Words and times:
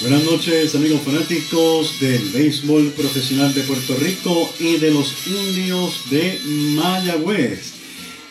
Buenas 0.00 0.22
noches 0.22 0.76
amigos 0.76 1.00
fanáticos 1.00 1.98
del 1.98 2.28
béisbol 2.28 2.92
profesional 2.92 3.52
de 3.52 3.62
Puerto 3.62 3.96
Rico 3.96 4.48
y 4.60 4.76
de 4.76 4.92
los 4.92 5.12
indios 5.26 6.08
de 6.08 6.38
Mayagüez. 6.46 7.72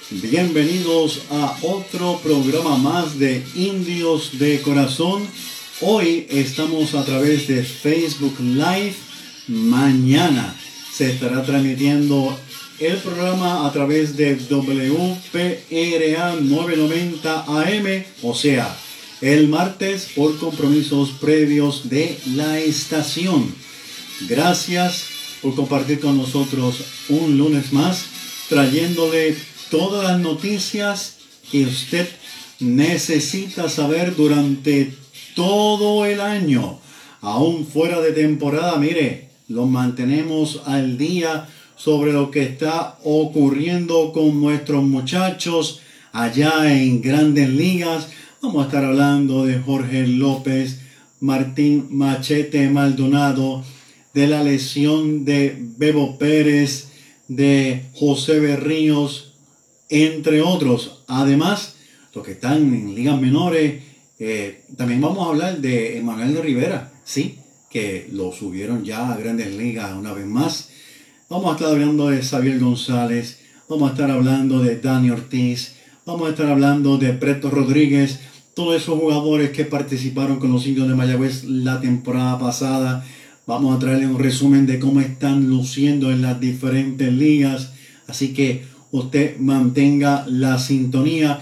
Bienvenidos 0.09 1.23
a 1.29 1.57
otro 1.63 2.21
programa 2.23 2.77
más 2.77 3.19
de 3.19 3.43
Indios 3.53 4.39
de 4.39 4.61
Corazón. 4.61 5.27
Hoy 5.81 6.25
estamos 6.29 6.95
a 6.95 7.03
través 7.03 7.49
de 7.49 7.61
Facebook 7.63 8.39
Live. 8.39 8.95
Mañana 9.49 10.55
se 10.93 11.11
estará 11.11 11.43
transmitiendo 11.43 12.39
el 12.79 12.95
programa 12.99 13.67
a 13.67 13.73
través 13.73 14.15
de 14.15 14.35
WPRA 14.35 16.35
990 16.39 17.45
AM, 17.45 18.05
o 18.23 18.33
sea, 18.33 18.73
el 19.21 19.47
martes 19.47 20.09
por 20.15 20.37
compromisos 20.37 21.11
previos 21.19 21.89
de 21.89 22.17
la 22.35 22.59
estación. 22.59 23.53
Gracias 24.27 25.05
por 25.41 25.55
compartir 25.55 25.99
con 25.99 26.17
nosotros 26.17 26.83
un 27.09 27.37
lunes 27.37 27.73
más, 27.73 28.05
trayéndole 28.49 29.35
todas 29.71 30.11
las 30.11 30.19
noticias 30.19 31.17
que 31.51 31.65
usted 31.65 32.07
necesita 32.59 33.69
saber 33.69 34.15
durante 34.15 34.93
todo 35.35 36.05
el 36.05 36.21
año. 36.21 36.79
Aún 37.21 37.65
fuera 37.65 38.01
de 38.01 38.11
temporada, 38.11 38.77
mire, 38.77 39.29
lo 39.47 39.65
mantenemos 39.65 40.61
al 40.65 40.97
día 40.97 41.47
sobre 41.75 42.13
lo 42.13 42.31
que 42.31 42.43
está 42.43 42.97
ocurriendo 43.03 44.11
con 44.11 44.41
nuestros 44.41 44.83
muchachos 44.83 45.81
allá 46.11 46.73
en 46.73 47.01
grandes 47.01 47.49
ligas 47.49 48.07
Vamos 48.39 48.63
a 48.63 48.67
estar 48.67 48.85
hablando 48.85 49.45
de 49.45 49.57
Jorge 49.57 50.05
López, 50.05 50.79
Martín 51.19 51.87
Machete 51.89 52.69
Maldonado, 52.69 53.63
de 54.13 54.27
la 54.27 54.43
lesión 54.43 55.25
de 55.25 55.57
Bebo 55.59 56.19
Pérez, 56.19 56.89
de 57.27 57.85
José 57.95 58.39
Berríos, 58.39 59.33
entre 59.89 60.43
otros. 60.43 61.03
Además, 61.07 61.77
los 62.13 62.23
que 62.23 62.33
están 62.33 62.57
en 62.75 62.93
ligas 62.93 63.19
menores, 63.19 63.81
eh, 64.19 64.61
también 64.77 65.01
vamos 65.01 65.25
a 65.25 65.31
hablar 65.31 65.57
de 65.57 65.97
Emanuel 65.97 66.35
de 66.35 66.41
Rivera, 66.43 66.93
sí, 67.03 67.39
que 67.71 68.07
lo 68.11 68.31
subieron 68.31 68.85
ya 68.85 69.11
a 69.11 69.17
grandes 69.17 69.55
ligas 69.55 69.95
una 69.97 70.13
vez 70.13 70.27
más. 70.27 70.69
Vamos 71.27 71.51
a 71.51 71.55
estar 71.55 71.69
hablando 71.69 72.09
de 72.09 72.21
Xavier 72.21 72.59
González, 72.59 73.39
vamos 73.67 73.89
a 73.89 73.93
estar 73.93 74.11
hablando 74.11 74.59
de 74.59 74.79
Dani 74.79 75.09
Ortiz, 75.09 75.76
vamos 76.07 76.29
a 76.29 76.31
estar 76.31 76.47
hablando 76.47 76.97
de 76.97 77.11
Preto 77.11 77.49
Rodríguez, 77.49 78.21
todos 78.53 78.81
esos 78.81 78.97
jugadores 78.97 79.49
que 79.49 79.65
participaron 79.65 80.39
con 80.39 80.53
los 80.53 80.65
indios 80.65 80.87
de 80.87 80.95
Mayagüez 80.95 81.43
la 81.43 81.81
temporada 81.81 82.39
pasada. 82.39 83.05
Vamos 83.45 83.75
a 83.75 83.79
traerle 83.79 84.07
un 84.07 84.17
resumen 84.17 84.65
de 84.65 84.79
cómo 84.79 85.01
están 85.01 85.49
luciendo 85.49 86.09
en 86.09 86.21
las 86.21 86.39
diferentes 86.39 87.11
ligas. 87.11 87.73
Así 88.07 88.33
que 88.33 88.63
usted 88.91 89.37
mantenga 89.37 90.25
la 90.29 90.57
sintonía. 90.59 91.41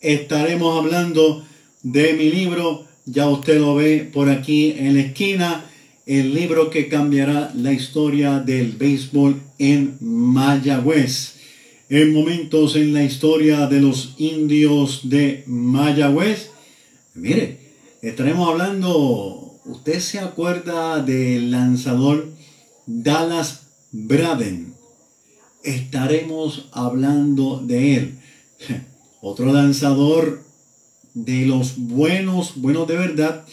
Estaremos 0.00 0.76
hablando 0.76 1.44
de 1.84 2.12
mi 2.14 2.30
libro. 2.30 2.86
Ya 3.06 3.28
usted 3.28 3.60
lo 3.60 3.76
ve 3.76 4.10
por 4.12 4.28
aquí 4.28 4.74
en 4.76 4.96
la 4.96 5.02
esquina. 5.02 5.64
El 6.04 6.34
libro 6.34 6.68
que 6.68 6.88
cambiará 6.88 7.52
la 7.54 7.72
historia 7.72 8.40
del 8.40 8.72
béisbol 8.72 9.40
en 9.58 9.98
Mayagüez 10.00 11.39
en 11.90 12.12
momentos 12.12 12.76
en 12.76 12.94
la 12.94 13.02
historia 13.02 13.66
de 13.66 13.80
los 13.80 14.14
indios 14.16 15.00
de 15.10 15.42
Mayagüez. 15.48 16.50
Mire, 17.14 17.58
estaremos 18.00 18.48
hablando, 18.48 19.58
usted 19.64 19.98
se 19.98 20.20
acuerda 20.20 21.02
del 21.02 21.50
lanzador 21.50 22.28
Dallas 22.86 23.62
Braden. 23.90 24.72
Estaremos 25.64 26.68
hablando 26.70 27.60
de 27.60 27.96
él. 27.96 28.18
Otro 29.20 29.52
lanzador 29.52 30.44
de 31.14 31.44
los 31.44 31.74
buenos, 31.76 32.52
buenos 32.54 32.86
de 32.86 32.96
verdad, 32.96 33.44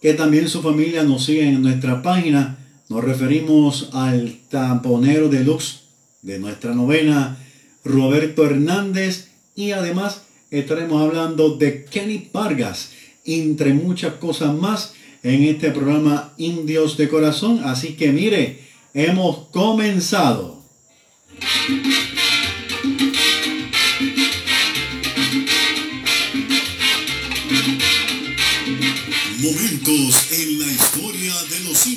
que 0.00 0.14
también 0.14 0.48
su 0.48 0.62
familia 0.62 1.02
nos 1.02 1.26
sigue 1.26 1.46
en 1.46 1.60
nuestra 1.60 2.00
página. 2.00 2.58
Nos 2.88 3.04
referimos 3.04 3.90
al 3.92 4.38
tamponero 4.48 5.28
deluxe 5.28 5.80
de 6.22 6.38
nuestra 6.38 6.74
novena 6.74 7.36
Roberto 7.84 8.44
Hernández 8.44 9.28
y 9.54 9.72
además 9.72 10.22
estaremos 10.50 11.02
hablando 11.02 11.56
de 11.56 11.84
Kenny 11.84 12.28
Vargas, 12.32 12.92
entre 13.24 13.74
muchas 13.74 14.14
cosas 14.14 14.54
más 14.54 14.94
en 15.22 15.44
este 15.44 15.70
programa 15.70 16.32
Indios 16.36 16.96
de 16.96 17.08
Corazón. 17.08 17.62
Así 17.64 17.94
que 17.94 18.12
mire, 18.12 18.60
hemos 18.94 19.48
comenzado. 19.48 20.62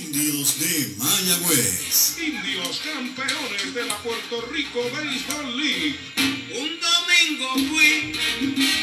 Indios 0.05 0.59
de 0.59 0.95
Mayagüez. 0.97 2.17
Indios 2.19 2.81
campeones 2.83 3.73
de 3.73 3.85
la 3.85 3.97
Puerto 3.97 4.45
Rico 4.51 4.81
Baseball 4.91 5.57
League. 5.57 5.95
Un 6.51 6.71
domingo 6.79 7.49
fui 7.69 8.13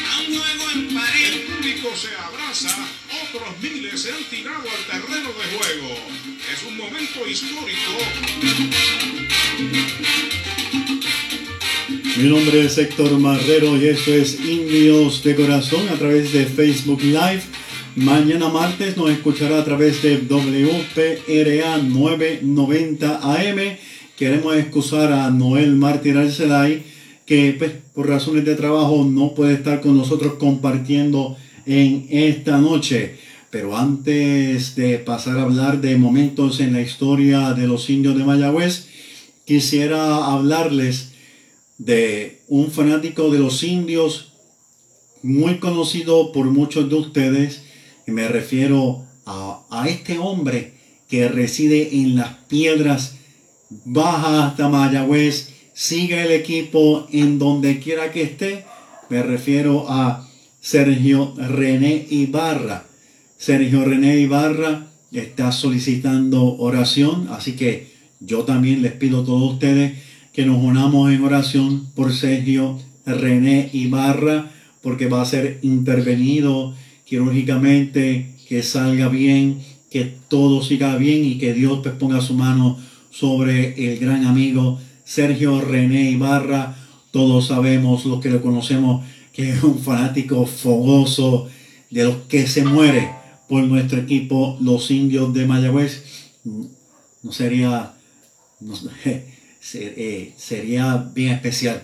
a 0.05 0.19
un 0.19 0.25
juego 0.37 0.71
en 0.73 0.93
París. 0.93 1.29
El 1.33 1.41
público 1.41 1.89
se 1.95 2.15
abraza, 2.15 2.87
otros 3.23 3.61
miles 3.61 4.01
se 4.01 4.11
han 4.11 4.23
tirado 4.25 4.63
al 4.69 4.85
terreno 4.85 5.29
de 5.29 5.57
juego. 5.57 5.95
Es 6.53 6.63
un 6.67 6.77
momento 6.77 7.27
histórico. 7.27 7.93
Mi 12.17 12.29
nombre 12.29 12.65
es 12.65 12.77
Héctor 12.77 13.17
Marrero 13.19 13.77
y 13.77 13.87
esto 13.87 14.13
es 14.13 14.39
Indios 14.39 15.23
de 15.23 15.35
Corazón 15.35 15.87
a 15.89 15.95
través 15.95 16.33
de 16.33 16.45
Facebook 16.45 17.01
Live. 17.01 17.43
Mañana 17.95 18.49
martes 18.49 18.97
nos 18.97 19.11
escuchará 19.11 19.59
a 19.59 19.63
través 19.63 20.01
de 20.01 20.17
WPRA 20.17 21.77
990 21.77 23.19
AM. 23.21 23.77
Queremos 24.17 24.55
excusar 24.55 25.13
a 25.13 25.29
Noel 25.29 25.75
Martín 25.75 26.17
Arcelay, 26.17 26.81
que 27.27 27.53
pues, 27.55 27.73
por 27.93 28.09
razones 28.09 28.45
de 28.45 28.55
trabajo 28.55 29.05
no 29.07 29.35
puede 29.35 29.53
estar 29.53 29.79
con 29.79 29.95
nosotros 29.95 30.33
compartiendo 30.39 31.37
en 31.67 32.07
esta 32.09 32.57
noche. 32.57 33.17
Pero 33.51 33.77
antes 33.77 34.73
de 34.73 34.97
pasar 34.97 35.37
a 35.37 35.43
hablar 35.43 35.79
de 35.79 35.95
momentos 35.95 36.61
en 36.61 36.73
la 36.73 36.81
historia 36.81 37.53
de 37.53 37.67
los 37.67 37.91
indios 37.91 38.17
de 38.17 38.23
Mayagüez, 38.23 38.87
quisiera 39.45 40.33
hablarles 40.33 41.11
de 41.77 42.39
un 42.47 42.71
fanático 42.71 43.29
de 43.29 43.37
los 43.37 43.61
indios 43.61 44.33
muy 45.21 45.59
conocido 45.59 46.31
por 46.31 46.47
muchos 46.47 46.89
de 46.89 46.95
ustedes 46.95 47.61
y 48.05 48.11
me 48.11 48.27
refiero 48.27 49.05
a, 49.25 49.61
a 49.69 49.87
este 49.87 50.17
hombre 50.17 50.73
que 51.09 51.27
reside 51.27 51.95
en 51.95 52.15
las 52.15 52.35
piedras, 52.47 53.15
baja 53.85 54.47
hasta 54.47 54.69
Mayagüez, 54.69 55.49
sigue 55.73 56.23
el 56.23 56.31
equipo 56.31 57.07
en 57.11 57.39
donde 57.39 57.79
quiera 57.79 58.11
que 58.11 58.23
esté. 58.23 58.65
Me 59.09 59.21
refiero 59.23 59.85
a 59.89 60.27
Sergio 60.61 61.33
René 61.35 62.07
Ibarra. 62.09 62.85
Sergio 63.37 63.83
René 63.83 64.17
Ibarra 64.19 64.87
está 65.11 65.51
solicitando 65.51 66.55
oración, 66.57 67.27
así 67.29 67.55
que 67.55 67.91
yo 68.19 68.43
también 68.43 68.81
les 68.81 68.93
pido 68.93 69.21
a 69.21 69.25
todos 69.25 69.53
ustedes 69.53 69.99
que 70.31 70.45
nos 70.45 70.63
unamos 70.63 71.11
en 71.11 71.23
oración 71.23 71.87
por 71.93 72.13
Sergio 72.13 72.79
René 73.05 73.69
Ibarra, 73.73 74.51
porque 74.81 75.07
va 75.07 75.21
a 75.21 75.25
ser 75.25 75.59
intervenido 75.61 76.73
quirúrgicamente, 77.13 78.33
que 78.49 78.63
salga 78.63 79.07
bien, 79.07 79.61
que 79.91 80.15
todo 80.29 80.63
siga 80.63 80.95
bien 80.95 81.23
y 81.23 81.37
que 81.37 81.53
Dios 81.53 81.81
pues, 81.83 81.93
ponga 81.93 82.21
su 82.21 82.33
mano 82.33 82.79
sobre 83.11 83.75
el 83.85 83.99
gran 83.99 84.25
amigo 84.25 84.79
Sergio 85.05 85.61
René 85.61 86.09
Ibarra. 86.09 86.75
Todos 87.11 87.49
sabemos, 87.49 88.05
los 88.05 88.19
que 88.19 88.31
lo 88.31 88.41
conocemos, 88.41 89.05
que 89.31 89.51
es 89.51 89.63
un 89.63 89.77
fanático 89.77 90.47
fogoso, 90.47 91.47
de 91.91 92.05
los 92.05 92.15
que 92.27 92.47
se 92.47 92.65
muere 92.65 93.11
por 93.47 93.63
nuestro 93.63 93.99
equipo, 93.99 94.57
los 94.59 94.89
indios 94.89 95.35
de 95.35 95.45
Mayagüez, 95.45 96.03
no 96.43 97.31
sería, 97.31 97.93
eh, 99.75 100.33
sería 100.35 101.11
bien 101.13 101.33
especial 101.33 101.83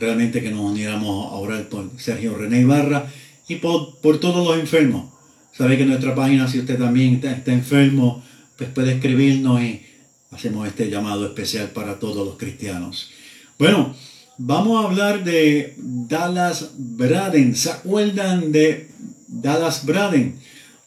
realmente 0.00 0.40
que 0.42 0.50
nos 0.50 0.70
uniéramos 0.70 1.30
a 1.30 1.36
orar 1.36 1.68
por 1.68 1.90
Sergio 1.98 2.34
René 2.34 2.62
Ibarra 2.62 3.12
y 3.48 3.56
por, 3.56 3.96
por 3.98 4.18
todos 4.18 4.46
los 4.46 4.58
enfermos. 4.58 5.12
Sabe 5.52 5.78
que 5.78 5.86
nuestra 5.86 6.14
página, 6.14 6.48
si 6.48 6.58
usted 6.58 6.78
también 6.78 7.14
está, 7.14 7.32
está 7.32 7.52
enfermo, 7.52 8.22
pues 8.56 8.70
puede 8.70 8.94
escribirnos 8.94 9.62
y 9.62 9.82
hacemos 10.30 10.66
este 10.66 10.90
llamado 10.90 11.26
especial 11.26 11.70
para 11.70 11.98
todos 11.98 12.26
los 12.26 12.36
cristianos. 12.36 13.10
Bueno, 13.58 13.94
vamos 14.36 14.82
a 14.82 14.88
hablar 14.88 15.22
de 15.22 15.74
Dallas 15.78 16.70
Braden. 16.76 17.54
¿Se 17.54 17.70
acuerdan 17.70 18.50
de 18.50 18.90
Dallas 19.28 19.86
Braden? 19.86 20.38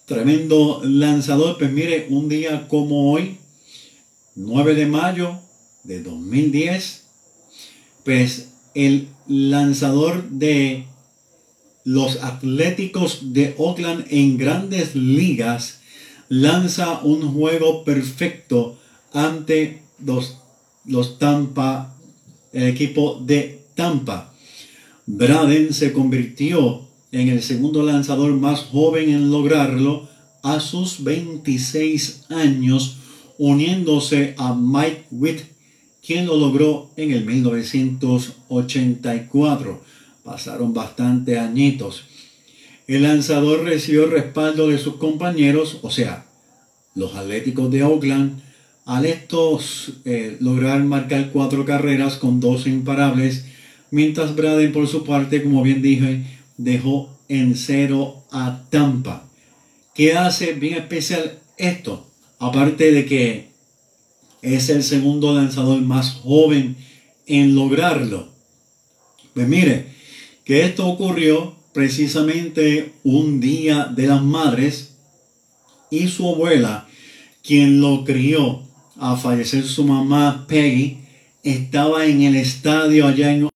Tremendo 0.06 0.82
lanzador. 0.84 1.58
Pues 1.58 1.72
mire, 1.72 2.08
un 2.10 2.28
día 2.28 2.68
como 2.68 3.12
hoy, 3.14 3.38
9 4.36 4.76
de 4.76 4.86
mayo 4.86 5.40
de 5.84 6.04
2010, 6.04 7.06
pues 8.04 8.50
el 8.74 9.08
lanzador 9.28 10.30
de 10.30 10.86
los 11.88 12.22
Atléticos 12.22 13.34
de 13.34 13.56
Oakland 13.58 14.06
en 14.10 14.38
grandes 14.38 14.94
ligas 14.94 15.80
lanza 16.28 17.00
un 17.02 17.34
juego 17.34 17.86
perfecto 17.86 18.78
ante 19.14 19.84
los, 20.04 20.36
los 20.84 21.18
Tampa, 21.18 21.96
el 22.52 22.64
equipo 22.64 23.24
de 23.26 23.62
Tampa. 23.74 24.34
Braden 25.06 25.74
se 25.74 25.94
convirtió 25.94 26.82
en 27.14 27.30
el 27.30 27.42
segundo 27.42 27.84
lanzador 27.84 28.34
más 28.34 28.64
joven 28.64 29.10
en 29.10 29.32
lograrlo 29.32 30.10
a 30.44 30.60
sus 30.60 31.06
26 31.06 32.26
años, 32.32 32.98
uniéndose 33.38 34.36
a 34.38 34.54
Mike 34.54 35.06
Witt, 35.12 35.40
quien 36.06 36.26
lo 36.26 36.36
logró 36.36 36.90
en 36.98 37.12
el 37.12 37.24
1984. 37.24 39.97
Pasaron 40.28 40.74
bastantes 40.74 41.40
añitos. 41.40 42.04
El 42.86 43.04
lanzador 43.04 43.64
recibió 43.64 44.08
respaldo 44.08 44.68
de 44.68 44.78
sus 44.78 44.98
compañeros, 44.98 45.80
o 45.84 45.90
sea, 45.90 46.26
los 46.96 47.16
Atléticos 47.16 47.72
de 47.72 47.84
Oakland, 47.84 48.42
al 48.84 49.06
estos 49.06 49.94
eh, 50.04 50.36
lograr 50.42 50.84
marcar 50.84 51.32
cuatro 51.32 51.64
carreras 51.64 52.18
con 52.18 52.42
dos 52.42 52.68
imparables, 52.68 53.46
mientras 53.90 54.36
Braden 54.36 54.74
por 54.74 54.90
su 54.90 55.06
parte, 55.06 55.42
como 55.42 55.64
bien 55.64 55.82
dije, 55.82 56.26
dejó 56.58 57.18
en 57.30 57.56
cero 57.56 58.26
a 58.30 58.64
Tampa. 58.70 59.30
¿Qué 59.96 60.18
hace 60.18 60.52
bien 60.52 60.74
especial 60.74 61.40
esto? 61.56 62.06
Aparte 62.38 62.92
de 62.92 63.06
que 63.06 63.52
es 64.42 64.68
el 64.68 64.84
segundo 64.84 65.34
lanzador 65.34 65.80
más 65.84 66.12
joven 66.12 66.76
en 67.28 67.56
lograrlo. 67.56 68.28
Pues 69.34 69.48
mire, 69.48 69.96
que 70.48 70.64
esto 70.64 70.88
ocurrió 70.88 71.58
precisamente 71.74 72.94
un 73.04 73.42
día 73.42 73.84
de 73.88 74.08
las 74.08 74.24
madres 74.24 74.96
y 75.92 76.08
su 76.08 76.26
abuela, 76.26 76.88
quien 77.44 77.82
lo 77.82 78.06
crió 78.06 78.64
a 78.96 79.18
fallecer 79.18 79.66
su 79.66 79.84
mamá 79.84 80.46
Peggy, 80.48 81.00
estaba 81.44 82.06
en 82.06 82.22
el 82.22 82.38
estadio 82.38 83.06
allá 83.06 83.34
en 83.34 83.50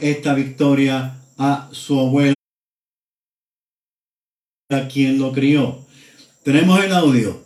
esta 0.00 0.34
victoria 0.34 1.22
a 1.38 1.68
su 1.70 2.00
abuela, 2.00 2.34
quien 4.92 5.20
lo 5.20 5.30
crió. 5.30 5.86
Tenemos 6.42 6.82
el 6.82 6.92
audio 6.92 7.44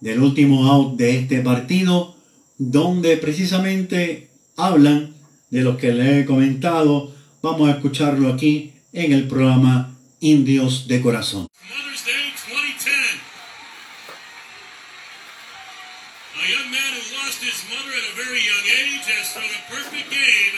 del 0.00 0.24
último 0.24 0.66
out 0.72 0.96
de 0.96 1.18
este 1.18 1.40
partido, 1.40 2.16
donde 2.58 3.16
precisamente 3.16 4.28
hablan 4.56 5.17
de 5.50 5.62
lo 5.62 5.76
que 5.76 5.92
le 5.92 6.20
he 6.20 6.24
comentado. 6.24 7.12
Vamos 7.42 7.68
a 7.68 7.72
escucharlo 7.72 8.32
aquí 8.32 8.72
en 8.92 9.12
el 9.12 9.28
programa 9.28 9.96
Indios 10.20 10.88
de 10.88 11.00
Corazón. 11.00 11.46
Mother's 11.68 12.04
Day 12.04 12.32
2010. 12.34 12.92
A 16.34 16.48
young 16.48 16.70
man 16.70 16.92
who 16.94 17.04
lost 17.16 17.42
his 17.42 17.64
mother 17.70 17.92
at 17.94 18.04
a 18.10 18.16
very 18.16 18.40
young 18.40 18.64
age 18.66 19.06
has 19.06 19.32
thrown 19.32 19.44
a 19.44 19.62
perfect 19.70 20.10
game 20.10 20.56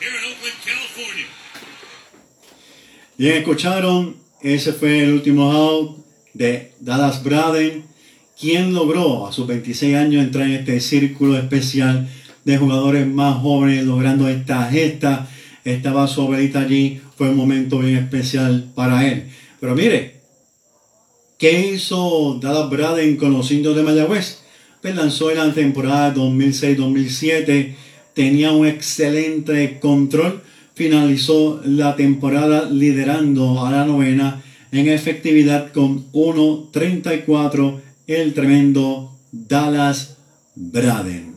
here 0.00 0.14
in 0.16 0.24
Oakland, 0.32 0.58
California. 0.64 1.26
Bien, 3.16 3.36
escucharon, 3.38 4.16
ese 4.40 4.72
fue 4.72 5.02
el 5.02 5.12
último 5.12 5.52
out 5.52 6.06
de 6.34 6.72
Dallas 6.78 7.24
Braden, 7.24 7.84
quien 8.38 8.72
logró 8.72 9.26
a 9.26 9.32
sus 9.32 9.46
26 9.48 9.96
años 9.96 10.22
entrar 10.22 10.46
en 10.46 10.52
este 10.52 10.80
círculo 10.80 11.36
especial 11.36 12.08
de 12.48 12.56
jugadores 12.56 13.06
más 13.06 13.42
jóvenes 13.42 13.84
logrando 13.84 14.26
esta 14.26 14.70
gesta. 14.70 15.28
Estaba 15.64 16.08
su 16.08 16.22
abuelita 16.22 16.60
allí, 16.60 16.98
fue 17.14 17.28
un 17.28 17.36
momento 17.36 17.78
bien 17.78 17.96
especial 17.96 18.70
para 18.74 19.06
él. 19.06 19.24
Pero 19.60 19.74
mire, 19.74 20.14
¿qué 21.36 21.74
hizo 21.74 22.38
Dallas 22.40 22.70
Braden 22.70 23.18
con 23.18 23.34
los 23.34 23.50
indios 23.50 23.76
de 23.76 23.82
Mayagüez? 23.82 24.38
Pues 24.80 24.96
lanzó 24.96 25.30
en 25.30 25.36
la 25.36 25.52
temporada 25.52 26.14
2006-2007, 26.14 27.74
tenía 28.14 28.52
un 28.52 28.66
excelente 28.66 29.78
control, 29.78 30.40
finalizó 30.74 31.60
la 31.66 31.96
temporada 31.96 32.70
liderando 32.70 33.66
a 33.66 33.70
la 33.70 33.84
novena 33.84 34.42
en 34.72 34.88
efectividad 34.88 35.70
con 35.72 36.10
1.34 36.12 37.80
el 38.06 38.32
tremendo 38.32 39.12
Dallas 39.32 40.16
Braden. 40.54 41.27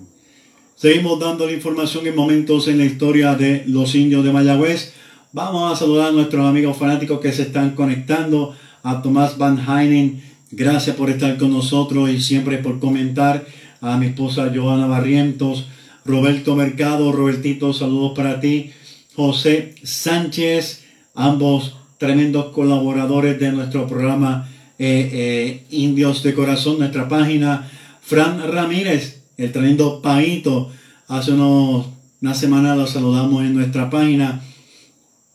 Seguimos 0.81 1.19
dando 1.19 1.45
la 1.45 1.51
información 1.51 2.07
en 2.07 2.15
momentos 2.15 2.67
en 2.67 2.79
la 2.79 2.85
historia 2.85 3.35
de 3.35 3.63
los 3.67 3.93
indios 3.93 4.23
de 4.23 4.31
Mayagüez. 4.31 4.93
Vamos 5.31 5.71
a 5.71 5.75
saludar 5.75 6.07
a 6.07 6.11
nuestros 6.11 6.43
amigos 6.43 6.75
fanáticos 6.75 7.19
que 7.19 7.31
se 7.31 7.43
están 7.43 7.75
conectando. 7.75 8.55
A 8.81 9.03
Tomás 9.03 9.37
Van 9.37 9.59
Heinen, 9.59 10.23
gracias 10.49 10.95
por 10.95 11.11
estar 11.11 11.37
con 11.37 11.53
nosotros 11.53 12.09
y 12.09 12.19
siempre 12.19 12.57
por 12.57 12.79
comentar. 12.79 13.45
A 13.79 13.95
mi 13.97 14.07
esposa 14.07 14.51
Joana 14.51 14.87
Barrientos, 14.87 15.67
Roberto 16.03 16.55
Mercado, 16.55 17.11
Robertito, 17.11 17.73
saludos 17.73 18.13
para 18.15 18.39
ti. 18.39 18.71
José 19.15 19.75
Sánchez, 19.83 20.83
ambos 21.13 21.75
tremendos 21.99 22.45
colaboradores 22.53 23.39
de 23.39 23.51
nuestro 23.51 23.85
programa 23.85 24.49
eh, 24.79 25.11
eh, 25.13 25.63
Indios 25.69 26.23
de 26.23 26.33
Corazón, 26.33 26.79
nuestra 26.79 27.07
página. 27.07 27.69
Fran 28.01 28.51
Ramírez, 28.51 29.20
el 29.41 29.51
tremendo 29.51 30.01
Paito, 30.01 30.69
hace 31.07 31.31
unos, 31.31 31.87
una 32.21 32.35
semana 32.35 32.75
lo 32.75 32.85
saludamos 32.85 33.43
en 33.43 33.55
nuestra 33.55 33.89
página. 33.89 34.43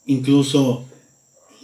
Incluso 0.07 0.85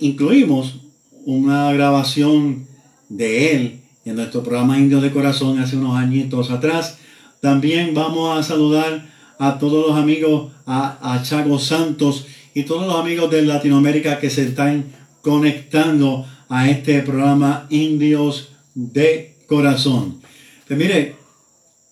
incluimos 0.00 0.80
una 1.24 1.72
grabación 1.72 2.66
de 3.08 3.54
él 3.54 3.80
en 4.04 4.16
nuestro 4.16 4.42
programa 4.42 4.78
Indios 4.78 5.02
de 5.02 5.12
Corazón 5.12 5.60
hace 5.60 5.76
unos 5.76 5.96
añitos 5.96 6.50
atrás. 6.50 6.98
También 7.40 7.94
vamos 7.94 8.36
a 8.36 8.42
saludar 8.42 9.08
a 9.38 9.58
todos 9.58 9.86
los 9.86 9.96
amigos, 9.96 10.50
a, 10.66 11.14
a 11.14 11.22
Chago 11.22 11.60
Santos 11.60 12.26
y 12.54 12.64
todos 12.64 12.88
los 12.88 12.96
amigos 12.96 13.30
de 13.30 13.42
Latinoamérica 13.42 14.18
que 14.18 14.30
se 14.30 14.42
están 14.42 14.86
conectando 15.20 16.26
a 16.48 16.68
este 16.68 17.02
programa 17.02 17.66
Indios 17.70 18.50
de 18.74 19.36
Corazón. 19.46 20.20
Pues 20.66 20.78
mire, 20.78 21.21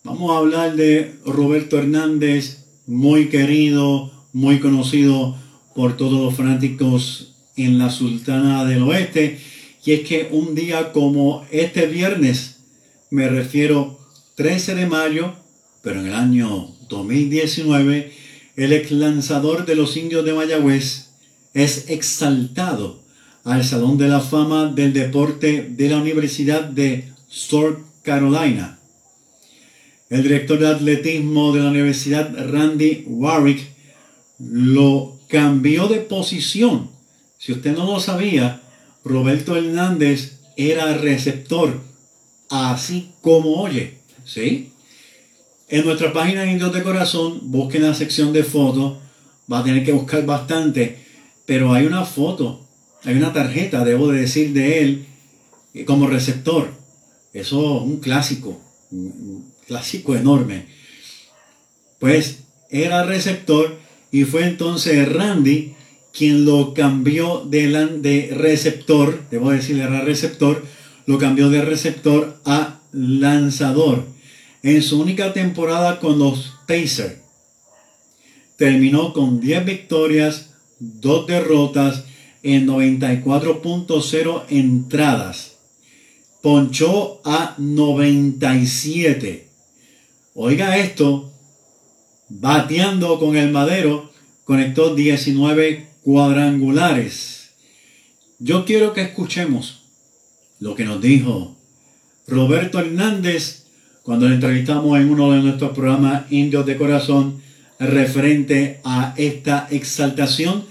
vamos 0.03 0.31
a 0.33 0.39
hablar 0.39 0.77
de 0.77 1.15
Roberto 1.25 1.79
Hernández, 1.79 2.65
muy 2.87 3.29
querido, 3.29 4.11
muy 4.33 4.61
conocido 4.61 5.37
por 5.75 5.97
todos 5.97 6.21
los 6.21 6.35
fanáticos 6.35 7.35
en 7.57 7.79
la 7.79 7.91
Sultana 7.91 8.65
del 8.65 8.83
Oeste. 8.83 9.39
Y 9.85 9.93
es 9.93 10.01
que 10.09 10.29
un 10.31 10.55
día 10.55 10.93
como 10.93 11.45
este 11.51 11.87
viernes, 11.87 12.61
me 13.11 13.29
refiero 13.29 13.99
13 14.37 14.75
de 14.75 14.87
mayo, 14.87 15.35
pero 15.83 16.01
en 16.01 16.07
el 16.07 16.15
año 16.15 16.69
2019, 16.89 18.13
el 18.57 18.73
ex 18.73 18.91
lanzador 18.91 19.65
de 19.67 19.75
los 19.75 19.97
indios 19.97 20.25
de 20.25 20.35
Mayagüez 20.35 21.11
es 21.55 21.89
exaltado 21.89 23.03
al 23.45 23.65
Salón 23.65 23.97
de 23.97 24.09
la 24.09 24.21
Fama 24.21 24.67
del 24.67 24.93
Deporte 24.93 25.67
de 25.71 25.89
la 25.89 25.99
Universidad 25.99 26.65
de 26.65 27.09
South 27.29 27.79
Carolina. 28.03 28.80
El 30.11 30.23
director 30.23 30.59
de 30.59 30.69
atletismo 30.69 31.53
de 31.53 31.61
la 31.61 31.71
Universidad, 31.71 32.31
Randy 32.53 33.05
Warwick, 33.07 33.71
lo 34.39 35.19
cambió 35.29 35.89
de 35.89 36.01
posición. 36.01 36.91
Si 37.39 37.53
usted 37.53 37.75
no 37.75 37.87
lo 37.87 38.01
sabía, 38.01 38.61
Roberto 39.05 39.57
Hernández 39.57 40.41
era 40.57 40.93
receptor, 40.99 41.81
así 42.51 43.13
como 43.23 43.63
oye. 43.63 43.99
¿Sí? 44.27 44.73
En 45.69 45.87
nuestra 45.87 46.13
página 46.13 46.51
Indios 46.51 46.75
de 46.75 46.83
Corazón, 46.83 47.41
busquen 47.45 47.83
la 47.83 47.95
sección 47.95 48.33
de 48.33 48.45
fotos. 48.45 48.99
Va 49.51 49.61
a 49.61 49.65
tener 49.65 49.85
que 49.85 49.93
buscar 49.93 50.27
bastante 50.27 51.01
pero 51.51 51.73
hay 51.73 51.85
una 51.85 52.05
foto, 52.05 52.65
hay 53.03 53.17
una 53.17 53.33
tarjeta, 53.33 53.85
debo 53.85 54.13
de 54.13 54.21
decir, 54.21 54.53
de 54.53 54.83
él 54.83 55.07
eh, 55.75 55.85
como 55.85 56.07
receptor. 56.07 56.71
Eso 57.33 57.79
es 57.79 57.83
un 57.83 57.97
clásico, 57.97 58.61
clásico 59.71 60.17
enorme. 60.17 60.67
Pues 62.01 62.41
era 62.71 63.05
receptor 63.05 63.79
y 64.11 64.25
fue 64.25 64.45
entonces 64.49 65.09
Randy 65.13 65.75
quien 66.13 66.45
lo 66.45 66.75
cambió 66.75 67.45
de, 67.49 67.69
de 68.01 68.31
receptor, 68.35 69.23
debo 69.31 69.53
decirle 69.53 69.85
era 69.85 70.01
receptor, 70.01 70.67
lo 71.07 71.19
cambió 71.19 71.51
de 71.51 71.63
receptor 71.63 72.41
a 72.45 72.81
lanzador. 72.91 74.07
En 74.65 74.83
su 74.83 75.01
única 75.01 75.33
temporada 75.33 76.01
con 76.01 76.19
los 76.19 76.53
Pacers, 76.67 77.19
terminó 78.57 79.13
con 79.13 79.39
10 79.39 79.65
victorias, 79.65 80.51
2 80.81 81.29
derrotas 81.29 82.07
en 82.43 82.67
94.0 82.67 84.47
entradas. 84.49 85.59
Ponchó 86.43 87.21
a 87.25 87.55
97. 87.57 89.50
Oiga 90.43 90.79
esto, 90.79 91.31
bateando 92.31 93.19
con 93.19 93.37
el 93.37 93.51
madero, 93.51 94.11
conectó 94.45 94.95
19 94.95 95.87
cuadrangulares. 96.03 97.51
Yo 98.39 98.65
quiero 98.65 98.95
que 98.95 99.03
escuchemos 99.03 99.83
lo 100.59 100.75
que 100.75 100.87
nos 100.87 101.03
dijo 101.03 101.59
Roberto 102.27 102.81
Hernández 102.81 103.67
cuando 104.03 104.31
le 104.31 104.37
entrevistamos 104.37 104.99
en 104.99 105.11
uno 105.11 105.31
de 105.33 105.43
nuestros 105.43 105.73
programas 105.73 106.33
Indios 106.33 106.65
de 106.65 106.79
Corazón 106.79 107.43
referente 107.79 108.81
a 108.83 109.13
esta 109.19 109.69
exaltación 109.71 110.65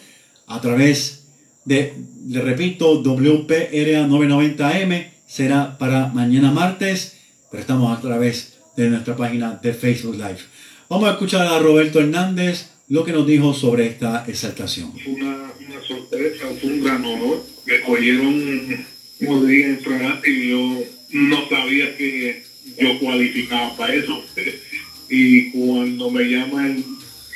a 0.48 0.62
través 0.62 1.28
de, 1.66 1.94
le 2.28 2.42
repito, 2.42 3.04
WPRA 3.04 4.08
990M 4.08 5.10
será 5.28 5.78
para 5.78 6.08
mañana 6.08 6.52
martes, 6.52 7.18
pero 7.52 7.62
estamos 7.62 7.96
a 7.96 8.02
través 8.02 8.59
de 8.84 8.90
nuestra 8.90 9.16
página 9.16 9.60
de 9.62 9.74
Facebook 9.74 10.16
Live. 10.16 10.40
Vamos 10.90 11.10
a 11.10 11.12
escuchar 11.12 11.46
a 11.46 11.60
Roberto 11.60 12.00
Hernández 12.00 12.70
lo 12.88 13.04
que 13.04 13.12
nos 13.12 13.28
dijo 13.28 13.54
sobre 13.54 13.88
esta 13.88 14.24
exaltación. 14.26 14.94
Fue 14.94 15.14
una, 15.14 15.52
una 15.68 15.82
sorpresa, 15.86 16.46
fue 16.60 16.72
un 16.72 16.84
gran 16.84 17.04
honor. 17.04 17.46
Me 17.66 17.82
cogieron 17.82 18.86
como 19.20 19.44
día 19.44 19.68
en 19.68 19.80
fragante 19.80 20.30
y 20.30 20.50
yo 20.50 20.84
no 21.12 21.50
sabía 21.50 21.96
que 21.98 22.44
yo 22.80 23.00
cualificaba 23.00 23.76
para 23.76 23.94
eso. 23.94 24.24
Y 25.12 25.50
cuando 25.50 26.12
me 26.12 26.24
llama 26.26 26.68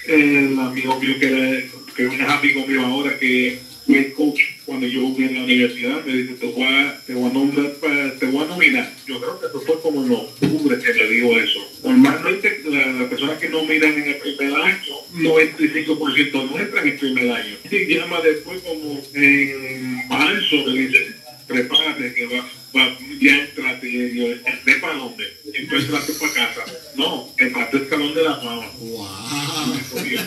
el, 0.07 0.59
amigo 0.59 1.00
mío 1.00 1.17
que, 1.19 1.25
era, 1.25 1.63
que 1.95 2.05
es 2.05 2.13
un 2.13 2.21
amigo 2.21 2.67
mío 2.67 2.85
ahora 2.85 3.17
que 3.17 3.57
fue 3.88 4.13
coach 4.13 4.41
cuando 4.65 4.88
yo 4.88 5.01
jugué 5.01 5.25
en 5.25 5.36
la 5.36 5.43
universidad, 5.43 6.05
me 6.05 6.13
dice, 6.13 6.34
te 6.36 6.48
voy 6.48 6.63
a, 6.63 7.01
te 7.05 7.13
voy 7.13 7.29
a, 7.29 7.34
nombrar, 7.34 7.72
te 8.20 8.25
voy 8.27 8.43
a 8.43 8.48
nominar. 8.48 8.93
Yo 9.05 9.20
creo 9.20 9.39
que 9.39 9.48
eso 9.48 9.62
fue 9.62 9.82
como 9.82 10.05
en 10.05 10.12
octubre 10.12 10.77
que 10.79 10.93
me 10.93 11.10
dijo 11.10 11.38
eso. 11.38 11.60
Normalmente 11.84 12.62
las 12.65 12.96
la 12.96 13.10
personas 13.10 13.38
que 13.39 13.50
nominan 13.50 13.93
en 13.93 14.08
el 14.08 14.15
primer 14.15 14.55
año, 14.55 14.93
95% 15.15 16.50
no 16.50 16.60
entran 16.60 16.88
en 16.88 16.93
el 16.93 17.00
primer 17.00 17.32
año. 17.32 17.55
Y 17.70 17.93
llama 17.93 18.22
después 18.22 18.62
como 18.62 19.01
en 19.13 20.08
marzo, 20.08 20.55
me 20.65 20.79
dice, 20.79 21.15
prepárate 21.48 22.13
que 22.13 22.25
va, 22.27 22.50
va 22.75 22.98
ya 23.20 23.39
entrate. 23.41 23.88
Y 23.89 24.17
yo, 24.17 24.27
¿entré 24.32 24.75
para 24.79 24.93
dónde? 24.93 25.25
Entonces 25.53 25.89
entraste 25.89 26.13
para 26.13 26.34
casa. 26.34 26.63
No, 26.96 27.34
entraste 27.38 27.77
el 27.77 27.89
salón 27.89 28.13
de 28.13 28.24
la 28.24 28.36
fama. 28.36 28.72
Wow. 28.79 29.74
Me 29.74 29.82
cogió, 29.89 30.20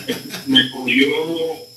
me 0.45 0.69
cogió 0.69 1.67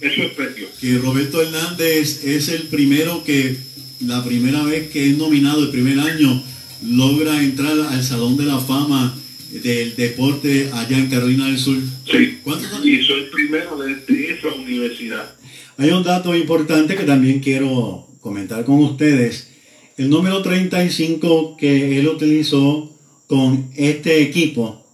eso 0.00 0.22
es 0.22 0.32
precio. 0.32 0.68
Que 0.80 0.98
Roberto 0.98 1.42
Hernández 1.42 2.24
es 2.24 2.48
el 2.48 2.62
primero 2.64 3.22
que, 3.24 3.56
la 4.00 4.24
primera 4.24 4.62
vez 4.64 4.90
que 4.90 5.10
es 5.10 5.16
nominado, 5.16 5.64
el 5.64 5.70
primer 5.70 5.98
año, 6.00 6.42
logra 6.86 7.42
entrar 7.42 7.78
al 7.78 8.02
Salón 8.02 8.36
de 8.36 8.44
la 8.44 8.58
Fama 8.58 9.16
del 9.52 9.96
deporte 9.96 10.70
allá 10.72 10.96
en 10.96 11.10
Carolina 11.10 11.46
del 11.46 11.58
Sur. 11.58 11.76
Sí. 12.10 12.38
¿Cuántos 12.42 12.72
años? 12.72 12.86
Y 12.86 13.02
soy 13.02 13.20
el 13.20 13.30
primero 13.30 13.76
de, 13.78 13.96
de 13.96 14.32
esa 14.32 14.48
universidad. 14.48 15.34
Hay 15.76 15.90
un 15.90 16.02
dato 16.02 16.34
importante 16.34 16.94
que 16.94 17.04
también 17.04 17.40
quiero 17.40 18.06
comentar 18.20 18.64
con 18.64 18.78
ustedes. 18.80 19.48
El 19.96 20.08
número 20.08 20.40
35 20.40 21.56
que 21.58 21.98
él 21.98 22.08
utilizó 22.08 22.96
con 23.26 23.70
este 23.76 24.22
equipo 24.22 24.86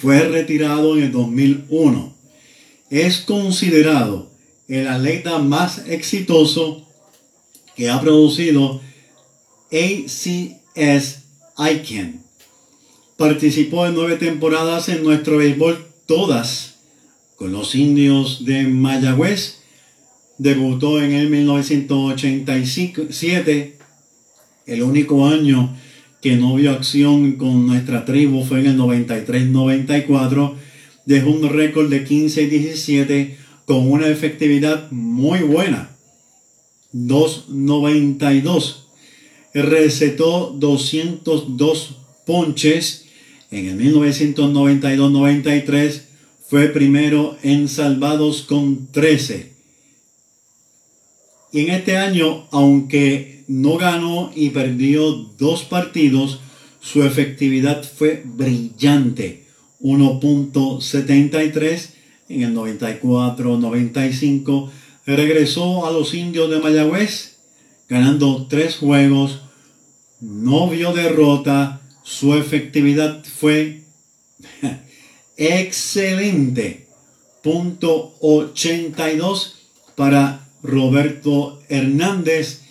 fue 0.00 0.20
retirado 0.28 0.96
en 0.96 1.04
el 1.04 1.12
2001. 1.12 2.13
Es 2.90 3.18
considerado 3.18 4.30
el 4.68 4.88
atleta 4.88 5.38
más 5.38 5.86
exitoso 5.86 6.86
que 7.76 7.90
ha 7.90 8.00
producido 8.00 8.80
ACS 9.70 11.24
Icon. 11.58 12.22
Participó 13.16 13.86
en 13.86 13.94
nueve 13.94 14.16
temporadas 14.16 14.88
en 14.88 15.02
nuestro 15.02 15.38
béisbol, 15.38 15.86
todas 16.06 16.74
con 17.36 17.52
los 17.52 17.74
indios 17.74 18.44
de 18.44 18.64
Mayagüez 18.64 19.60
debutó 20.38 21.02
en 21.02 21.12
el 21.12 21.30
1987. 21.30 23.78
El 24.66 24.82
único 24.82 25.26
año 25.26 25.74
que 26.20 26.36
no 26.36 26.54
vio 26.54 26.72
acción 26.72 27.32
con 27.32 27.66
nuestra 27.66 28.04
tribu 28.04 28.44
fue 28.44 28.60
en 28.60 28.66
el 28.66 28.78
93-94. 28.78 30.54
Dejó 31.06 31.30
un 31.30 31.48
récord 31.48 31.88
de 31.90 32.04
15 32.04 32.42
y 32.42 32.46
17 32.46 33.38
con 33.66 33.90
una 33.90 34.06
efectividad 34.08 34.90
muy 34.90 35.40
buena. 35.40 35.96
2.92. 36.92 38.76
Recetó 39.52 40.54
202 40.58 41.96
ponches. 42.26 43.04
En 43.50 43.66
el 43.66 43.78
1992-93 43.78 46.02
fue 46.48 46.68
primero 46.68 47.36
en 47.42 47.68
salvados 47.68 48.42
con 48.42 48.86
13. 48.90 49.52
Y 51.52 51.60
en 51.60 51.70
este 51.70 51.96
año, 51.96 52.48
aunque 52.50 53.44
no 53.46 53.76
ganó 53.76 54.32
y 54.34 54.50
perdió 54.50 55.12
dos 55.38 55.62
partidos, 55.62 56.40
su 56.80 57.04
efectividad 57.04 57.84
fue 57.84 58.24
brillante. 58.24 59.43
1.73 59.84 61.90
en 62.30 62.42
el 62.42 62.52
94-95. 62.54 64.70
Regresó 65.06 65.86
a 65.86 65.92
los 65.92 66.14
indios 66.14 66.50
de 66.50 66.58
Mayagüez 66.58 67.34
ganando 67.88 68.46
tres 68.48 68.76
juegos. 68.76 69.40
No 70.20 70.68
vio 70.68 70.92
derrota. 70.92 71.80
Su 72.02 72.34
efectividad 72.34 73.24
fue 73.24 73.82
excelente. 75.36 76.86
Punto 77.42 78.14
82 78.20 79.54
para 79.94 80.48
Roberto 80.62 81.62
Hernández. 81.68 82.62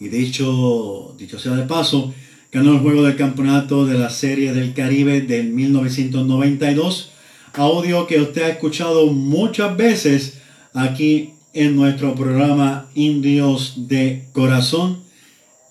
Y 0.00 0.08
dicho, 0.08 1.14
dicho 1.18 1.38
sea 1.38 1.52
de 1.52 1.66
paso, 1.66 2.14
ganó 2.52 2.74
el 2.74 2.80
juego 2.80 3.02
del 3.02 3.16
campeonato 3.16 3.86
de 3.86 3.98
la 3.98 4.10
Serie 4.10 4.52
del 4.52 4.74
Caribe 4.74 5.22
del 5.22 5.48
1992. 5.48 7.10
Audio 7.54 8.06
que 8.06 8.20
usted 8.20 8.42
ha 8.42 8.48
escuchado 8.50 9.06
muchas 9.06 9.74
veces 9.76 10.34
aquí 10.74 11.30
en 11.54 11.74
nuestro 11.76 12.14
programa 12.14 12.90
Indios 12.94 13.88
de 13.88 14.26
Corazón. 14.32 15.00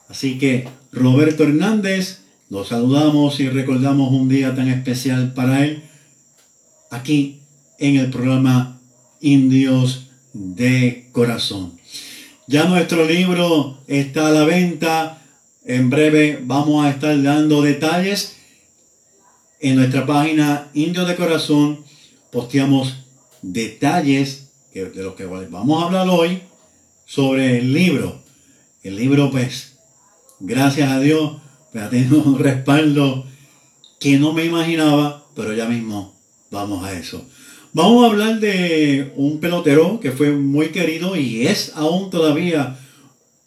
Así 0.09 0.39
que 0.39 0.67
Roberto 0.91 1.43
Hernández, 1.43 2.23
lo 2.49 2.65
saludamos 2.65 3.39
y 3.39 3.47
recordamos 3.47 4.11
un 4.11 4.27
día 4.27 4.53
tan 4.55 4.67
especial 4.67 5.33
para 5.33 5.63
él 5.63 5.83
aquí 6.89 7.39
en 7.79 7.95
el 7.95 8.09
programa 8.09 8.79
Indios 9.21 10.09
de 10.33 11.07
corazón. 11.11 11.73
Ya 12.47 12.65
nuestro 12.65 13.05
libro 13.05 13.77
está 13.87 14.27
a 14.27 14.31
la 14.31 14.43
venta. 14.43 15.20
En 15.63 15.91
breve 15.91 16.39
vamos 16.41 16.83
a 16.83 16.89
estar 16.89 17.21
dando 17.21 17.61
detalles. 17.61 18.35
En 19.59 19.75
nuestra 19.75 20.07
página 20.07 20.69
Indio 20.73 21.05
de 21.05 21.15
Corazón 21.15 21.85
posteamos 22.31 22.95
detalles 23.43 24.47
de 24.73 25.03
lo 25.03 25.15
que 25.15 25.25
vamos 25.25 25.81
a 25.81 25.85
hablar 25.85 26.09
hoy 26.09 26.41
sobre 27.05 27.59
el 27.59 27.73
libro. 27.73 28.23
El 28.81 28.95
libro, 28.95 29.29
pues, 29.29 29.73
gracias 30.39 30.89
a 30.89 30.99
Dios, 30.99 31.33
pues, 31.71 31.83
ha 31.83 31.89
tenido 31.91 32.23
un 32.23 32.39
respaldo 32.39 33.27
que 33.99 34.17
no 34.17 34.33
me 34.33 34.45
imaginaba, 34.45 35.27
pero 35.35 35.53
ya 35.53 35.67
mismo 35.67 36.15
vamos 36.49 36.83
a 36.83 36.93
eso. 36.93 37.23
Vamos 37.73 38.03
a 38.03 38.07
hablar 38.07 38.39
de 38.39 39.11
un 39.15 39.39
pelotero 39.39 39.99
que 39.99 40.11
fue 40.11 40.31
muy 40.31 40.69
querido 40.69 41.15
y 41.15 41.45
es 41.45 41.73
aún 41.75 42.09
todavía 42.09 42.79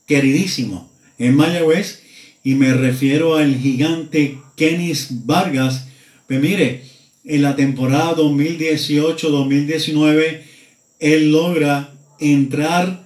queridísimo 0.06 0.88
en 1.18 1.34
Mayagüez 1.34 2.03
y 2.44 2.54
me 2.54 2.72
refiero 2.74 3.34
al 3.36 3.56
gigante 3.56 4.38
Kenis 4.54 5.26
Vargas. 5.26 5.88
Pues 6.28 6.40
mire, 6.40 6.84
en 7.24 7.42
la 7.42 7.56
temporada 7.56 8.14
2018-2019 8.14 10.42
él 11.00 11.32
logra 11.32 11.92
entrar 12.20 13.04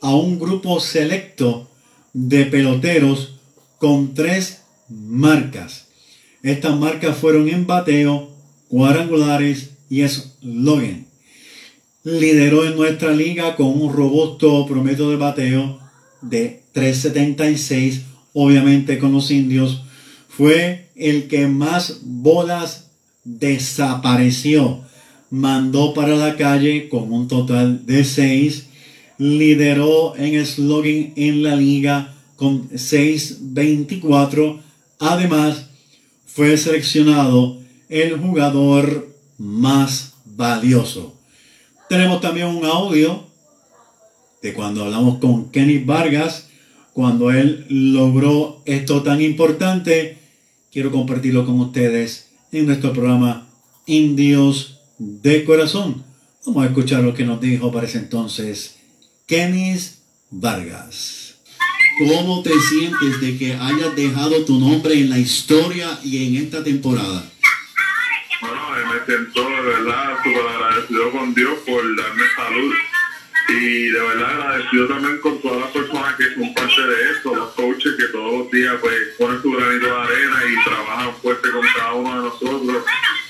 a 0.00 0.14
un 0.14 0.38
grupo 0.38 0.80
selecto 0.80 1.68
de 2.12 2.46
peloteros 2.46 3.38
con 3.78 4.14
tres 4.14 4.62
marcas. 4.88 5.88
Estas 6.42 6.78
marcas 6.78 7.16
fueron 7.16 7.48
en 7.48 7.66
bateo, 7.66 8.30
cuadrangulares 8.68 9.70
y 9.90 10.02
eslogan. 10.02 11.06
Lideró 12.02 12.66
en 12.66 12.76
nuestra 12.76 13.12
liga 13.12 13.56
con 13.56 13.66
un 13.66 13.92
robusto 13.92 14.64
promedio 14.66 15.10
de 15.10 15.16
bateo 15.16 15.78
de 16.22 16.62
376, 16.72 18.02
obviamente 18.32 18.98
con 18.98 19.12
los 19.12 19.30
indios. 19.30 19.82
Fue 20.28 20.90
el 20.94 21.28
que 21.28 21.46
más 21.46 22.00
bolas 22.02 22.90
desapareció. 23.24 24.80
Mandó 25.30 25.94
para 25.94 26.16
la 26.16 26.36
calle 26.36 26.88
con 26.88 27.12
un 27.12 27.28
total 27.28 27.86
de 27.86 28.04
6. 28.04 28.66
Lideró 29.18 30.16
en 30.16 30.44
slogan 30.44 31.12
en 31.16 31.42
la 31.42 31.56
liga 31.56 32.14
con 32.36 32.70
6.24. 32.70 34.60
Además, 34.98 35.66
fue 36.26 36.56
seleccionado 36.56 37.58
el 37.88 38.16
jugador 38.18 39.14
más 39.36 40.14
valioso. 40.24 41.14
Tenemos 41.88 42.20
también 42.20 42.46
un 42.46 42.64
audio 42.64 43.24
de 44.42 44.54
cuando 44.54 44.84
hablamos 44.84 45.18
con 45.18 45.50
Kenny 45.50 45.78
Vargas, 45.78 46.49
cuando 46.92 47.30
él 47.30 47.66
logró 47.68 48.62
esto 48.64 49.02
tan 49.02 49.20
importante. 49.20 50.18
Quiero 50.72 50.90
compartirlo 50.90 51.44
con 51.46 51.60
ustedes 51.60 52.30
en 52.52 52.66
nuestro 52.66 52.92
programa 52.92 53.48
Indios 53.86 54.80
de 54.98 55.44
Corazón. 55.44 56.04
Vamos 56.46 56.64
a 56.64 56.66
escuchar 56.68 57.02
lo 57.02 57.14
que 57.14 57.24
nos 57.24 57.40
dijo 57.40 57.72
para 57.72 57.86
ese 57.86 57.98
entonces 57.98 58.76
Kenny 59.26 59.76
Vargas. 60.30 61.36
¿Cómo 61.98 62.42
te 62.42 62.52
sientes 62.58 63.20
de 63.20 63.36
que 63.36 63.54
hayas 63.54 63.94
dejado 63.94 64.44
tu 64.44 64.58
nombre 64.58 64.94
en 64.94 65.10
la 65.10 65.18
historia 65.18 65.98
y 66.02 66.26
en 66.26 66.44
esta 66.44 66.64
temporada? 66.64 67.30
Bueno, 68.40 68.56
me 68.92 69.04
siento 69.04 69.40
de 69.40 69.60
verdad 69.60 70.16
súper 70.22 70.46
agradecido 70.46 71.10
con 71.10 71.34
Dios 71.34 71.58
por 71.66 71.96
darme 71.96 72.22
salud 72.36 72.72
y 73.50 73.90
de 73.90 74.00
verdad 74.00 74.30
agradecido 74.30 74.86
también 74.86 75.18
con 75.20 75.40
todas 75.42 75.58
las 75.60 75.70
personas 75.70 76.14
que 76.16 76.34
son 76.34 76.54
parte 76.54 76.82
de 76.86 77.10
esto, 77.12 77.34
los 77.34 77.48
coaches 77.54 77.94
que 77.98 78.04
todos 78.06 78.38
los 78.38 78.50
días 78.50 78.74
pues 78.80 78.94
ponen 79.18 79.42
su 79.42 79.50
granito 79.52 79.86
de 79.86 79.92
arena 79.92 80.36
y 80.48 80.64
trabajan 80.64 81.14
fuerte 81.22 81.50
con 81.50 81.66
cada 81.76 81.92
uno 81.94 82.16
de 82.16 82.28
nosotros. 82.28 82.84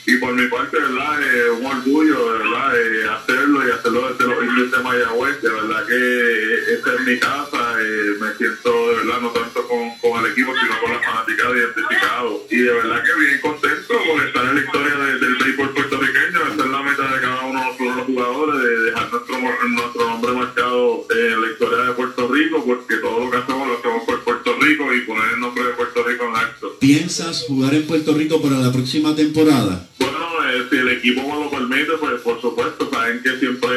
Y 0.06 0.16
por 0.16 0.32
mi 0.32 0.46
parte, 0.48 0.76
de 0.76 0.82
verdad, 0.88 1.22
es 1.22 1.50
un 1.60 1.66
orgullo, 1.66 2.32
de 2.32 2.38
verdad, 2.38 2.72
eh, 2.80 3.08
hacerlo 3.08 3.68
y 3.68 3.70
hacerlo 3.70 4.08
desde 4.10 4.24
los 4.34 4.44
indios 4.44 4.70
de 4.72 4.78
Mayagüez. 4.82 5.40
De 5.42 5.48
verdad 5.50 5.86
que 5.86 6.72
esta 6.74 6.94
es 6.94 7.00
mi 7.06 7.18
casa, 7.20 7.76
eh, 7.80 8.16
me 8.18 8.32
siento 8.34 8.88
de 8.90 8.96
verdad 8.96 9.20
no 9.20 9.28
tanto 9.30 9.68
con, 9.68 9.96
con 9.98 10.24
el 10.24 10.32
equipo, 10.32 10.52
sino 10.58 10.80
con 10.80 10.90
la 10.92 10.98
fanática 11.00 11.50
identificado. 11.50 12.42
Y 12.50 12.56
de 12.56 12.72
verdad 12.72 13.04
que 13.04 13.20
bien 13.20 13.40
contento 13.40 13.94
por 14.08 14.24
estar 14.26 14.44
en 14.46 14.54
la 14.56 14.60
historia 14.62 14.94
de- 14.96 15.18
del 15.20 15.34
béisbol 15.36 15.70
puertorriqueño, 15.74 16.40
esa 16.54 16.64
es 16.64 16.70
la 16.70 16.82
meta 16.82 17.14
de 17.14 17.20
cada 17.20 17.40
uno 17.44 17.60
de 17.78 17.84
los 17.84 18.06
jugadores, 18.06 18.84
de 18.84 18.89
nuestro, 19.28 19.68
nuestro 19.68 20.08
nombre 20.08 20.32
marcado 20.32 21.04
en 21.10 21.40
la 21.42 21.50
historia 21.50 21.78
de 21.84 21.92
Puerto 21.92 22.28
Rico, 22.28 22.64
porque 22.64 22.96
todo 22.96 23.24
lo 23.24 23.30
que 23.30 23.36
hacemos 23.36 23.68
lo 23.68 23.78
hacemos 23.78 24.02
por 24.04 24.20
Puerto 24.20 24.56
Rico 24.60 24.94
y 24.94 25.00
poner 25.02 25.34
el 25.34 25.40
nombre 25.40 25.64
de 25.64 25.70
Puerto 25.72 26.02
Rico 26.04 26.24
en 26.28 26.36
alto. 26.36 26.76
¿Piensas 26.80 27.44
jugar 27.46 27.74
en 27.74 27.86
Puerto 27.86 28.14
Rico 28.14 28.40
para 28.40 28.56
la 28.56 28.72
próxima 28.72 29.14
temporada? 29.14 29.86
Bueno, 29.98 30.18
eh, 30.50 30.66
si 30.70 30.76
el 30.76 30.88
equipo 30.88 31.22
me 31.22 31.44
lo 31.44 31.50
permite, 31.50 31.92
pues 31.98 32.20
por 32.22 32.40
supuesto, 32.40 32.88
saben 32.90 33.22
que 33.22 33.38
siempre 33.38 33.68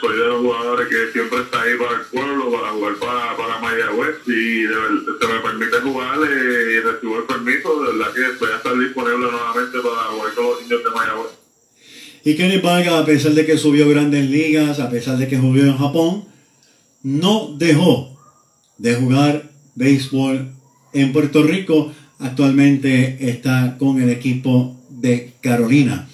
soy 0.00 0.16
de 0.18 0.26
los 0.26 0.40
jugadores 0.40 0.88
que 0.88 1.12
siempre 1.12 1.38
está 1.40 1.62
ahí 1.62 1.76
para 1.76 1.96
el 2.00 2.06
pueblo, 2.06 2.50
para 2.52 2.68
jugar 2.72 2.94
para, 2.96 3.36
para 3.36 3.58
Mayagüez. 3.60 4.16
Ver- 4.26 5.18
se 5.20 5.26
me 5.26 5.40
permite 5.40 5.76
jugar 5.80 6.18
eh, 6.28 6.76
y 6.76 6.80
recibo 6.80 7.18
el 7.18 7.24
permiso, 7.24 7.82
de 7.82 7.92
verdad 7.92 8.12
que 8.14 8.20
voy 8.38 8.50
a 8.52 8.56
estar 8.56 8.78
disponible 8.78 9.18
nuevamente 9.18 9.78
para 9.80 10.02
jugar 10.04 10.34
con 10.34 10.44
los 10.44 10.62
niños 10.62 10.84
de 10.84 10.90
Mayagüez. 10.90 11.41
Y 12.24 12.34
Kenny 12.36 12.58
Vargas, 12.58 12.94
a 12.94 13.04
pesar 13.04 13.32
de 13.32 13.44
que 13.44 13.58
subió 13.58 13.88
grandes 13.88 14.30
ligas, 14.30 14.78
a 14.78 14.88
pesar 14.88 15.18
de 15.18 15.26
que 15.26 15.38
jugó 15.38 15.56
en 15.56 15.76
Japón, 15.76 16.24
no 17.02 17.52
dejó 17.58 18.16
de 18.78 18.94
jugar 18.94 19.50
béisbol 19.74 20.52
en 20.92 21.12
Puerto 21.12 21.42
Rico. 21.42 21.92
Actualmente 22.20 23.28
está 23.28 23.76
con 23.76 24.00
el 24.00 24.10
equipo 24.10 24.76
de 24.88 25.32
Carolina. 25.40 26.08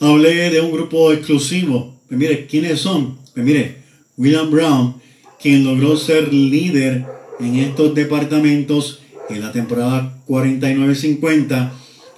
Hablé 0.00 0.48
de 0.48 0.62
un 0.62 0.72
grupo 0.72 1.12
exclusivo. 1.12 1.94
Pues 2.08 2.18
mire, 2.18 2.46
¿quiénes 2.46 2.80
son? 2.80 3.18
Pues 3.34 3.44
mire, 3.44 3.76
William 4.16 4.50
Brown, 4.50 4.94
quien 5.40 5.62
logró 5.62 5.98
ser 5.98 6.32
líder 6.32 7.04
en 7.38 7.56
estos 7.56 7.94
departamentos 7.94 9.00
en 9.28 9.42
la 9.42 9.52
temporada 9.52 10.18
49-50 10.26 11.70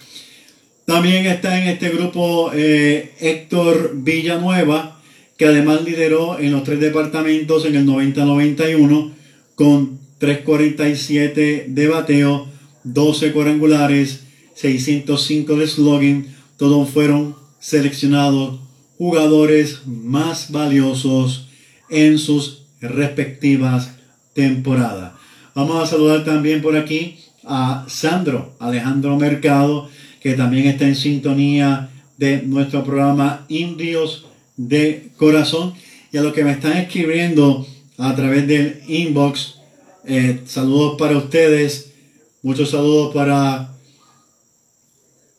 También 0.85 1.25
está 1.25 1.59
en 1.59 1.69
este 1.69 1.89
grupo 1.89 2.51
eh, 2.53 3.15
Héctor 3.19 3.93
Villanueva, 3.95 4.94
que 5.37 5.45
además 5.45 5.83
lideró 5.83 6.39
en 6.39 6.51
los 6.51 6.63
tres 6.63 6.79
departamentos 6.79 7.65
en 7.65 7.75
el 7.75 7.85
90-91 7.85 9.11
con 9.55 9.99
347 10.17 11.65
de 11.67 11.87
bateo, 11.87 12.47
12 12.83 13.31
cuadrangulares, 13.31 14.23
605 14.55 15.55
de 15.57 15.67
slogan. 15.67 16.27
Todos 16.57 16.89
fueron 16.89 17.35
seleccionados 17.59 18.59
jugadores 18.97 19.81
más 19.85 20.51
valiosos 20.51 21.49
en 21.89 22.17
sus 22.17 22.63
respectivas 22.79 23.95
temporadas. 24.33 25.13
Vamos 25.53 25.83
a 25.83 25.87
saludar 25.87 26.23
también 26.23 26.61
por 26.61 26.77
aquí 26.77 27.17
a 27.43 27.85
Sandro 27.87 28.55
Alejandro 28.59 29.17
Mercado, 29.17 29.89
que 30.21 30.33
también 30.33 30.67
está 30.67 30.87
en 30.87 30.95
sintonía 30.95 31.89
de 32.17 32.41
nuestro 32.41 32.83
programa 32.83 33.45
Indios 33.49 34.25
de 34.57 35.09
Corazón. 35.17 35.73
Y 36.11 36.17
a 36.17 36.21
los 36.21 36.33
que 36.33 36.43
me 36.43 36.51
están 36.51 36.77
escribiendo 36.77 37.65
a 37.97 38.15
través 38.15 38.47
del 38.47 38.81
inbox, 38.87 39.55
eh, 40.05 40.41
saludos 40.45 40.95
para 40.97 41.17
ustedes. 41.17 41.91
Muchos 42.41 42.69
saludos 42.69 43.13
para 43.13 43.73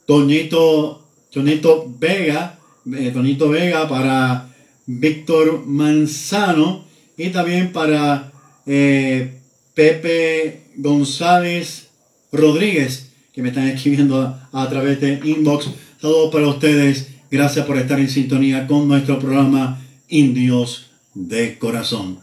Toñito, 0.07 1.05
Toñito 1.33 1.93
Vega, 1.99 2.59
eh, 2.93 3.13
Vega, 3.51 3.89
para 3.89 4.49
Víctor 4.87 5.67
Manzano 5.67 6.85
y 7.17 7.31
también 7.31 7.73
para 7.73 8.33
eh, 8.67 9.41
Pepe 9.75 10.63
González 10.77 11.89
Rodríguez, 12.33 13.13
que 13.33 13.43
me 13.43 13.49
están 13.49 13.69
escribiendo 13.69 14.21
a, 14.21 14.49
a 14.53 14.69
través 14.69 15.01
de 15.01 15.21
inbox. 15.25 15.69
Saludos 16.01 16.31
para 16.33 16.49
ustedes. 16.49 17.16
Gracias 17.31 17.67
por 17.67 17.77
estar 17.77 17.99
en 17.99 18.09
sintonía 18.09 18.69
con 18.69 18.87
nuestro 18.87 19.19
programa 19.19 19.83
Indios 20.09 20.91
de 21.15 21.59
Corazón. 21.59 22.21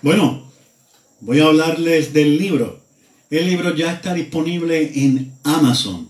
Bueno, 0.00 0.50
voy 1.20 1.40
a 1.40 1.46
hablarles 1.46 2.14
del 2.14 2.38
libro. 2.38 2.80
El 3.28 3.46
libro 3.46 3.74
ya 3.74 3.92
está 3.92 4.14
disponible 4.14 4.90
en 4.94 5.34
Amazon. 5.44 6.08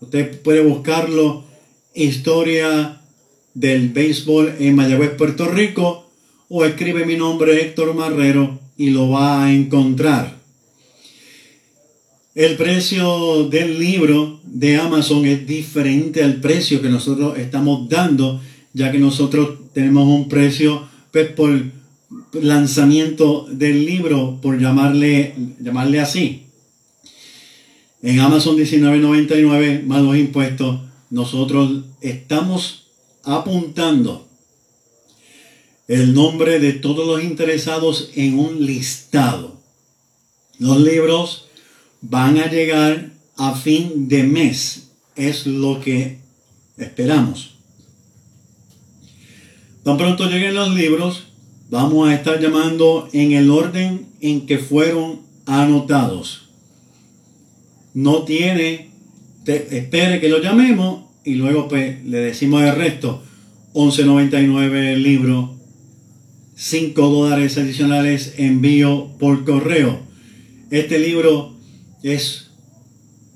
Usted 0.00 0.42
puede 0.42 0.60
buscarlo, 0.60 1.44
Historia 1.94 3.00
del 3.54 3.88
Béisbol 3.88 4.56
en 4.58 4.76
Mayagüez, 4.76 5.12
Puerto 5.12 5.48
Rico, 5.48 6.10
o 6.50 6.66
escribe 6.66 7.06
mi 7.06 7.16
nombre 7.16 7.58
Héctor 7.62 7.94
Marrero 7.94 8.60
y 8.76 8.90
lo 8.90 9.08
va 9.08 9.44
a 9.44 9.52
encontrar. 9.52 10.36
El 12.36 12.56
precio 12.56 13.48
del 13.48 13.78
libro 13.78 14.40
de 14.44 14.76
Amazon 14.76 15.24
es 15.24 15.46
diferente 15.46 16.22
al 16.22 16.36
precio 16.36 16.82
que 16.82 16.90
nosotros 16.90 17.38
estamos 17.38 17.88
dando, 17.88 18.42
ya 18.74 18.92
que 18.92 18.98
nosotros 18.98 19.56
tenemos 19.72 20.06
un 20.06 20.28
precio 20.28 20.86
pues, 21.12 21.30
por 21.30 21.58
lanzamiento 22.34 23.46
del 23.50 23.86
libro, 23.86 24.38
por 24.42 24.60
llamarle, 24.60 25.34
llamarle 25.60 25.98
así. 25.98 26.42
En 28.02 28.20
Amazon 28.20 28.58
19.99 28.58 29.84
más 29.84 30.02
los 30.02 30.18
impuestos, 30.18 30.80
nosotros 31.08 31.84
estamos 32.02 32.88
apuntando 33.22 34.28
el 35.88 36.12
nombre 36.12 36.60
de 36.60 36.74
todos 36.74 37.06
los 37.06 37.24
interesados 37.24 38.10
en 38.14 38.38
un 38.38 38.66
listado. 38.66 39.56
Los 40.58 40.78
libros 40.82 41.45
van 42.00 42.38
a 42.38 42.50
llegar 42.50 43.10
a 43.36 43.54
fin 43.54 44.08
de 44.08 44.22
mes. 44.22 44.90
Es 45.14 45.46
lo 45.46 45.80
que 45.80 46.18
esperamos. 46.76 47.56
Tan 49.82 49.96
pronto 49.96 50.28
lleguen 50.28 50.54
los 50.54 50.74
libros, 50.74 51.28
vamos 51.70 52.08
a 52.08 52.14
estar 52.14 52.40
llamando 52.40 53.08
en 53.12 53.32
el 53.32 53.50
orden 53.50 54.06
en 54.20 54.46
que 54.46 54.58
fueron 54.58 55.20
anotados. 55.46 56.48
No 57.94 58.24
tiene, 58.24 58.90
espere 59.46 60.20
que 60.20 60.28
lo 60.28 60.42
llamemos 60.42 61.04
y 61.24 61.34
luego 61.34 61.68
pues, 61.68 62.04
le 62.04 62.18
decimos 62.18 62.62
el 62.62 62.74
resto. 62.74 63.22
11.99 63.74 64.92
el 64.92 65.02
libro, 65.02 65.54
5 66.56 67.08
dólares 67.08 67.58
adicionales 67.58 68.34
envío 68.38 69.08
por 69.18 69.44
correo. 69.44 70.00
Este 70.70 70.98
libro 70.98 71.55
es 72.12 72.50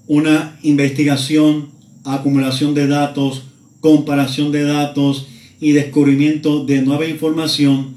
una 0.06 0.56
investigación, 0.62 1.70
acumulación 2.04 2.72
de 2.72 2.86
datos, 2.86 3.42
comparación 3.80 4.52
de 4.52 4.62
datos 4.62 5.26
y 5.60 5.72
descubrimiento 5.72 6.64
de 6.64 6.80
nueva 6.80 7.06
información 7.06 7.96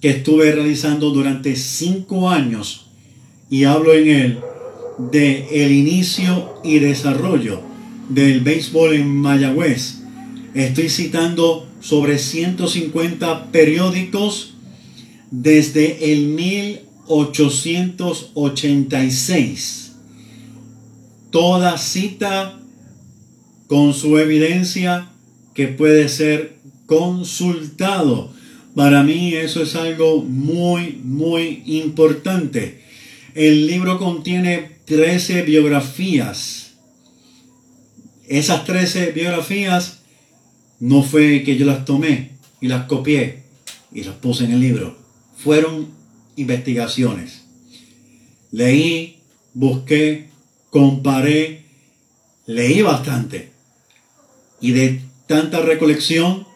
que 0.00 0.10
estuve 0.10 0.52
realizando 0.52 1.10
durante 1.10 1.56
cinco 1.56 2.30
años 2.30 2.86
y 3.50 3.64
hablo 3.64 3.94
en 3.94 4.08
él 4.08 4.38
de 5.10 5.64
el 5.64 5.72
inicio 5.72 6.60
y 6.62 6.78
desarrollo 6.78 7.62
del 8.08 8.42
béisbol 8.42 8.94
en 8.94 9.08
Mayagüez. 9.08 10.02
Estoy 10.54 10.88
citando 10.88 11.66
sobre 11.80 12.20
150 12.20 13.50
periódicos 13.50 14.54
desde 15.32 16.12
el 16.12 16.28
1886. 17.08 19.92
Toda 21.30 21.78
cita 21.78 22.58
con 23.66 23.94
su 23.94 24.18
evidencia 24.18 25.08
que 25.54 25.68
puede 25.68 26.08
ser 26.08 26.56
consultado. 26.86 28.32
Para 28.74 29.02
mí 29.02 29.34
eso 29.34 29.62
es 29.62 29.74
algo 29.74 30.22
muy, 30.22 31.00
muy 31.02 31.62
importante. 31.66 32.82
El 33.34 33.66
libro 33.66 33.98
contiene 33.98 34.76
13 34.84 35.42
biografías. 35.42 36.74
Esas 38.28 38.64
13 38.64 39.12
biografías 39.12 40.00
no 40.80 41.02
fue 41.02 41.42
que 41.42 41.56
yo 41.56 41.66
las 41.66 41.84
tomé 41.84 42.32
y 42.60 42.68
las 42.68 42.86
copié 42.86 43.42
y 43.92 44.04
las 44.04 44.14
puse 44.16 44.44
en 44.44 44.52
el 44.52 44.60
libro. 44.60 44.96
Fueron 45.36 45.88
investigaciones. 46.36 47.42
Leí, 48.52 49.18
busqué, 49.54 50.28
comparé, 50.70 51.64
leí 52.46 52.82
bastante. 52.82 53.50
Y 54.60 54.72
de 54.72 55.00
tanta 55.26 55.60
recolección 55.60 56.46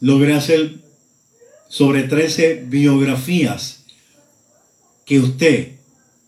logré 0.00 0.34
hacer 0.34 0.76
sobre 1.68 2.04
13 2.04 2.64
biografías 2.66 3.84
que 5.04 5.20
usted 5.20 5.72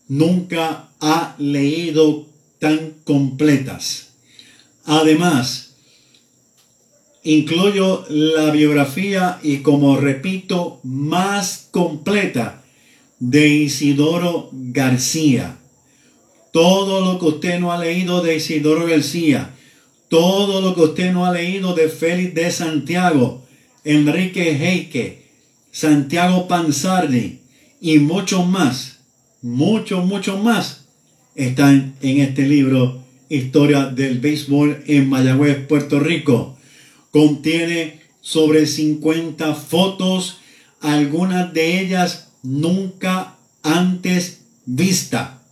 nunca 0.09 0.89
ha 1.01 1.35
leído 1.39 2.27
tan 2.59 2.95
completas. 3.05 4.09
Además, 4.85 5.75
incluyo 7.23 8.05
la 8.09 8.51
biografía 8.51 9.39
y 9.43 9.59
como 9.59 9.97
repito, 9.97 10.81
más 10.83 11.69
completa 11.71 12.65
de 13.19 13.49
Isidoro 13.49 14.51
García. 14.53 15.57
Todo 16.53 17.01
lo 17.01 17.19
que 17.19 17.27
usted 17.27 17.61
no 17.61 17.73
ha 17.73 17.79
leído 17.79 18.23
de 18.23 18.37
Isidoro 18.37 18.87
García, 18.87 19.55
todo 20.09 20.61
lo 20.61 20.75
que 20.75 20.83
usted 20.83 21.13
no 21.13 21.27
ha 21.27 21.33
leído 21.33 21.75
de 21.75 21.89
Félix 21.89 22.35
de 22.35 22.51
Santiago, 22.51 23.47
Enrique 23.85 24.53
Heike, 24.53 25.29
Santiago 25.71 26.49
Panzardi 26.49 27.41
y 27.81 27.99
muchos 27.99 28.47
más, 28.47 28.99
muchos, 29.43 30.05
muchos 30.05 30.43
más, 30.43 30.87
están 31.35 31.95
en 32.01 32.21
este 32.21 32.47
libro 32.47 33.05
Historia 33.29 33.87
del 33.87 34.21
Béisbol 34.21 34.83
en 34.87 35.09
Mayagüez, 35.09 35.67
Puerto 35.67 36.01
Rico. 36.01 36.57
Contiene 37.11 38.01
sobre 38.23 38.67
50 38.67 39.55
fotos, 39.55 40.39
algunas 40.81 41.53
de 41.53 41.81
ellas 41.81 42.28
nunca 42.43 43.37
antes 43.63 44.43
vista. 44.65 45.43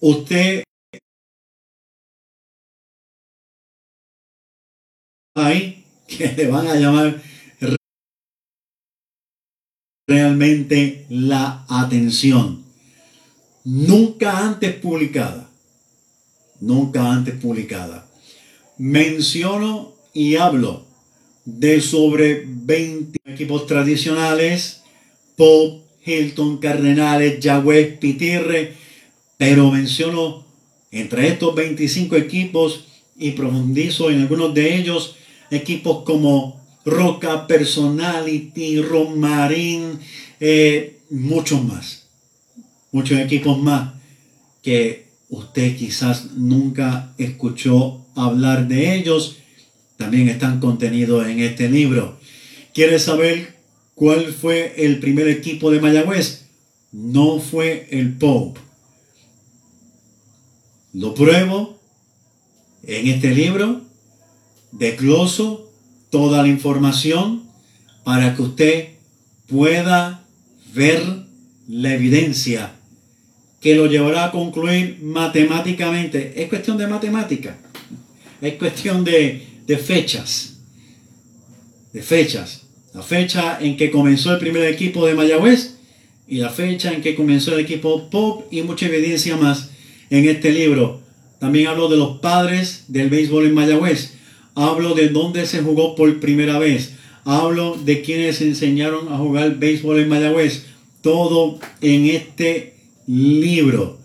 Usted 0.00 0.64
ahí 5.34 5.84
que 6.06 6.32
le 6.32 6.48
van 6.48 6.66
a 6.66 6.74
llamar 6.74 7.22
realmente 10.08 11.06
la 11.10 11.64
atención. 11.68 12.64
Nunca 13.64 14.38
antes 14.38 14.74
publicada. 14.76 15.48
Nunca 16.60 17.12
antes 17.12 17.34
publicada. 17.34 18.06
Menciono 18.78 19.92
y 20.14 20.36
hablo 20.36 20.86
de 21.44 21.80
sobre 21.80 22.44
20 22.46 23.18
equipos 23.26 23.66
tradicionales, 23.66 24.77
Pop, 25.38 25.84
Hilton, 26.04 26.58
Cardenales, 26.58 27.38
Yagüez, 27.38 27.96
Pitirre, 27.98 28.74
pero 29.36 29.70
menciono 29.70 30.44
entre 30.90 31.28
estos 31.28 31.54
25 31.54 32.16
equipos 32.16 32.86
y 33.16 33.30
profundizo 33.30 34.10
en 34.10 34.22
algunos 34.22 34.52
de 34.52 34.76
ellos 34.76 35.14
equipos 35.52 36.02
como 36.02 36.60
Roca, 36.84 37.46
Personality, 37.46 38.82
Romarín, 38.82 40.00
eh, 40.40 40.98
muchos 41.08 41.62
más, 41.62 42.08
muchos 42.90 43.20
equipos 43.20 43.62
más 43.62 43.92
que 44.60 45.06
usted 45.28 45.76
quizás 45.76 46.32
nunca 46.32 47.14
escuchó 47.16 48.04
hablar 48.16 48.66
de 48.66 48.96
ellos, 48.96 49.36
también 49.96 50.28
están 50.28 50.58
contenidos 50.58 51.28
en 51.28 51.38
este 51.38 51.68
libro. 51.68 52.18
¿Quiere 52.74 52.98
saber 52.98 53.57
cuál 53.98 54.32
fue 54.32 54.74
el 54.84 55.00
primer 55.00 55.28
equipo 55.28 55.72
de 55.72 55.80
Mayagüez? 55.80 56.46
No 56.92 57.40
fue 57.40 57.88
el 57.90 58.16
Pope. 58.16 58.60
Lo 60.94 61.14
pruebo 61.14 61.80
en 62.84 63.08
este 63.08 63.34
libro 63.34 63.82
desgloso 64.70 65.70
toda 66.10 66.42
la 66.42 66.48
información 66.48 67.42
para 68.04 68.36
que 68.36 68.42
usted 68.42 68.88
pueda 69.48 70.24
ver 70.72 71.02
la 71.66 71.94
evidencia 71.94 72.74
que 73.60 73.74
lo 73.74 73.86
llevará 73.86 74.26
a 74.26 74.30
concluir 74.30 75.00
matemáticamente. 75.02 76.40
Es 76.40 76.48
cuestión 76.48 76.78
de 76.78 76.86
matemática. 76.86 77.58
Es 78.40 78.54
cuestión 78.54 79.02
de, 79.02 79.62
de 79.66 79.76
fechas. 79.76 80.60
De 81.92 82.00
fechas. 82.00 82.67
La 82.98 83.04
fecha 83.04 83.58
en 83.60 83.76
que 83.76 83.92
comenzó 83.92 84.32
el 84.32 84.40
primer 84.40 84.64
equipo 84.64 85.06
de 85.06 85.14
Mayagüez 85.14 85.76
y 86.26 86.38
la 86.38 86.50
fecha 86.50 86.92
en 86.92 87.00
que 87.00 87.14
comenzó 87.14 87.54
el 87.54 87.60
equipo 87.60 88.10
Pop 88.10 88.46
y 88.50 88.62
mucha 88.62 88.86
evidencia 88.86 89.36
más 89.36 89.70
en 90.10 90.28
este 90.28 90.50
libro. 90.50 91.00
También 91.38 91.68
hablo 91.68 91.88
de 91.88 91.96
los 91.96 92.18
padres 92.18 92.86
del 92.88 93.08
béisbol 93.08 93.46
en 93.46 93.54
Mayagüez 93.54 94.14
Hablo 94.56 94.96
de 94.96 95.10
dónde 95.10 95.46
se 95.46 95.62
jugó 95.62 95.94
por 95.94 96.18
primera 96.18 96.58
vez. 96.58 96.94
Hablo 97.24 97.76
de 97.76 98.02
quienes 98.02 98.40
enseñaron 98.40 99.12
a 99.12 99.16
jugar 99.16 99.60
béisbol 99.60 100.00
en 100.00 100.08
Mayagüez. 100.08 100.66
Todo 101.00 101.60
en 101.80 102.06
este 102.06 102.74
libro. 103.06 104.00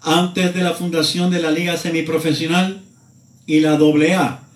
Antes 0.00 0.54
de 0.54 0.62
la 0.62 0.72
fundación 0.72 1.30
de 1.30 1.42
la 1.42 1.50
Liga 1.50 1.76
Semiprofesional 1.76 2.80
y 3.46 3.60
la 3.60 3.74
AA, 3.74 4.47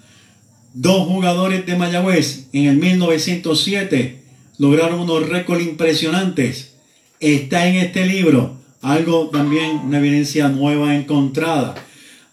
dos 0.74 1.06
jugadores 1.06 1.66
de 1.66 1.76
Mayagüez 1.76 2.48
en 2.52 2.66
el 2.66 2.76
1907 2.76 4.22
lograron 4.58 5.00
unos 5.00 5.28
récords 5.28 5.64
impresionantes. 5.64 6.74
Está 7.20 7.68
en 7.68 7.76
este 7.76 8.06
libro 8.06 8.62
algo 8.82 9.28
también, 9.30 9.76
una 9.84 9.98
evidencia 9.98 10.48
nueva 10.48 10.96
encontrada. 10.96 11.74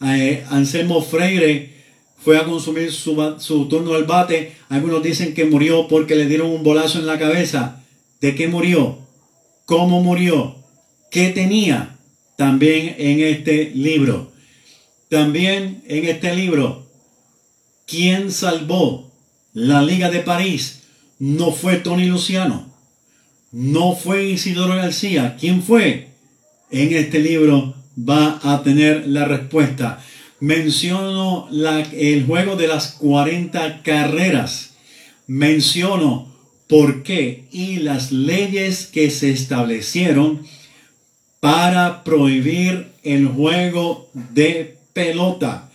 Eh, 0.04 0.44
Anselmo 0.50 1.02
Freire 1.02 1.70
fue 2.18 2.38
a 2.38 2.44
consumir 2.44 2.92
su, 2.92 3.36
su 3.38 3.68
turno 3.68 3.94
al 3.94 4.06
bate. 4.06 4.54
Algunos 4.68 5.04
dicen 5.04 5.36
que 5.36 5.46
murió 5.46 5.88
porque 5.88 6.16
le 6.16 6.26
dieron 6.26 6.50
un 6.50 6.64
bolazo 6.64 7.00
en 7.00 7.06
la 7.06 7.20
cabeza. 7.20 7.84
¿De 8.20 8.34
qué 8.34 8.48
murió? 8.48 8.98
¿Cómo 9.66 10.02
murió? 10.02 10.56
¿Qué 11.12 11.30
tenía? 11.30 11.98
También 12.36 12.96
en 12.98 13.20
este 13.20 13.72
libro. 13.76 14.32
También 15.10 15.84
en 15.88 16.06
este 16.06 16.36
libro, 16.36 16.89
¿quién 17.90 18.32
salvó 18.32 19.12
la 19.54 19.82
Liga 19.82 20.10
de 20.12 20.20
París? 20.20 20.84
No 21.18 21.52
fue 21.52 21.78
Tony 21.78 22.06
Luciano. 22.06 22.70
No 23.52 23.96
fue 23.96 24.26
Isidoro 24.26 24.76
García. 24.76 25.36
¿Quién 25.40 25.64
fue? 25.64 26.10
En 26.72 26.94
este 26.94 27.20
libro 27.20 27.74
va 27.98 28.40
a 28.44 28.62
tener 28.64 29.08
la 29.08 29.26
respuesta. 29.26 30.04
Menciono 30.40 31.50
el 31.92 32.26
juego 32.26 32.56
de 32.56 32.68
las 32.68 32.92
40 32.94 33.82
carreras. 33.82 34.76
Menciono 35.28 36.34
por 36.68 37.04
qué 37.04 37.46
y 37.52 37.78
las 37.78 38.12
leyes 38.12 38.86
que 38.86 39.10
se 39.10 39.32
establecieron 39.32 40.46
para 41.40 42.04
prohibir 42.04 42.92
el 43.04 43.28
juego 43.28 44.10
de 44.14 44.78
pelota. 44.94 45.69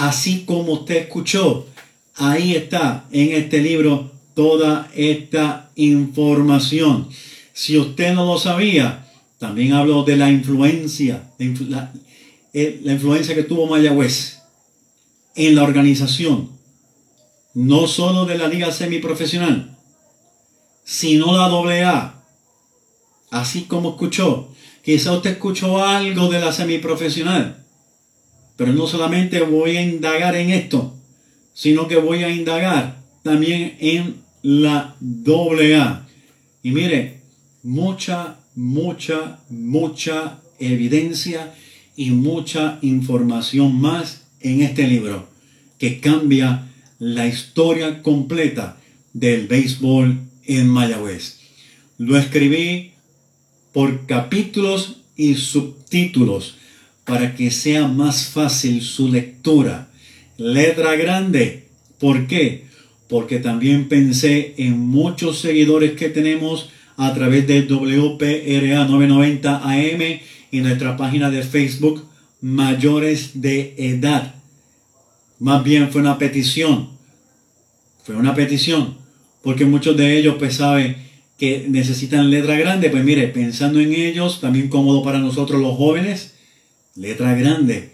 Así 0.00 0.44
como 0.46 0.72
usted 0.72 0.96
escuchó, 0.96 1.66
ahí 2.14 2.54
está 2.56 3.04
en 3.12 3.34
este 3.34 3.60
libro 3.60 4.10
toda 4.34 4.90
esta 4.94 5.70
información. 5.76 7.10
Si 7.52 7.76
usted 7.76 8.14
no 8.14 8.24
lo 8.24 8.38
sabía, 8.38 9.06
también 9.38 9.74
hablo 9.74 10.02
de 10.02 10.16
la 10.16 10.30
influencia, 10.30 11.30
la, 11.38 11.92
eh, 12.54 12.80
influencia 12.82 13.34
que 13.34 13.42
tuvo 13.42 13.66
Mayagüez 13.66 14.38
en 15.34 15.54
la 15.54 15.64
organización, 15.64 16.48
no 17.52 17.86
solo 17.86 18.24
de 18.24 18.38
la 18.38 18.48
liga 18.48 18.72
semiprofesional, 18.72 19.76
sino 20.82 21.36
la 21.36 21.44
AA. 21.44 22.24
Así 23.30 23.64
como 23.64 23.90
escuchó, 23.90 24.48
quizá 24.82 25.12
usted 25.12 25.32
escuchó 25.32 25.84
algo 25.84 26.30
de 26.30 26.40
la 26.40 26.54
semiprofesional, 26.54 27.59
pero 28.60 28.74
no 28.74 28.86
solamente 28.86 29.40
voy 29.40 29.78
a 29.78 29.82
indagar 29.82 30.36
en 30.36 30.50
esto, 30.50 30.94
sino 31.54 31.88
que 31.88 31.96
voy 31.96 32.24
a 32.24 32.28
indagar 32.28 33.02
también 33.22 33.74
en 33.80 34.16
la 34.42 34.96
AA. 35.00 36.06
Y 36.62 36.70
mire, 36.72 37.22
mucha, 37.62 38.36
mucha, 38.54 39.40
mucha 39.48 40.40
evidencia 40.58 41.54
y 41.96 42.10
mucha 42.10 42.78
información 42.82 43.80
más 43.80 44.26
en 44.40 44.60
este 44.60 44.86
libro 44.86 45.26
que 45.78 45.98
cambia 46.00 46.68
la 46.98 47.26
historia 47.26 48.02
completa 48.02 48.76
del 49.14 49.46
béisbol 49.46 50.18
en 50.44 50.68
Mayagüez. 50.68 51.38
Lo 51.96 52.18
escribí 52.18 52.90
por 53.72 54.04
capítulos 54.04 54.98
y 55.16 55.36
subtítulos 55.36 56.56
para 57.04 57.34
que 57.34 57.50
sea 57.50 57.88
más 57.88 58.26
fácil 58.26 58.82
su 58.82 59.08
lectura. 59.08 59.88
Letra 60.36 60.96
grande. 60.96 61.68
¿Por 61.98 62.26
qué? 62.26 62.64
Porque 63.08 63.38
también 63.38 63.88
pensé 63.88 64.54
en 64.58 64.78
muchos 64.78 65.40
seguidores 65.40 65.92
que 65.92 66.08
tenemos 66.08 66.70
a 66.96 67.12
través 67.14 67.46
del 67.46 67.66
WPRA 67.66 68.84
990 68.84 69.62
AM 69.62 70.20
y 70.50 70.60
nuestra 70.60 70.96
página 70.96 71.30
de 71.30 71.42
Facebook 71.42 72.04
mayores 72.40 73.40
de 73.40 73.74
edad. 73.78 74.34
Más 75.38 75.64
bien 75.64 75.90
fue 75.90 76.00
una 76.00 76.18
petición. 76.18 76.90
Fue 78.04 78.16
una 78.16 78.34
petición. 78.34 78.98
Porque 79.42 79.64
muchos 79.64 79.96
de 79.96 80.18
ellos 80.18 80.36
pues 80.38 80.56
saben 80.56 80.96
que 81.38 81.66
necesitan 81.68 82.30
letra 82.30 82.56
grande. 82.56 82.90
Pues 82.90 83.04
mire, 83.04 83.28
pensando 83.28 83.80
en 83.80 83.94
ellos, 83.94 84.40
también 84.40 84.68
cómodo 84.68 85.02
para 85.02 85.18
nosotros 85.18 85.60
los 85.60 85.76
jóvenes, 85.76 86.34
letra 86.94 87.34
grande. 87.34 87.92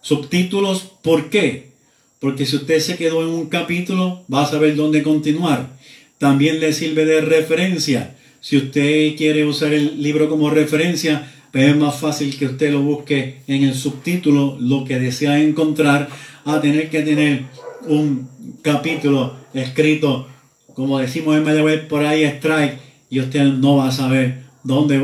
Subtítulos, 0.00 0.82
¿por 1.02 1.30
qué? 1.30 1.72
Porque 2.20 2.46
si 2.46 2.56
usted 2.56 2.80
se 2.80 2.96
quedó 2.96 3.22
en 3.22 3.28
un 3.28 3.46
capítulo, 3.46 4.24
va 4.32 4.42
a 4.42 4.50
saber 4.50 4.76
dónde 4.76 5.02
continuar. 5.02 5.76
También 6.18 6.60
le 6.60 6.72
sirve 6.72 7.04
de 7.04 7.20
referencia. 7.20 8.16
Si 8.40 8.56
usted 8.56 9.16
quiere 9.16 9.44
usar 9.44 9.72
el 9.72 10.02
libro 10.02 10.28
como 10.28 10.50
referencia, 10.50 11.30
pues 11.52 11.68
es 11.68 11.76
más 11.76 11.96
fácil 11.96 12.36
que 12.36 12.46
usted 12.46 12.72
lo 12.72 12.82
busque 12.82 13.40
en 13.46 13.62
el 13.62 13.74
subtítulo, 13.74 14.58
lo 14.60 14.84
que 14.84 14.98
desea 14.98 15.40
encontrar, 15.40 16.08
a 16.44 16.60
tener 16.60 16.90
que 16.90 17.02
tener 17.02 17.44
un 17.86 18.28
capítulo 18.62 19.36
escrito, 19.54 20.28
como 20.74 20.98
decimos 20.98 21.36
en 21.36 21.44
Mayagüez, 21.44 21.86
por 21.86 22.04
ahí 22.04 22.24
strike, 22.24 22.78
y 23.08 23.20
usted 23.20 23.44
no 23.44 23.76
va 23.76 23.88
a 23.88 23.92
saber 23.92 24.42
dónde 24.64 24.98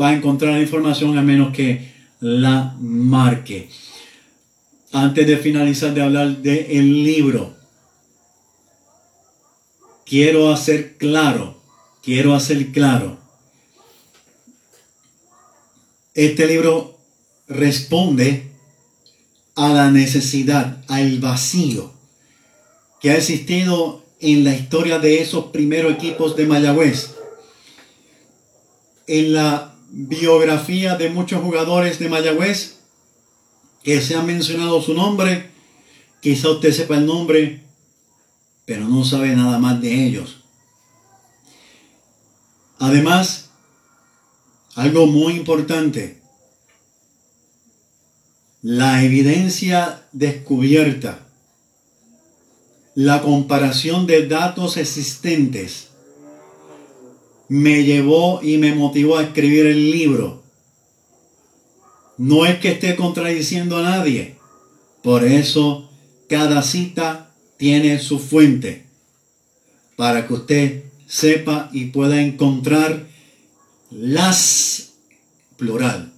va 0.00 0.08
a 0.08 0.14
encontrar 0.14 0.54
la 0.54 0.60
información 0.60 1.18
a 1.18 1.22
menos 1.22 1.52
que 1.52 1.97
la 2.20 2.76
marque. 2.80 3.70
Antes 4.92 5.26
de 5.26 5.36
finalizar 5.36 5.92
de 5.94 6.02
hablar 6.02 6.38
del 6.38 7.04
libro, 7.04 7.54
quiero 10.04 10.50
hacer 10.50 10.96
claro, 10.96 11.60
quiero 12.02 12.34
hacer 12.34 12.72
claro, 12.72 13.18
este 16.18 16.48
libro 16.48 16.98
responde 17.46 18.50
a 19.54 19.68
la 19.68 19.90
necesidad, 19.92 20.82
al 20.88 21.20
vacío 21.20 21.92
que 23.00 23.10
ha 23.10 23.16
existido 23.16 24.04
en 24.18 24.42
la 24.42 24.52
historia 24.54 24.98
de 24.98 25.20
esos 25.20 25.46
primeros 25.52 25.92
equipos 25.92 26.34
de 26.34 26.46
Mayagüez. 26.46 27.14
En 29.06 29.32
la 29.32 29.67
biografía 29.90 30.96
de 30.96 31.10
muchos 31.10 31.42
jugadores 31.42 31.98
de 31.98 32.08
Mayagüez 32.08 32.78
que 33.82 34.00
se 34.00 34.14
ha 34.14 34.22
mencionado 34.22 34.82
su 34.82 34.94
nombre, 34.94 35.50
quizá 36.20 36.50
usted 36.50 36.72
sepa 36.72 36.96
el 36.96 37.06
nombre, 37.06 37.62
pero 38.64 38.86
no 38.86 39.04
sabe 39.04 39.34
nada 39.34 39.58
más 39.58 39.80
de 39.80 40.06
ellos. 40.06 40.44
Además, 42.78 43.50
algo 44.74 45.06
muy 45.06 45.34
importante, 45.34 46.20
la 48.62 49.02
evidencia 49.02 50.06
descubierta, 50.12 51.26
la 52.94 53.22
comparación 53.22 54.06
de 54.06 54.26
datos 54.26 54.76
existentes, 54.76 55.87
me 57.48 57.84
llevó 57.84 58.42
y 58.42 58.58
me 58.58 58.74
motivó 58.74 59.18
a 59.18 59.22
escribir 59.22 59.66
el 59.66 59.90
libro. 59.90 60.42
No 62.16 62.46
es 62.46 62.58
que 62.58 62.72
esté 62.72 62.96
contradiciendo 62.96 63.76
a 63.76 63.82
nadie, 63.82 64.36
por 65.02 65.24
eso 65.24 65.88
cada 66.28 66.62
cita 66.62 67.30
tiene 67.56 67.98
su 67.98 68.18
fuente, 68.18 68.84
para 69.96 70.26
que 70.26 70.34
usted 70.34 70.84
sepa 71.06 71.70
y 71.72 71.86
pueda 71.86 72.20
encontrar 72.20 73.06
las, 73.90 74.92
plural, 75.56 76.12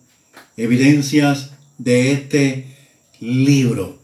evidencias 0.57 1.51
de 1.79 2.13
este 2.13 2.67
libro. 3.21 3.99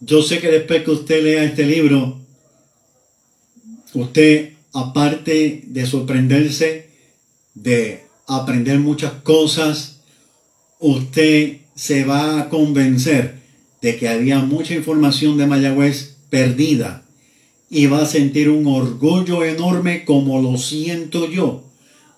Yo 0.00 0.22
sé 0.22 0.40
que 0.40 0.50
después 0.50 0.82
que 0.82 0.90
usted 0.90 1.22
lea 1.22 1.44
este 1.44 1.64
libro, 1.64 2.18
usted, 3.94 4.49
aparte 4.72 5.64
de 5.66 5.86
sorprenderse, 5.86 6.90
de 7.54 8.04
aprender 8.26 8.78
muchas 8.78 9.12
cosas, 9.22 10.00
usted 10.78 11.58
se 11.74 12.04
va 12.04 12.40
a 12.40 12.48
convencer 12.48 13.40
de 13.82 13.96
que 13.96 14.08
había 14.08 14.40
mucha 14.40 14.74
información 14.74 15.38
de 15.38 15.46
Mayagüez 15.46 16.16
perdida 16.28 17.02
y 17.70 17.86
va 17.86 18.02
a 18.02 18.06
sentir 18.06 18.50
un 18.50 18.66
orgullo 18.66 19.44
enorme 19.44 20.04
como 20.04 20.40
lo 20.42 20.58
siento 20.58 21.30
yo 21.30 21.64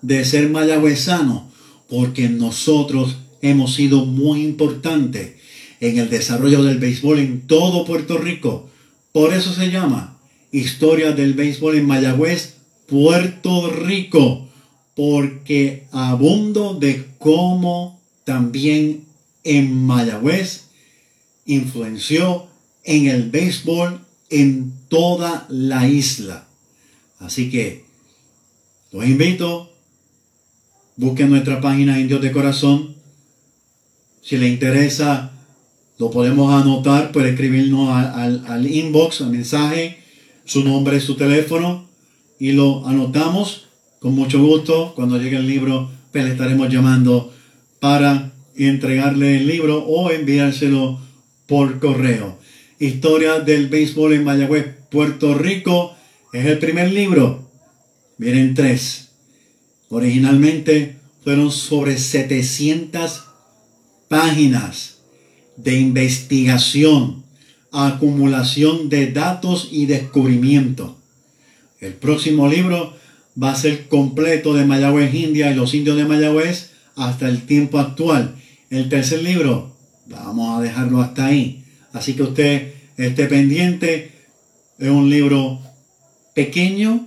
de 0.00 0.24
ser 0.24 0.48
mayagüezano 0.48 1.50
porque 1.88 2.28
nosotros 2.28 3.18
hemos 3.42 3.74
sido 3.74 4.04
muy 4.04 4.42
importantes 4.42 5.34
en 5.80 5.98
el 5.98 6.10
desarrollo 6.10 6.62
del 6.62 6.78
béisbol 6.78 7.18
en 7.18 7.46
todo 7.46 7.84
Puerto 7.84 8.18
Rico. 8.18 8.68
Por 9.12 9.34
eso 9.34 9.52
se 9.52 9.70
llama 9.70 10.18
Historia 10.52 11.12
del 11.12 11.34
Béisbol 11.34 11.76
en 11.76 11.86
Mayagüez, 11.86 12.56
Puerto 12.86 13.70
Rico, 13.70 14.46
porque 14.94 15.86
abundo 15.90 16.74
de 16.74 17.06
cómo 17.18 17.98
también 18.24 19.04
en 19.44 19.86
Mayagüez 19.86 20.66
influenció 21.46 22.46
en 22.84 23.06
el 23.06 23.30
béisbol 23.30 24.00
en 24.30 24.72
toda 24.88 25.46
la 25.48 25.88
isla. 25.88 26.46
Así 27.18 27.50
que 27.50 27.84
los 28.92 29.04
invito, 29.06 29.70
busque 30.96 31.24
nuestra 31.24 31.60
página 31.60 31.98
Indios 31.98 32.20
de 32.20 32.32
Corazón. 32.32 32.94
Si 34.22 34.36
le 34.36 34.48
interesa, 34.48 35.32
lo 35.98 36.10
podemos 36.10 36.52
anotar, 36.52 37.12
puede 37.12 37.30
escribirnos 37.30 37.88
al, 37.94 38.44
al 38.46 38.70
inbox, 38.70 39.22
al 39.22 39.30
mensaje, 39.30 40.01
su 40.44 40.64
nombre, 40.64 41.00
su 41.00 41.16
teléfono, 41.16 41.86
y 42.38 42.52
lo 42.52 42.86
anotamos 42.86 43.68
con 43.98 44.14
mucho 44.14 44.42
gusto. 44.42 44.92
Cuando 44.94 45.18
llegue 45.18 45.36
el 45.36 45.46
libro, 45.46 45.90
pues 46.10 46.24
le 46.24 46.32
estaremos 46.32 46.68
llamando 46.68 47.32
para 47.80 48.32
entregarle 48.56 49.38
el 49.38 49.46
libro 49.46 49.84
o 49.84 50.10
enviárselo 50.10 51.00
por 51.46 51.78
correo. 51.78 52.38
Historia 52.78 53.40
del 53.40 53.68
béisbol 53.68 54.14
en 54.14 54.24
Mayagüez, 54.24 54.66
Puerto 54.90 55.34
Rico. 55.34 55.94
Es 56.32 56.46
el 56.46 56.58
primer 56.58 56.92
libro. 56.92 57.48
Vienen 58.18 58.54
tres. 58.54 59.10
Originalmente 59.88 60.96
fueron 61.22 61.52
sobre 61.52 61.98
700 61.98 63.24
páginas 64.08 64.98
de 65.56 65.78
investigación, 65.78 67.21
acumulación 67.72 68.88
de 68.88 69.10
datos 69.10 69.68
y 69.72 69.86
descubrimiento. 69.86 70.96
El 71.80 71.94
próximo 71.94 72.46
libro 72.46 72.94
va 73.42 73.52
a 73.52 73.56
ser 73.56 73.88
completo 73.88 74.54
de 74.54 74.66
Mayagüez 74.66 75.14
India 75.14 75.50
y 75.50 75.54
los 75.54 75.74
indios 75.74 75.96
de 75.96 76.04
Mayagüez 76.04 76.70
hasta 76.96 77.28
el 77.28 77.42
tiempo 77.42 77.78
actual. 77.78 78.36
El 78.70 78.88
tercer 78.88 79.22
libro, 79.22 79.74
vamos 80.06 80.58
a 80.58 80.62
dejarlo 80.62 81.00
hasta 81.00 81.26
ahí. 81.26 81.64
Así 81.92 82.14
que 82.14 82.22
usted 82.22 82.72
esté 82.96 83.26
pendiente. 83.26 84.12
Es 84.78 84.88
un 84.88 85.10
libro 85.10 85.60
pequeño, 86.34 87.06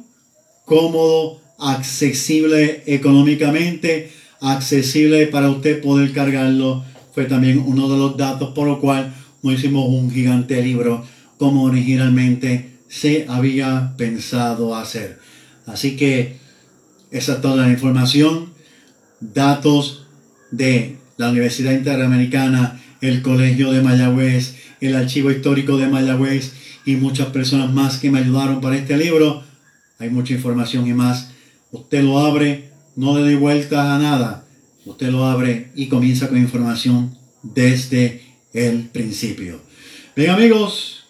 cómodo, 0.66 1.42
accesible 1.60 2.84
económicamente, 2.86 4.12
accesible 4.42 5.28
para 5.28 5.50
usted 5.50 5.82
poder 5.82 6.12
cargarlo. 6.12 6.84
Fue 7.14 7.26
también 7.26 7.60
uno 7.60 7.88
de 7.90 7.98
los 7.98 8.18
datos 8.18 8.54
por 8.54 8.68
lo 8.68 8.80
cual 8.80 9.14
no 9.46 9.52
hicimos 9.52 9.88
un 9.88 10.10
gigante 10.10 10.60
libro 10.64 11.06
como 11.38 11.66
originalmente 11.66 12.80
se 12.88 13.28
había 13.30 13.94
pensado 13.96 14.76
hacer. 14.76 15.20
Así 15.68 15.96
que 15.96 16.38
esa 17.12 17.34
es 17.34 17.42
toda 17.42 17.68
la 17.68 17.72
información, 17.72 18.50
datos 19.20 20.08
de 20.50 20.98
la 21.18 21.30
Universidad 21.30 21.74
Interamericana, 21.74 22.82
el 23.02 23.22
Colegio 23.22 23.72
de 23.72 23.82
Mayagüez, 23.84 24.56
el 24.82 24.96
Archivo 24.96 25.30
Histórico 25.30 25.78
de 25.78 25.90
Mayagüez 25.90 26.54
y 26.84 26.96
muchas 26.96 27.28
personas 27.28 27.72
más 27.72 28.00
que 28.00 28.10
me 28.10 28.20
ayudaron 28.20 28.62
para 28.62 28.78
este 28.78 28.98
libro. 28.98 29.44
Hay 30.00 30.10
mucha 30.10 30.34
información 30.34 30.88
y 30.88 30.94
más. 30.94 31.30
Usted 31.72 32.02
lo 32.02 32.18
abre, 32.18 32.72
no 32.96 33.16
le 33.16 33.30
dé 33.30 33.36
vuelta 33.36 33.94
a 33.94 34.00
nada. 34.00 34.44
Usted 34.86 35.10
lo 35.10 35.26
abre 35.26 35.72
y 35.76 35.86
comienza 35.86 36.30
con 36.30 36.40
información 36.40 37.16
desde 37.44 38.25
el 38.56 38.88
principio. 38.88 39.60
Bien 40.16 40.32
amigos, 40.32 41.04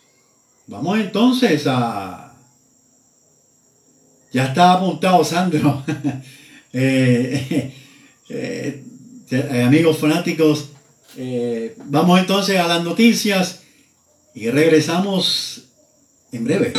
vamos 0.65 0.99
entonces 0.99 1.67
a... 1.67 2.35
Ya 4.33 4.45
está 4.47 4.73
apuntado 4.73 5.23
Sandro. 5.23 5.83
Eh, 6.77 7.73
eh, 8.27 8.83
eh, 9.31 9.63
amigos 9.65 9.97
fanáticos, 9.97 10.71
vamos 11.85 12.19
entonces 12.19 12.59
a 12.59 12.67
las 12.67 12.83
noticias 12.83 13.61
y 14.33 14.49
regresamos 14.49 15.63
en 16.33 16.43
breve. 16.43 16.73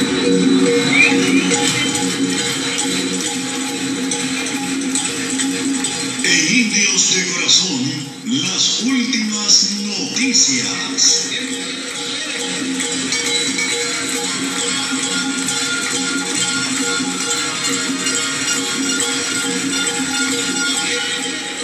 En 6.24 6.57
Indios 6.59 7.16
de 7.16 7.33
Corazón, 7.33 7.81
las 8.26 8.83
últimas 8.83 9.86
noticias. 9.99 11.31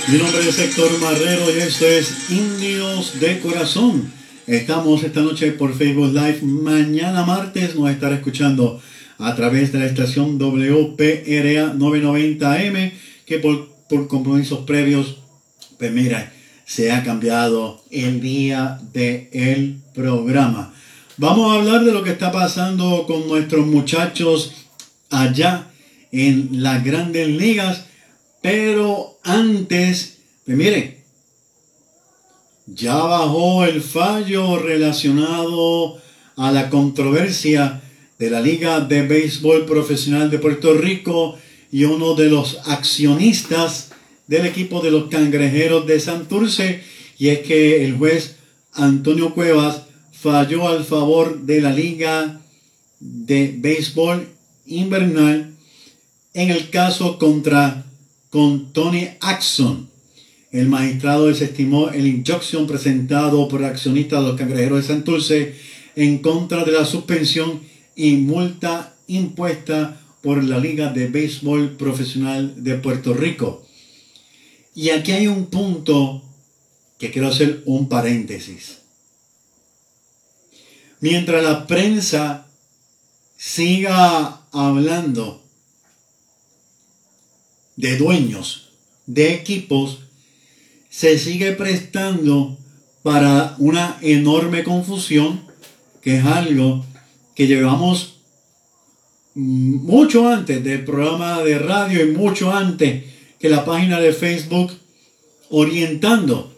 Mi 0.09 0.19
nombre 0.19 0.49
es 0.49 0.59
Héctor 0.59 0.99
Marrero 1.01 1.55
y 1.55 1.61
esto 1.61 1.87
es 1.87 2.31
Indios 2.31 3.21
de 3.21 3.39
Corazón. 3.41 4.11
Estamos 4.47 5.03
esta 5.05 5.21
noche 5.21 5.53
por 5.53 5.75
Facebook 5.75 6.13
Live. 6.13 6.41
Mañana 6.43 7.25
martes 7.25 7.75
nos 7.75 7.91
estará 7.91 8.15
escuchando 8.17 8.81
a 9.19 9.35
través 9.37 9.73
de 9.73 9.79
la 9.79 9.87
estación 9.87 10.39
WPRA 10.39 11.75
990M 11.75 12.93
que 13.27 13.39
por, 13.39 13.69
por 13.89 14.09
compromisos 14.09 14.61
previos, 14.61 15.19
pues 15.79 15.93
mira, 15.93 16.33
se 16.65 16.93
ha 16.93 17.03
cambiado 17.05 17.83
el 17.91 18.21
día 18.21 18.81
del 18.93 19.29
el 19.33 19.81
programa. 19.95 20.75
Vamos 21.17 21.53
a 21.53 21.59
hablar 21.59 21.85
de 21.85 21.93
lo 21.93 22.03
que 22.03 22.11
está 22.11 22.33
pasando 22.33 23.05
con 23.07 23.29
nuestros 23.29 23.67
muchachos 23.67 24.53
allá 25.11 25.69
en 26.11 26.63
las 26.63 26.83
grandes 26.83 27.29
ligas 27.29 27.85
pero 28.43 29.19
antes, 29.23 30.19
pues 30.45 30.57
mire, 30.57 31.05
ya 32.67 32.97
bajó 32.97 33.65
el 33.65 33.81
fallo 33.81 34.59
relacionado 34.59 36.01
a 36.37 36.51
la 36.51 36.69
controversia 36.69 37.81
de 38.19 38.31
la 38.31 38.41
Liga 38.41 38.81
de 38.81 39.07
Béisbol 39.07 39.65
Profesional 39.65 40.29
de 40.29 40.39
Puerto 40.41 40.75
Rico 40.75 41.39
y 41.71 41.85
uno 41.85 42.15
de 42.15 42.29
los 42.29 42.59
accionistas 42.67 43.92
del 44.33 44.47
equipo 44.47 44.81
de 44.81 44.91
los 44.91 45.11
Cangrejeros 45.11 45.87
de 45.87 46.01
Santurce, 46.01 46.81
y 47.19 47.29
es 47.29 47.41
que 47.41 47.85
el 47.85 47.99
juez 47.99 48.37
Antonio 48.73 49.35
Cuevas 49.35 49.83
falló 50.11 50.69
al 50.69 50.85
favor 50.87 51.43
de 51.43 51.61
la 51.61 51.71
Liga 51.71 52.41
de 52.99 53.55
Béisbol 53.59 54.27
Invernal 54.65 55.51
en 56.33 56.51
el 56.51 56.71
caso 56.71 57.19
contra 57.19 57.85
con 58.31 58.73
Tony 58.73 59.07
Axon. 59.21 59.91
El 60.51 60.71
magistrado 60.71 61.27
desestimó 61.27 61.91
el 61.91 62.07
injunction 62.07 62.67
presentado 62.67 63.49
por 63.49 63.61
el 63.61 63.67
accionista 63.67 64.19
de 64.19 64.29
los 64.29 64.39
cangrejeros 64.39 64.79
de 64.79 64.95
Santurce 64.95 65.55
en 65.95 66.21
contra 66.21 66.65
de 66.65 66.73
la 66.73 66.87
suspensión 66.87 67.61
y 67.95 68.13
multa 68.13 68.95
impuesta 69.09 70.01
por 70.23 70.43
la 70.43 70.57
Liga 70.57 70.91
de 70.91 71.09
Béisbol 71.09 71.77
Profesional 71.77 72.65
de 72.65 72.77
Puerto 72.77 73.13
Rico. 73.13 73.67
Y 74.75 74.91
aquí 74.91 75.13
hay 75.13 75.27
un 75.27 75.47
punto 75.47 76.23
que 76.99 77.11
quiero 77.11 77.29
hacer 77.29 77.63
un 77.67 77.89
paréntesis. 77.89 78.79
Mientras 81.01 81.43
la 81.43 81.67
prensa 81.67 82.47
siga 83.37 84.43
hablando 84.53 85.43
de 87.77 87.97
dueños 87.97 88.71
de 89.07 89.35
equipos 89.35 89.99
se 90.91 91.19
sigue 91.19 91.53
prestando 91.53 92.57
para 93.03 93.57
una 93.59 93.99
enorme 94.03 94.63
confusión, 94.63 95.43
que 96.01 96.19
es 96.19 96.25
algo 96.25 96.85
que 97.35 97.47
llevamos 97.47 98.21
mucho 99.35 100.29
antes 100.29 100.63
del 100.63 100.85
programa 100.85 101.43
de 101.43 101.59
radio 101.59 102.05
y 102.07 102.13
mucho 102.13 102.53
antes 102.53 103.12
que 103.43 103.49
la 103.49 103.65
página 103.65 103.99
de 103.99 104.13
Facebook 104.13 104.71
orientando. 105.51 106.57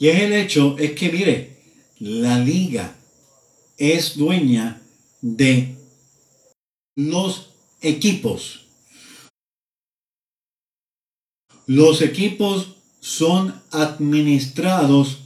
Y 0.00 0.08
es 0.08 0.20
el 0.22 0.32
hecho, 0.32 0.76
es 0.76 0.90
que 0.92 1.12
mire, 1.12 1.56
la 2.00 2.40
liga 2.40 2.96
es 3.76 4.16
dueña 4.16 4.82
de 5.20 5.76
los 6.96 7.50
equipos. 7.80 8.66
Los 11.66 12.02
equipos 12.02 12.74
son 12.98 13.62
administrados 13.70 15.18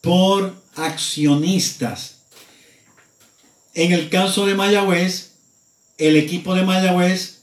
por 0.00 0.54
accionistas. 0.76 2.20
En 3.74 3.90
el 3.90 4.08
caso 4.08 4.46
de 4.46 4.54
Mayagüez, 4.54 5.32
el 5.98 6.16
equipo 6.16 6.54
de 6.54 6.62
Mayagüez, 6.62 7.39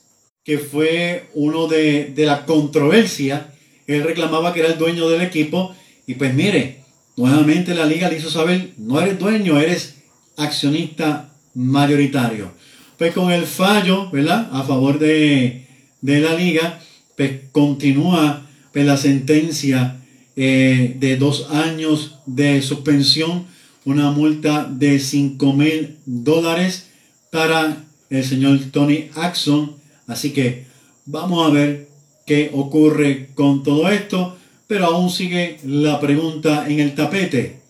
que 0.48 0.56
fue 0.56 1.28
uno 1.34 1.66
de, 1.68 2.14
la 2.16 2.46
controversia, 2.46 3.52
él 3.86 4.02
reclamaba 4.02 4.54
que 4.54 4.60
era 4.60 4.70
el 4.70 4.78
dueño 4.78 5.06
del 5.10 5.20
equipo 5.20 5.76
y 6.06 6.14
pues 6.14 6.32
mire, 6.32 6.78
nuevamente 7.18 7.74
la 7.74 7.84
liga 7.84 8.08
le 8.08 8.16
hizo 8.16 8.30
saber, 8.30 8.70
no 8.78 8.98
eres 8.98 9.18
dueño, 9.18 9.60
eres 9.60 9.96
accionista 10.38 11.34
mayoritario. 11.52 12.50
Pues 12.96 13.12
con 13.12 13.30
el 13.30 13.44
fallo, 13.44 14.10
¿verdad? 14.10 14.48
A 14.50 14.62
favor 14.62 14.98
de, 14.98 15.66
de 16.00 16.20
la 16.20 16.34
liga, 16.34 16.80
pues, 17.14 17.32
continúa 17.52 18.46
pues, 18.72 18.86
la 18.86 18.96
sentencia 18.96 19.98
eh, 20.34 20.96
de 20.98 21.18
dos 21.18 21.50
años 21.50 22.20
de 22.24 22.62
suspensión, 22.62 23.44
una 23.84 24.12
multa 24.12 24.64
de 24.64 24.98
5 24.98 25.52
mil 25.52 25.98
dólares 26.06 26.88
para 27.30 27.84
el 28.08 28.24
señor 28.24 28.58
Tony 28.72 29.10
Axon. 29.14 29.76
Así 30.08 30.32
que 30.32 30.66
vamos 31.06 31.46
a 31.46 31.52
ver 31.52 31.88
qué 32.26 32.50
ocurre 32.52 33.28
con 33.34 33.62
todo 33.62 33.88
esto, 33.88 34.36
pero 34.66 34.86
aún 34.86 35.10
sigue 35.10 35.58
la 35.64 36.00
pregunta 36.00 36.68
en 36.68 36.80
el 36.80 36.94
tapete. 36.94 37.60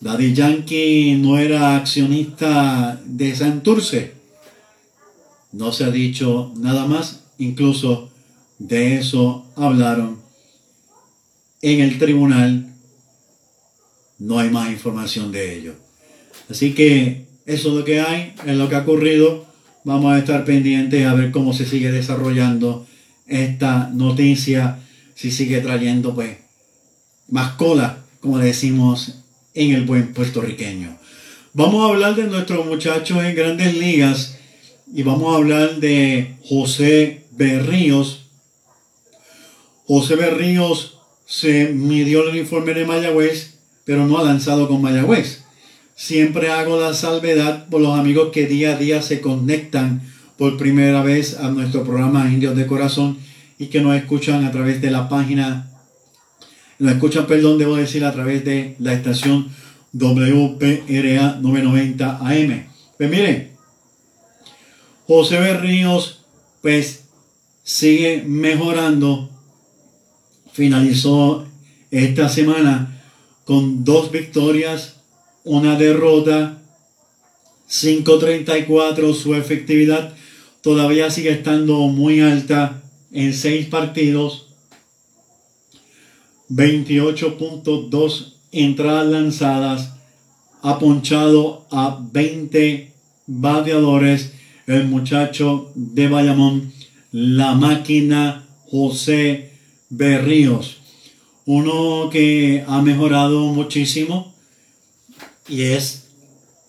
Daddy 0.00 0.32
Yankee 0.32 1.16
no 1.20 1.38
era 1.38 1.76
accionista 1.76 3.00
de 3.04 3.34
Santurce. 3.34 4.12
No 5.50 5.72
se 5.72 5.84
ha 5.84 5.90
dicho 5.90 6.52
nada 6.56 6.86
más, 6.86 7.24
incluso 7.38 8.10
de 8.58 8.98
eso 8.98 9.46
hablaron 9.56 10.20
en 11.62 11.80
el 11.80 11.98
tribunal. 11.98 12.72
No 14.18 14.38
hay 14.38 14.50
más 14.50 14.70
información 14.70 15.32
de 15.32 15.58
ello. 15.58 15.74
Así 16.48 16.74
que 16.74 17.26
eso 17.46 17.68
es 17.70 17.74
lo 17.74 17.84
que 17.84 18.00
hay, 18.00 18.34
es 18.46 18.56
lo 18.56 18.68
que 18.68 18.76
ha 18.76 18.80
ocurrido. 18.80 19.47
Vamos 19.88 20.12
a 20.12 20.18
estar 20.18 20.44
pendientes 20.44 21.06
a 21.06 21.14
ver 21.14 21.30
cómo 21.30 21.54
se 21.54 21.64
sigue 21.64 21.90
desarrollando 21.90 22.86
esta 23.26 23.88
noticia, 23.88 24.80
si 25.14 25.30
sigue 25.30 25.62
trayendo 25.62 26.14
pues 26.14 26.36
más 27.30 27.52
cola, 27.52 28.04
como 28.20 28.36
decimos 28.36 29.22
en 29.54 29.72
el 29.72 29.86
buen 29.86 30.12
puertorriqueño. 30.12 30.98
Vamos 31.54 31.82
a 31.82 31.94
hablar 31.94 32.16
de 32.16 32.24
nuestros 32.24 32.66
muchachos 32.66 33.24
en 33.24 33.34
grandes 33.34 33.78
ligas 33.78 34.36
y 34.94 35.04
vamos 35.04 35.32
a 35.32 35.38
hablar 35.38 35.76
de 35.76 36.34
José 36.44 37.24
Berríos. 37.30 38.26
José 39.86 40.16
Berríos 40.16 40.98
se 41.24 41.68
midió 41.72 42.28
el 42.28 42.36
informe 42.36 42.74
de 42.74 42.84
Mayagüez, 42.84 43.54
pero 43.86 44.06
no 44.06 44.18
ha 44.18 44.22
lanzado 44.22 44.68
con 44.68 44.82
Mayagüez. 44.82 45.44
Siempre 45.98 46.52
hago 46.52 46.80
la 46.80 46.94
salvedad 46.94 47.66
por 47.66 47.80
los 47.80 47.98
amigos 47.98 48.30
que 48.32 48.46
día 48.46 48.76
a 48.76 48.78
día 48.78 49.02
se 49.02 49.20
conectan 49.20 50.00
por 50.36 50.56
primera 50.56 51.02
vez 51.02 51.36
a 51.40 51.50
nuestro 51.50 51.82
programa 51.82 52.30
Indios 52.32 52.54
de 52.54 52.68
Corazón 52.68 53.18
y 53.58 53.66
que 53.66 53.80
nos 53.80 53.96
escuchan 53.96 54.44
a 54.44 54.52
través 54.52 54.80
de 54.80 54.92
la 54.92 55.08
página, 55.08 55.68
nos 56.78 56.92
escuchan, 56.92 57.26
perdón, 57.26 57.58
debo 57.58 57.74
decir, 57.74 58.04
a 58.04 58.12
través 58.12 58.44
de 58.44 58.76
la 58.78 58.92
estación 58.92 59.48
WPRA 59.92 61.40
990 61.40 62.18
AM. 62.20 62.66
Pues 62.96 63.10
miren, 63.10 63.50
José 65.08 65.40
Berríos, 65.40 66.24
pues 66.62 67.06
sigue 67.64 68.22
mejorando. 68.24 69.30
Finalizó 70.52 71.44
esta 71.90 72.28
semana 72.28 73.02
con 73.44 73.82
dos 73.82 74.12
victorias, 74.12 74.97
una 75.48 75.76
derrota, 75.76 76.58
5.34 77.70 79.14
su 79.14 79.34
efectividad 79.34 80.12
todavía 80.60 81.10
sigue 81.10 81.30
estando 81.30 81.78
muy 81.88 82.20
alta 82.20 82.82
en 83.12 83.32
seis 83.32 83.66
partidos. 83.66 84.48
28.2 86.50 88.34
entradas 88.52 89.06
lanzadas. 89.06 89.94
Ha 90.60 90.78
ponchado 90.78 91.66
a 91.70 91.98
20 92.12 92.92
bateadores. 93.26 94.32
El 94.66 94.84
muchacho 94.84 95.72
de 95.74 96.08
Bayamón, 96.08 96.74
la 97.10 97.54
máquina 97.54 98.46
José 98.70 99.52
Berríos. 99.88 100.76
Uno 101.46 102.10
que 102.10 102.64
ha 102.66 102.82
mejorado 102.82 103.46
muchísimo 103.46 104.34
y 105.48 105.62
es 105.62 106.08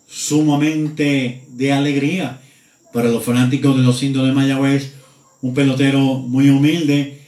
sumamente 0.08 1.44
de 1.50 1.72
alegría 1.72 2.42
para 2.94 3.10
los 3.10 3.24
fanáticos 3.24 3.78
de 3.78 3.84
los 3.84 4.02
indios 4.02 4.26
de 4.26 4.34
Mayagüez 4.34 4.94
un 5.42 5.54
pelotero 5.54 6.02
muy 6.20 6.50
humilde. 6.50 7.20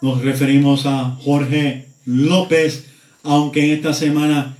Nos 0.00 0.22
referimos 0.22 0.86
a 0.86 1.16
Jorge 1.22 1.86
López, 2.04 2.86
aunque 3.22 3.64
en 3.64 3.70
esta 3.70 3.94
semana 3.94 4.56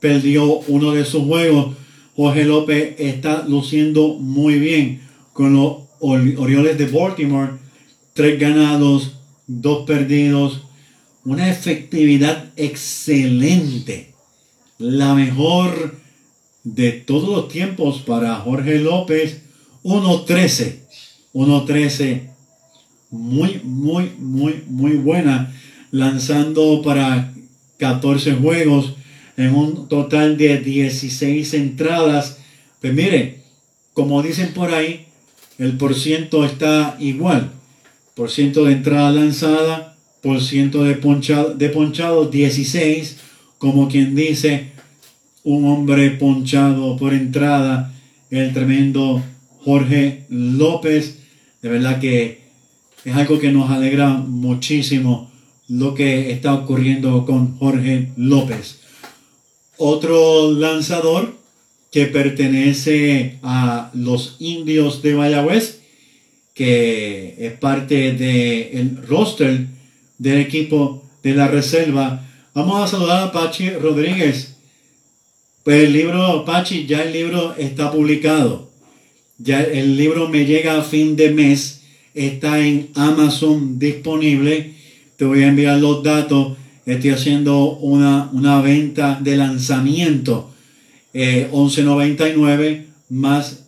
perdió 0.00 0.60
uno 0.68 0.92
de 0.92 1.04
sus 1.04 1.24
juegos. 1.24 1.76
Jorge 2.14 2.44
López 2.44 2.94
está 2.98 3.44
luciendo 3.48 4.14
muy 4.14 4.58
bien 4.58 5.00
con 5.32 5.54
los 5.54 5.78
Orioles 5.98 6.78
de 6.78 6.86
Baltimore. 6.86 7.52
Tres 8.14 8.38
ganados, 8.38 9.16
dos 9.46 9.84
perdidos. 9.86 10.62
Una 11.24 11.50
efectividad 11.50 12.52
excelente. 12.56 14.14
La 14.78 15.14
mejor 15.14 15.96
de 16.64 16.92
todos 16.92 17.28
los 17.28 17.48
tiempos 17.48 18.00
para 18.02 18.36
Jorge 18.36 18.78
López. 18.78 19.42
1-13. 19.82 20.80
1-13 21.32 22.36
muy, 23.10 23.60
muy, 23.62 24.12
muy, 24.18 24.62
muy 24.68 24.92
buena, 24.92 25.54
lanzando 25.90 26.82
para 26.82 27.32
14 27.78 28.32
juegos 28.34 28.94
en 29.36 29.54
un 29.54 29.88
total 29.88 30.36
de 30.36 30.58
16 30.58 31.54
entradas. 31.54 32.38
Pues 32.80 32.92
mire, 32.92 33.40
como 33.92 34.22
dicen 34.22 34.52
por 34.54 34.72
ahí, 34.72 35.06
el 35.58 35.76
por 35.76 35.94
ciento 35.94 36.44
está 36.44 36.96
igual. 36.98 37.52
Por 38.14 38.30
ciento 38.30 38.64
de 38.64 38.72
entrada 38.72 39.12
lanzada, 39.12 39.96
por 40.22 40.40
ciento 40.42 40.84
de 40.84 40.94
ponchado, 40.94 41.54
de 41.54 41.68
ponchado 41.68 42.28
16, 42.28 43.18
como 43.58 43.88
quien 43.88 44.14
dice, 44.14 44.68
un 45.44 45.64
hombre 45.66 46.10
ponchado 46.10 46.96
por 46.96 47.14
entrada, 47.14 47.94
el 48.30 48.52
tremendo 48.52 49.22
Jorge 49.64 50.24
López. 50.28 51.18
De 51.62 51.68
verdad 51.68 52.00
que 52.00 52.40
es 53.04 53.14
algo 53.14 53.38
que 53.38 53.52
nos 53.52 53.70
alegra 53.70 54.08
muchísimo 54.08 55.30
lo 55.68 55.94
que 55.94 56.32
está 56.32 56.54
ocurriendo 56.54 57.24
con 57.24 57.56
Jorge 57.58 58.10
López. 58.16 58.80
Otro 59.78 60.52
lanzador 60.52 61.36
que 61.90 62.06
pertenece 62.06 63.38
a 63.42 63.90
los 63.94 64.36
indios 64.38 65.02
de 65.02 65.14
Mayagüez, 65.14 65.80
que 66.54 67.36
es 67.38 67.52
parte 67.52 68.12
del 68.12 69.06
roster 69.06 69.66
del 70.18 70.38
equipo 70.40 71.04
de 71.22 71.34
la 71.34 71.48
reserva. 71.48 72.25
Vamos 72.56 72.82
a 72.82 72.86
saludar 72.86 73.22
a 73.22 73.32
Pachi 73.32 73.68
Rodríguez. 73.68 74.56
Pues 75.62 75.84
el 75.84 75.92
libro, 75.92 76.42
Pachi, 76.46 76.86
ya 76.86 77.02
el 77.02 77.12
libro 77.12 77.54
está 77.58 77.92
publicado. 77.92 78.70
Ya 79.36 79.60
el 79.60 79.98
libro 79.98 80.30
me 80.30 80.46
llega 80.46 80.78
a 80.78 80.82
fin 80.82 81.16
de 81.16 81.32
mes 81.32 81.82
está 82.14 82.58
en 82.60 82.88
Amazon 82.94 83.78
disponible. 83.78 84.72
Te 85.18 85.26
voy 85.26 85.42
a 85.42 85.48
enviar 85.48 85.76
los 85.76 86.02
datos. 86.02 86.56
Estoy 86.86 87.10
haciendo 87.10 87.72
una, 87.72 88.30
una 88.32 88.62
venta 88.62 89.20
de 89.20 89.36
lanzamiento. 89.36 90.50
Eh, 91.12 91.50
11.99 91.52 92.84
más 93.10 93.64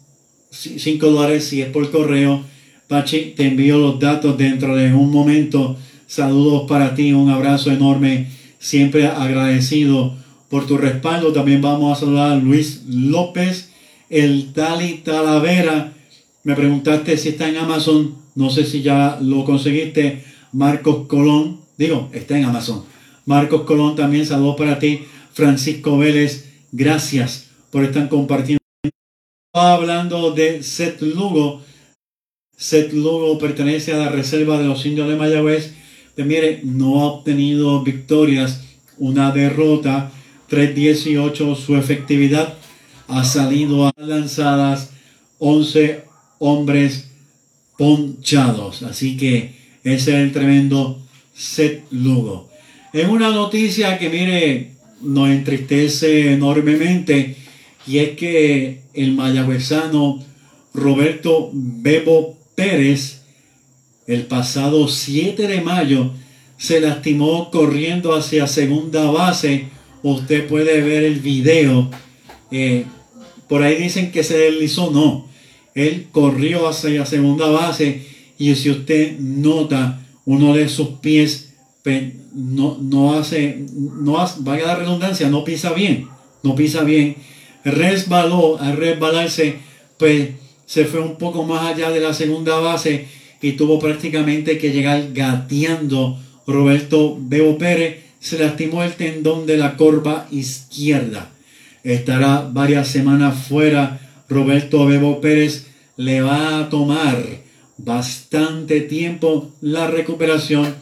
5 0.50 1.10
dólares 1.10 1.44
si 1.44 1.60
es 1.60 1.68
por 1.68 1.90
correo. 1.90 2.42
Pachi, 2.86 3.34
te 3.36 3.48
envío 3.48 3.76
los 3.76 4.00
datos 4.00 4.38
dentro 4.38 4.74
de 4.74 4.94
un 4.94 5.10
momento. 5.10 5.76
Saludos 6.06 6.62
para 6.66 6.94
ti, 6.94 7.12
un 7.12 7.28
abrazo 7.28 7.70
enorme. 7.70 8.37
Siempre 8.58 9.06
agradecido 9.06 10.16
por 10.48 10.66
tu 10.66 10.78
respaldo. 10.78 11.32
También 11.32 11.62
vamos 11.62 11.96
a 11.96 12.00
saludar 12.00 12.32
a 12.32 12.36
Luis 12.36 12.82
López, 12.88 13.70
el 14.08 14.52
Tali 14.52 14.98
Talavera. 15.04 15.92
Me 16.44 16.54
preguntaste 16.54 17.16
si 17.16 17.30
está 17.30 17.48
en 17.48 17.58
Amazon. 17.58 18.16
No 18.34 18.50
sé 18.50 18.64
si 18.64 18.82
ya 18.82 19.18
lo 19.20 19.44
conseguiste. 19.44 20.24
Marcos 20.52 21.06
Colón, 21.06 21.60
digo, 21.76 22.08
está 22.12 22.38
en 22.38 22.44
Amazon. 22.44 22.84
Marcos 23.26 23.62
Colón 23.62 23.94
también, 23.96 24.24
saludos 24.24 24.56
para 24.56 24.78
ti. 24.78 25.00
Francisco 25.32 25.98
Vélez, 25.98 26.48
gracias 26.72 27.50
por 27.70 27.84
estar 27.84 28.08
compartiendo. 28.08 28.58
Hablando 29.52 30.32
de 30.32 30.62
Seth 30.62 31.02
Lugo. 31.02 31.62
Seth 32.56 32.92
Lugo 32.92 33.38
pertenece 33.38 33.92
a 33.92 33.98
la 33.98 34.08
reserva 34.08 34.58
de 34.58 34.64
los 34.64 34.84
indios 34.86 35.08
de 35.08 35.16
Mayagüez. 35.16 35.74
Mire, 36.24 36.60
no 36.64 37.00
ha 37.00 37.04
obtenido 37.06 37.82
victorias, 37.82 38.62
una 38.98 39.30
derrota, 39.30 40.10
3-18 40.50 41.56
su 41.56 41.76
efectividad. 41.76 42.54
Ha 43.06 43.24
salido 43.24 43.86
a 43.86 43.92
lanzadas 43.96 44.90
11 45.38 46.04
hombres 46.38 47.08
ponchados. 47.76 48.82
Así 48.82 49.16
que 49.16 49.54
ese 49.84 50.10
es 50.10 50.16
el 50.16 50.32
tremendo 50.32 51.00
Seth 51.34 51.84
Lugo. 51.90 52.48
Es 52.92 53.08
una 53.08 53.30
noticia 53.30 53.98
que, 53.98 54.10
mire, 54.10 54.72
nos 55.00 55.30
entristece 55.30 56.32
enormemente 56.32 57.36
y 57.86 57.98
es 57.98 58.16
que 58.16 58.82
el 58.94 59.12
mayagüezano 59.12 60.22
Roberto 60.74 61.50
Bebo 61.52 62.36
Pérez, 62.54 63.17
el 64.08 64.26
pasado 64.26 64.88
7 64.88 65.46
de 65.46 65.60
mayo, 65.60 66.10
se 66.56 66.80
lastimó 66.80 67.52
corriendo 67.52 68.16
hacia 68.16 68.48
segunda 68.48 69.08
base. 69.10 69.66
Usted 70.02 70.48
puede 70.48 70.80
ver 70.80 71.04
el 71.04 71.20
video. 71.20 71.88
Eh, 72.50 72.86
por 73.48 73.62
ahí 73.62 73.76
dicen 73.76 74.10
que 74.10 74.24
se 74.24 74.36
deslizó, 74.36 74.90
no. 74.90 75.28
Él 75.76 76.08
corrió 76.10 76.66
hacia 76.68 77.06
segunda 77.06 77.48
base 77.48 78.02
y 78.36 78.56
si 78.56 78.70
usted 78.70 79.18
nota 79.20 80.00
uno 80.24 80.54
de 80.54 80.68
sus 80.68 80.88
pies 81.00 81.48
no, 82.34 82.78
no 82.80 83.14
hace, 83.14 83.64
no 83.72 84.20
hace, 84.20 84.40
vaya 84.40 84.66
la 84.66 84.76
redundancia, 84.76 85.28
no 85.28 85.44
pisa 85.44 85.72
bien, 85.72 86.08
no 86.42 86.54
pisa 86.54 86.82
bien. 86.82 87.16
Resbaló, 87.64 88.58
al 88.60 88.76
resbalarse, 88.76 89.56
pues 89.98 90.30
se 90.66 90.84
fue 90.84 91.00
un 91.00 91.16
poco 91.16 91.44
más 91.44 91.74
allá 91.74 91.90
de 91.90 92.00
la 92.00 92.14
segunda 92.14 92.58
base 92.58 93.08
y 93.40 93.52
tuvo 93.52 93.78
prácticamente 93.78 94.58
que 94.58 94.72
llegar 94.72 95.12
gateando 95.12 96.18
Roberto 96.46 97.16
Bebo 97.20 97.58
Pérez. 97.58 98.04
Se 98.20 98.38
lastimó 98.38 98.82
el 98.82 98.94
tendón 98.94 99.46
de 99.46 99.56
la 99.56 99.76
corva 99.76 100.26
izquierda. 100.30 101.30
Estará 101.84 102.48
varias 102.52 102.88
semanas 102.88 103.46
fuera. 103.46 104.00
Roberto 104.28 104.86
Bebo 104.86 105.20
Pérez 105.20 105.66
le 105.96 106.20
va 106.20 106.60
a 106.60 106.68
tomar 106.68 107.24
bastante 107.76 108.80
tiempo 108.80 109.50
la 109.60 109.86
recuperación 109.86 110.74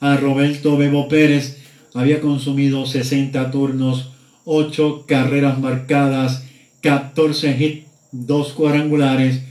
a 0.00 0.16
Roberto 0.16 0.76
Bebo 0.76 1.08
Pérez. 1.08 1.58
Había 1.94 2.20
consumido 2.20 2.86
60 2.86 3.50
turnos, 3.50 4.10
8 4.44 5.04
carreras 5.06 5.58
marcadas, 5.58 6.44
14 6.80 7.56
hits, 7.58 7.86
2 8.12 8.52
cuadrangulares, 8.52 9.42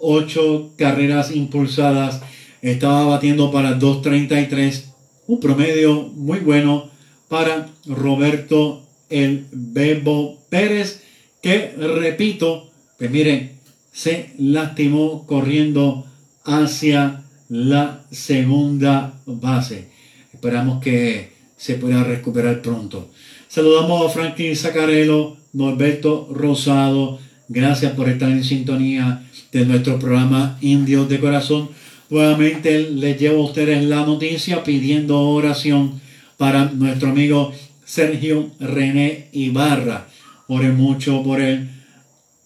8 0.00 0.72
carreras 0.76 1.34
impulsadas. 1.34 2.20
Estaba 2.62 3.04
batiendo 3.04 3.50
para 3.50 3.78
2.33, 3.78 4.84
un 5.26 5.40
promedio 5.40 6.02
muy 6.14 6.40
bueno 6.40 6.90
para 7.28 7.68
Roberto 7.86 8.82
el 9.08 9.46
Bebo 9.52 10.38
Pérez, 10.48 11.02
que 11.42 11.72
repito, 11.76 12.70
pues 12.98 13.10
miren, 13.10 13.52
se 13.92 14.30
lastimó 14.38 15.26
corriendo 15.26 16.06
hacia 16.44 17.22
la 17.48 18.04
segunda 18.10 19.14
base. 19.26 19.88
Esperamos 20.32 20.82
que 20.82 21.32
se 21.56 21.74
pueda 21.74 22.04
recuperar 22.04 22.62
pronto. 22.62 23.10
Saludamos 23.48 24.06
a 24.06 24.10
Franklin 24.10 24.56
Zacarello, 24.56 25.36
Norberto 25.52 26.28
Rosado. 26.32 27.18
Gracias 27.52 27.94
por 27.94 28.08
estar 28.08 28.30
en 28.30 28.44
sintonía 28.44 29.24
de 29.50 29.66
nuestro 29.66 29.98
programa 29.98 30.56
Indios 30.60 31.08
de 31.08 31.18
Corazón. 31.18 31.68
Nuevamente 32.08 32.88
les 32.92 33.18
llevo 33.18 33.42
a 33.42 33.46
ustedes 33.46 33.82
la 33.86 34.06
noticia 34.06 34.62
pidiendo 34.62 35.18
oración 35.20 36.00
para 36.36 36.66
nuestro 36.66 37.10
amigo 37.10 37.52
Sergio 37.84 38.52
René 38.60 39.30
Ibarra. 39.32 40.06
Ore 40.46 40.70
mucho 40.70 41.24
por 41.24 41.40
él. 41.40 41.68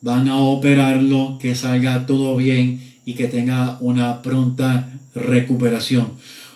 Van 0.01 0.27
a 0.27 0.39
operarlo, 0.39 1.37
que 1.39 1.55
salga 1.55 2.07
todo 2.07 2.35
bien 2.39 2.81
y 3.05 3.13
que 3.13 3.29
tenga 3.29 3.77
una 3.81 4.23
pronta 4.23 4.91
recuperación. 5.15 6.13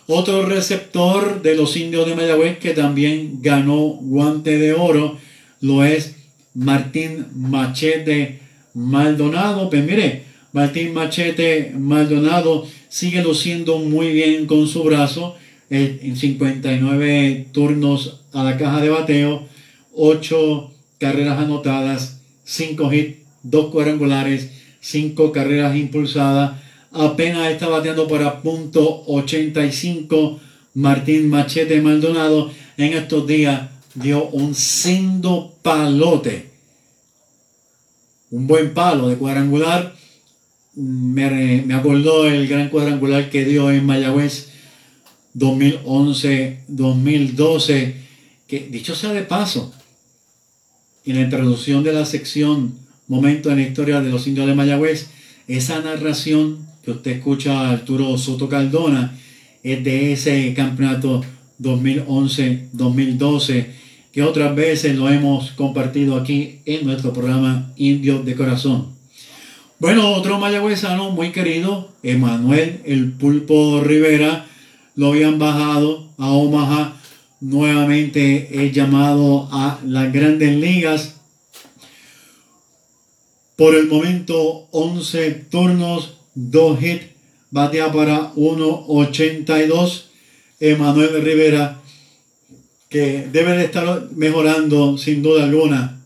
Otro 0.06 0.46
receptor 0.46 1.42
de 1.42 1.54
los 1.54 1.76
indios 1.76 2.06
de 2.06 2.14
Mayagüez 2.14 2.56
que 2.56 2.70
también 2.70 3.42
ganó 3.42 3.76
guante 3.76 4.56
de 4.56 4.72
oro 4.72 5.18
lo 5.60 5.84
es 5.84 6.17
Martín 6.58 7.26
Machete 7.36 8.40
Maldonado. 8.74 9.70
Pues 9.70 9.84
mire, 9.84 10.24
Martín 10.52 10.92
Machete 10.92 11.72
Maldonado 11.78 12.66
sigue 12.88 13.22
luciendo 13.22 13.78
muy 13.78 14.12
bien 14.12 14.46
con 14.46 14.66
su 14.66 14.82
brazo 14.82 15.36
en 15.70 16.16
59 16.16 17.48
turnos 17.52 18.22
a 18.32 18.42
la 18.42 18.56
caja 18.56 18.80
de 18.80 18.88
bateo, 18.88 19.46
8 19.94 20.70
carreras 20.98 21.38
anotadas, 21.38 22.22
5 22.44 22.92
hits, 22.92 23.18
2 23.44 23.70
cuadrangulares, 23.70 24.50
5 24.80 25.30
carreras 25.30 25.76
impulsadas. 25.76 26.58
Apenas 26.90 27.52
está 27.52 27.68
bateando 27.68 28.08
para 28.08 28.42
punto 28.42 29.04
85 29.06 30.40
Martín 30.74 31.28
Machete 31.28 31.80
Maldonado. 31.82 32.50
En 32.76 32.94
estos 32.94 33.26
días 33.28 33.60
dio 34.00 34.28
un 34.28 34.54
sindo 34.54 35.56
palote. 35.62 36.50
Un 38.30 38.46
buen 38.46 38.74
palo 38.74 39.08
de 39.08 39.16
cuadrangular. 39.16 39.96
Me, 40.74 41.64
acordó 41.74 42.26
el 42.26 42.46
gran 42.46 42.68
cuadrangular 42.68 43.30
que 43.30 43.44
dio 43.44 43.70
en 43.70 43.86
Mayagüez 43.86 44.50
2011-2012. 45.36 47.94
Que 48.46 48.68
dicho 48.70 48.94
sea 48.94 49.12
de 49.12 49.22
paso, 49.22 49.74
en 51.04 51.16
la 51.16 51.22
introducción 51.22 51.82
de 51.82 51.92
la 51.92 52.06
sección 52.06 52.78
Momento 53.08 53.50
en 53.50 53.56
la 53.56 53.62
historia 53.62 54.00
de 54.02 54.10
los 54.10 54.26
indios 54.26 54.46
de 54.46 54.54
Mayagüez, 54.54 55.08
esa 55.48 55.80
narración 55.80 56.58
que 56.84 56.90
usted 56.90 57.12
escucha 57.12 57.70
Arturo 57.70 58.18
Soto 58.18 58.50
Cardona 58.50 59.18
es 59.62 59.82
de 59.82 60.12
ese 60.12 60.52
campeonato 60.52 61.24
2011-2012 61.58 63.66
que 64.12 64.22
otras 64.22 64.54
veces 64.54 64.96
lo 64.96 65.08
hemos 65.08 65.52
compartido 65.52 66.16
aquí 66.16 66.60
en 66.64 66.86
nuestro 66.86 67.12
programa 67.12 67.72
Indios 67.76 68.24
de 68.24 68.34
Corazón. 68.34 68.88
Bueno, 69.78 70.12
otro 70.14 70.38
mayagüezano 70.38 71.10
muy 71.10 71.30
querido, 71.30 71.92
Emanuel 72.02 72.80
El 72.84 73.12
Pulpo 73.12 73.80
Rivera, 73.80 74.46
lo 74.96 75.08
habían 75.08 75.38
bajado 75.38 76.08
a 76.18 76.30
Omaha, 76.32 76.96
nuevamente 77.40 78.64
es 78.64 78.72
llamado 78.72 79.48
a 79.52 79.78
las 79.84 80.12
grandes 80.12 80.56
ligas. 80.56 81.20
Por 83.54 83.76
el 83.76 83.86
momento, 83.86 84.66
11 84.72 85.30
turnos, 85.48 86.14
2 86.34 86.82
hits, 86.82 87.06
batea 87.50 87.92
para 87.92 88.32
1.82. 88.34 90.04
Emanuel 90.60 91.22
Rivera, 91.22 91.80
que 92.88 93.28
debe 93.30 93.56
de 93.56 93.64
estar 93.64 94.08
mejorando 94.16 94.96
sin 94.96 95.22
duda 95.22 95.44
alguna 95.44 96.00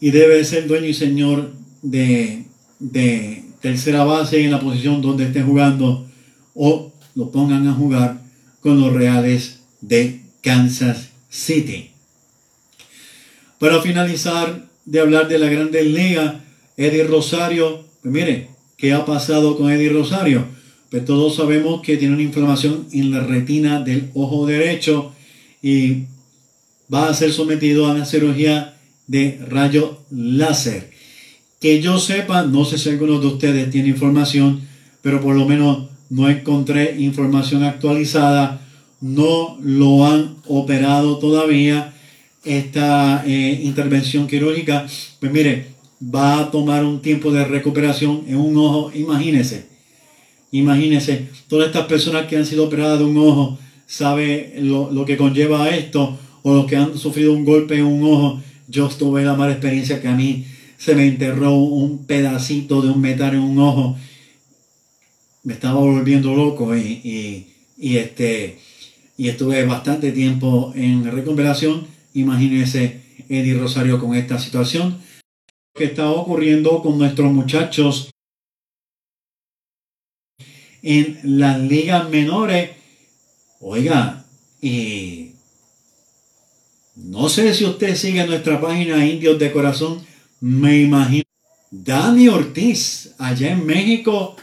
y 0.00 0.10
debe 0.10 0.44
ser 0.44 0.66
dueño 0.66 0.86
y 0.86 0.94
señor 0.94 1.52
de, 1.82 2.44
de 2.78 3.44
tercera 3.60 4.04
base 4.04 4.44
en 4.44 4.50
la 4.50 4.60
posición 4.60 5.00
donde 5.00 5.24
esté 5.24 5.42
jugando 5.42 6.06
o 6.54 6.92
lo 7.14 7.30
pongan 7.30 7.66
a 7.66 7.74
jugar 7.74 8.20
con 8.60 8.80
los 8.80 8.92
Reales 8.92 9.60
de 9.80 10.20
Kansas 10.40 11.10
City. 11.28 11.90
Para 13.58 13.80
finalizar 13.80 14.68
de 14.84 15.00
hablar 15.00 15.28
de 15.28 15.38
la 15.38 15.48
Grandes 15.48 15.86
Liga, 15.86 16.44
Eddie 16.76 17.04
Rosario, 17.04 17.84
pues 18.02 18.12
mire, 18.12 18.48
¿qué 18.76 18.92
ha 18.92 19.04
pasado 19.04 19.56
con 19.56 19.70
Eddie 19.70 19.90
Rosario? 19.90 20.44
Pues 20.90 21.04
todos 21.04 21.36
sabemos 21.36 21.82
que 21.82 21.96
tiene 21.96 22.14
una 22.14 22.22
inflamación 22.22 22.86
en 22.92 23.10
la 23.10 23.20
retina 23.20 23.80
del 23.80 24.10
ojo 24.14 24.46
derecho 24.46 25.12
y 25.64 26.04
va 26.92 27.08
a 27.08 27.14
ser 27.14 27.32
sometido 27.32 27.86
a 27.86 27.92
una 27.92 28.04
cirugía 28.04 28.76
de 29.06 29.40
rayo 29.48 30.00
láser. 30.10 30.90
Que 31.58 31.80
yo 31.80 31.98
sepa, 31.98 32.42
no 32.42 32.66
sé 32.66 32.76
si 32.76 32.90
alguno 32.90 33.18
de 33.18 33.28
ustedes 33.28 33.70
tiene 33.70 33.88
información, 33.88 34.60
pero 35.00 35.22
por 35.22 35.34
lo 35.34 35.46
menos 35.46 35.88
no 36.10 36.28
encontré 36.28 36.96
información 36.98 37.64
actualizada, 37.64 38.60
no 39.00 39.56
lo 39.62 40.04
han 40.04 40.36
operado 40.48 41.16
todavía. 41.16 41.94
Esta 42.44 43.24
eh, 43.26 43.62
intervención 43.64 44.26
quirúrgica, 44.26 44.86
pues 45.18 45.32
mire, 45.32 45.68
va 46.14 46.40
a 46.40 46.50
tomar 46.50 46.84
un 46.84 47.00
tiempo 47.00 47.32
de 47.32 47.42
recuperación 47.42 48.24
en 48.28 48.36
un 48.36 48.54
ojo, 48.58 48.92
imagínense, 48.94 49.64
imagínense, 50.52 51.30
todas 51.48 51.68
estas 51.68 51.86
personas 51.86 52.26
que 52.26 52.36
han 52.36 52.44
sido 52.44 52.64
operadas 52.64 52.98
de 52.98 53.06
un 53.06 53.16
ojo, 53.16 53.58
sabe 53.86 54.54
lo, 54.58 54.90
lo 54.90 55.04
que 55.04 55.16
conlleva 55.16 55.68
esto, 55.70 56.18
o 56.42 56.54
los 56.54 56.66
que 56.66 56.76
han 56.76 56.96
sufrido 56.98 57.32
un 57.32 57.44
golpe 57.44 57.76
en 57.76 57.84
un 57.84 58.04
ojo, 58.04 58.42
yo 58.68 58.88
tuve 58.88 59.24
la 59.24 59.34
mala 59.34 59.52
experiencia 59.52 60.00
que 60.00 60.08
a 60.08 60.14
mí 60.14 60.46
se 60.76 60.94
me 60.94 61.06
enterró 61.06 61.54
un 61.54 62.04
pedacito 62.06 62.82
de 62.82 62.90
un 62.90 63.00
metal 63.00 63.34
en 63.34 63.40
un 63.40 63.58
ojo 63.58 63.96
me 65.44 65.52
estaba 65.52 65.78
volviendo 65.78 66.34
loco 66.34 66.74
y, 66.76 67.46
este, 67.78 68.58
y 69.16 69.28
estuve 69.28 69.64
bastante 69.64 70.10
tiempo 70.10 70.72
en 70.74 71.04
recuperación. 71.04 71.86
Imagínense 72.14 73.02
Eddie 73.28 73.58
Rosario 73.58 74.00
con 74.00 74.14
esta 74.14 74.38
situación 74.38 74.98
que 75.74 75.84
está 75.84 76.10
ocurriendo 76.10 76.82
con 76.82 76.98
nuestros 76.98 77.32
muchachos 77.32 78.10
en 80.82 81.20
las 81.24 81.60
ligas 81.60 82.08
menores. 82.08 82.70
Oiga, 83.66 84.22
no 86.96 87.28
sé 87.30 87.54
si 87.54 87.64
usted 87.64 87.96
sigue 87.96 88.26
nuestra 88.26 88.60
página 88.60 89.06
Indios 89.06 89.38
de 89.38 89.50
Corazón, 89.52 90.04
me 90.38 90.82
imagino. 90.82 91.24
Dani 91.70 92.28
Ortiz, 92.28 93.14
allá 93.16 93.52
en 93.52 93.64
México, 93.64 94.36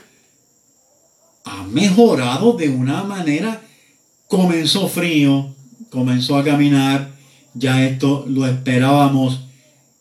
ha 1.46 1.62
mejorado 1.66 2.54
de 2.54 2.70
una 2.70 3.04
manera. 3.04 3.62
Comenzó 4.28 4.88
frío, 4.88 5.54
comenzó 5.92 6.36
a 6.38 6.44
caminar, 6.44 7.12
ya 7.54 7.86
esto 7.86 8.26
lo 8.28 8.48
esperábamos 8.48 9.42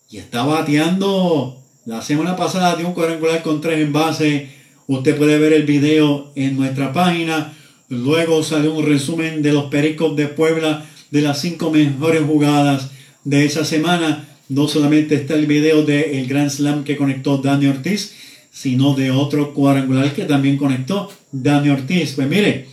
y 0.09 0.17
está 0.17 0.45
bateando. 0.45 1.63
La 1.85 2.01
semana 2.01 2.37
pasada 2.37 2.75
dio 2.75 2.89
un 2.89 2.95
cuadrangular 2.95 3.43
con 3.43 3.61
tres 3.61 3.81
envases. 3.81 4.49
Usted 4.87 5.15
puede 5.19 5.39
ver 5.39 5.53
el 5.53 5.65
video 5.65 6.33
en 6.37 6.57
nuestra 6.57 6.95
página. 6.95 7.55
Luego 7.91 8.45
salió 8.45 8.73
un 8.73 8.87
resumen 8.87 9.43
de 9.43 9.53
los 9.53 9.65
Pericos 9.65 10.15
de 10.15 10.29
Puebla 10.29 10.87
de 11.11 11.23
las 11.23 11.41
cinco 11.41 11.73
mejores 11.73 12.23
jugadas 12.23 12.93
de 13.25 13.45
esa 13.45 13.65
semana. 13.65 14.29
No 14.49 14.69
solamente 14.69 15.17
está 15.17 15.35
el 15.35 15.47
video 15.47 15.83
del 15.85 16.05
el 16.05 16.29
Grand 16.29 16.51
Slam 16.51 16.85
que 16.85 16.97
conectó 16.97 17.39
Dani 17.39 17.67
Ortiz, 17.67 18.15
sino 18.53 18.95
de 18.95 19.11
otro 19.11 19.55
cuadrangular 19.55 20.15
que 20.15 20.25
también 20.25 20.57
conectó 20.57 21.11
Dani 21.33 21.71
Ortiz. 21.71 22.13
Pues 22.13 22.29
mire, 22.29 22.69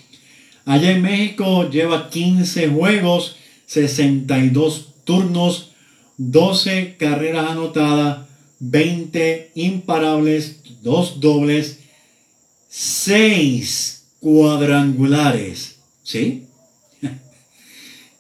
allá 0.65 0.91
en 0.91 1.01
México 1.01 1.67
lleva 1.67 2.11
15 2.11 2.67
juegos, 2.67 3.37
62 3.65 4.89
turnos, 5.03 5.71
12 6.17 6.95
carreras 6.99 7.49
anotadas, 7.49 8.27
20 8.59 9.49
imparables, 9.55 10.59
2 10.83 11.19
dobles, 11.19 11.79
6 12.69 13.96
cuadrangulares. 14.27 15.77
¿Sí? 16.03 16.43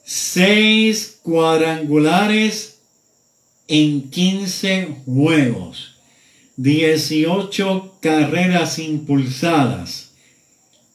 6 0.05 1.19
cuadrangulares 1.21 2.77
en 3.67 4.09
15 4.09 4.99
juegos. 5.05 5.95
18 6.55 7.97
carreras 7.99 8.79
impulsadas. 8.79 10.11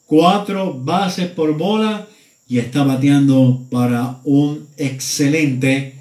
4 0.07 0.81
bases 0.81 1.29
por 1.29 1.59
bola 1.59 2.09
y 2.49 2.59
está 2.59 2.83
bateando 2.85 3.67
para 3.71 4.19
un 4.25 4.67
excelente 4.79 5.95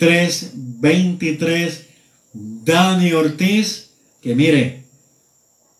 3-23 0.00 1.82
Dani 2.32 3.12
Ortiz, 3.12 3.90
que 4.20 4.34
mire, 4.34 4.85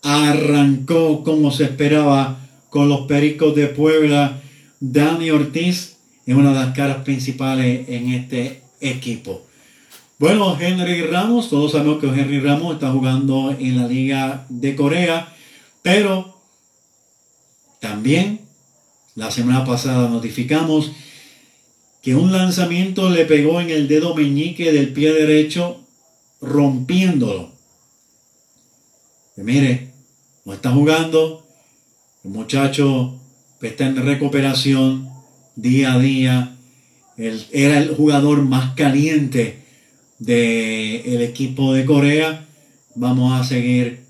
arrancó 0.07 1.25
como 1.25 1.51
se 1.51 1.65
esperaba 1.65 2.39
con 2.71 2.89
los 2.89 3.07
Pericos 3.09 3.57
de 3.57 3.67
Puebla. 3.67 4.41
Dani 4.79 5.31
Ortiz 5.31 5.97
es 6.25 6.35
una 6.35 6.51
de 6.51 6.61
las 6.61 6.77
caras 6.77 6.99
principales 6.99 7.89
en 7.89 8.13
este 8.13 8.63
equipo. 8.81 9.45
Bueno, 10.21 10.57
Henry 10.61 11.03
Ramos, 11.03 11.51
todos 11.51 11.73
sabemos 11.73 11.99
que 12.01 12.07
Henry 12.07 12.39
Ramos 12.39 12.75
está 12.75 12.93
jugando 12.93 13.55
en 13.59 13.77
la 13.77 13.89
Liga 13.89 14.47
de 14.49 14.77
Corea, 14.77 15.35
pero 15.83 16.41
también 17.81 18.41
la 19.17 19.33
semana 19.33 19.65
pasada 19.65 20.09
notificamos 20.09 20.93
que 22.01 22.15
un 22.15 22.31
lanzamiento 22.31 23.11
le 23.11 23.25
pegó 23.25 23.61
en 23.61 23.71
el 23.71 23.89
dedo 23.89 24.15
meñique 24.15 24.71
del 24.71 24.93
pie 24.93 25.13
derecho, 25.13 25.81
rompiéndolo. 26.41 27.51
Mire, 29.37 29.86
no 30.47 30.55
está 30.55 30.71
jugando, 30.71 31.45
el 32.25 32.31
muchacho 32.31 33.19
está 33.61 33.87
en 33.87 33.97
recuperación 33.97 35.09
día 35.57 35.95
a 35.95 35.99
día. 35.99 36.57
Él 37.17 37.45
era 37.53 37.79
el 37.79 37.95
jugador 37.97 38.43
más 38.43 38.75
caliente 38.75 39.65
del 40.21 41.21
equipo 41.21 41.75
de 41.75 41.85
Corea. 41.85 42.47
Vamos 42.95 43.39
a 43.39 43.43
seguir 43.45 44.05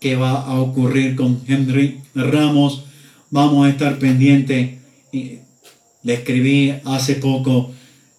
qué 0.00 0.16
va 0.16 0.42
a 0.42 0.58
ocurrir 0.58 1.16
con 1.16 1.42
Henry 1.46 2.00
Ramos. 2.14 2.86
Vamos 3.30 3.66
a 3.66 3.70
estar 3.70 3.98
pendientes. 3.98 4.78
Le 5.12 6.14
escribí 6.14 6.74
hace 6.84 7.16
poco 7.16 7.72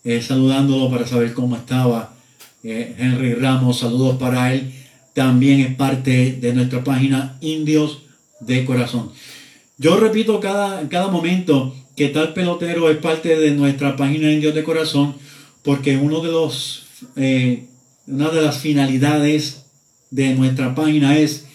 eh, 0.03 0.21
saludándolo 0.21 0.91
para 0.91 1.07
saber 1.07 1.33
cómo 1.33 1.55
estaba 1.55 2.13
eh, 2.63 2.95
Henry 2.99 3.33
Ramos. 3.33 3.79
Saludos 3.79 4.17
para 4.17 4.53
él. 4.53 4.71
También 5.15 5.61
es 5.61 5.73
parte 5.75 6.33
de 6.33 6.53
nuestra 6.53 6.83
página 6.83 7.37
Indios 7.39 8.01
de 8.41 8.65
Corazón. 8.65 9.11
Yo 9.77 9.97
repito 9.97 10.41
cada, 10.41 10.89
cada 10.89 11.07
momento 11.07 11.73
que 11.95 12.09
tal 12.09 12.33
pelotero 12.33 12.89
es 12.89 12.97
parte 12.97 13.37
de 13.37 13.51
nuestra 13.51 13.95
página 13.95 14.29
Indios 14.29 14.53
de 14.53 14.65
Corazón 14.65 15.15
porque 15.63 15.95
uno 15.95 16.19
de 16.19 16.31
los, 16.33 16.83
eh, 17.15 17.63
una 18.07 18.29
de 18.29 18.41
las 18.41 18.59
finalidades 18.59 19.63
de 20.11 20.35
nuestra 20.35 20.75
página 20.75 21.17
es 21.17 21.45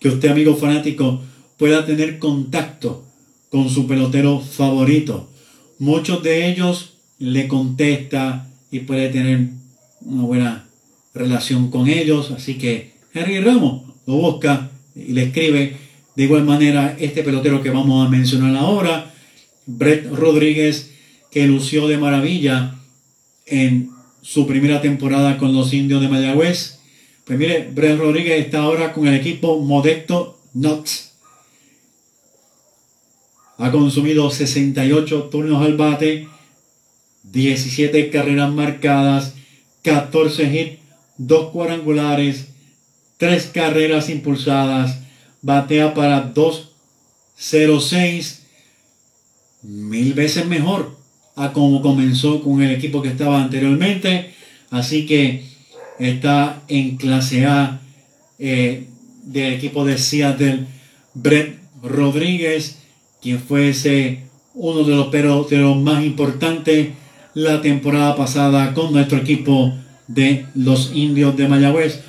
que 0.00 0.08
usted, 0.08 0.30
amigo 0.30 0.56
fanático, 0.56 1.20
pueda 1.58 1.84
tener 1.84 2.18
contacto 2.18 3.04
con 3.50 3.68
su 3.68 3.86
pelotero 3.86 4.40
favorito. 4.40 5.28
Muchos 5.78 6.22
de 6.22 6.50
ellos 6.50 6.94
le 7.18 7.48
contesta 7.48 8.48
y 8.70 8.80
puede 8.80 9.10
tener 9.10 9.50
una 10.00 10.22
buena 10.22 10.68
relación 11.12 11.70
con 11.70 11.86
ellos. 11.86 12.30
Así 12.30 12.54
que 12.54 12.99
Henry 13.12 13.40
Ramos 13.40 13.82
lo 14.06 14.14
busca 14.14 14.70
y 14.94 15.12
le 15.12 15.24
escribe. 15.24 15.76
De 16.16 16.24
igual 16.24 16.44
manera, 16.44 16.96
este 16.98 17.22
pelotero 17.22 17.62
que 17.62 17.70
vamos 17.70 18.06
a 18.06 18.10
mencionar 18.10 18.56
ahora, 18.56 19.12
Brett 19.66 20.10
Rodríguez, 20.12 20.92
que 21.30 21.46
lució 21.46 21.88
de 21.88 21.98
maravilla 21.98 22.74
en 23.46 23.90
su 24.22 24.46
primera 24.46 24.80
temporada 24.80 25.38
con 25.38 25.54
los 25.54 25.72
indios 25.72 26.00
de 26.00 26.08
Mayagüez. 26.08 26.80
Pues 27.24 27.38
mire, 27.38 27.70
Brett 27.72 27.98
Rodríguez 27.98 28.44
está 28.44 28.60
ahora 28.60 28.92
con 28.92 29.06
el 29.06 29.14
equipo 29.14 29.60
Modesto 29.60 30.40
Knox 30.52 31.10
ha 33.60 33.70
consumido 33.70 34.30
68 34.30 35.24
turnos 35.24 35.62
al 35.62 35.76
bate, 35.76 36.26
17 37.24 38.08
carreras 38.08 38.50
marcadas, 38.50 39.34
14 39.82 40.44
hits, 40.44 40.78
2 41.18 41.50
cuadrangulares, 41.50 42.49
3 43.20 43.50
carreras 43.54 44.08
impulsadas, 44.08 44.98
batea 45.42 45.94
para 45.94 46.34
2.06, 46.34 48.40
mil 49.62 50.14
veces 50.14 50.46
mejor 50.46 50.98
a 51.36 51.52
como 51.52 51.82
comenzó 51.82 52.42
con 52.42 52.62
el 52.62 52.72
equipo 52.72 53.02
que 53.02 53.10
estaba 53.10 53.42
anteriormente. 53.42 54.34
Así 54.70 55.04
que 55.06 55.44
está 55.98 56.62
en 56.68 56.96
clase 56.96 57.44
A 57.46 57.80
eh, 58.38 58.86
del 59.22 59.52
equipo 59.52 59.84
de 59.84 59.98
Seattle, 59.98 60.66
Brett 61.14 61.58
Rodríguez 61.82 62.78
quien 63.20 63.38
fuese 63.38 64.22
uno 64.54 64.84
de 64.84 64.96
los 64.96 65.08
peloteros 65.08 65.76
más 65.76 66.02
importantes 66.04 66.88
la 67.34 67.60
temporada 67.60 68.16
pasada 68.16 68.72
con 68.74 68.92
nuestro 68.92 69.18
equipo 69.18 69.72
de 70.08 70.46
los 70.54 70.92
indios 70.94 71.36
de 71.36 71.46
Mayagüez. 71.46 72.00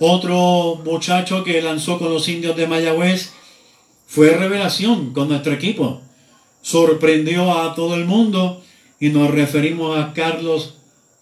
Otro 0.00 0.80
muchacho 0.84 1.42
que 1.42 1.60
lanzó 1.60 1.98
con 1.98 2.12
los 2.12 2.28
indios 2.28 2.56
de 2.56 2.66
Mayagüez 2.66 3.32
fue 4.06 4.30
revelación 4.30 5.12
con 5.12 5.28
nuestro 5.28 5.52
equipo. 5.52 6.00
Sorprendió 6.62 7.58
a 7.58 7.74
todo 7.74 7.94
el 7.94 8.04
mundo 8.04 8.62
y 9.00 9.10
nos 9.10 9.30
referimos 9.30 9.98
a 9.98 10.12
Carlos 10.12 10.74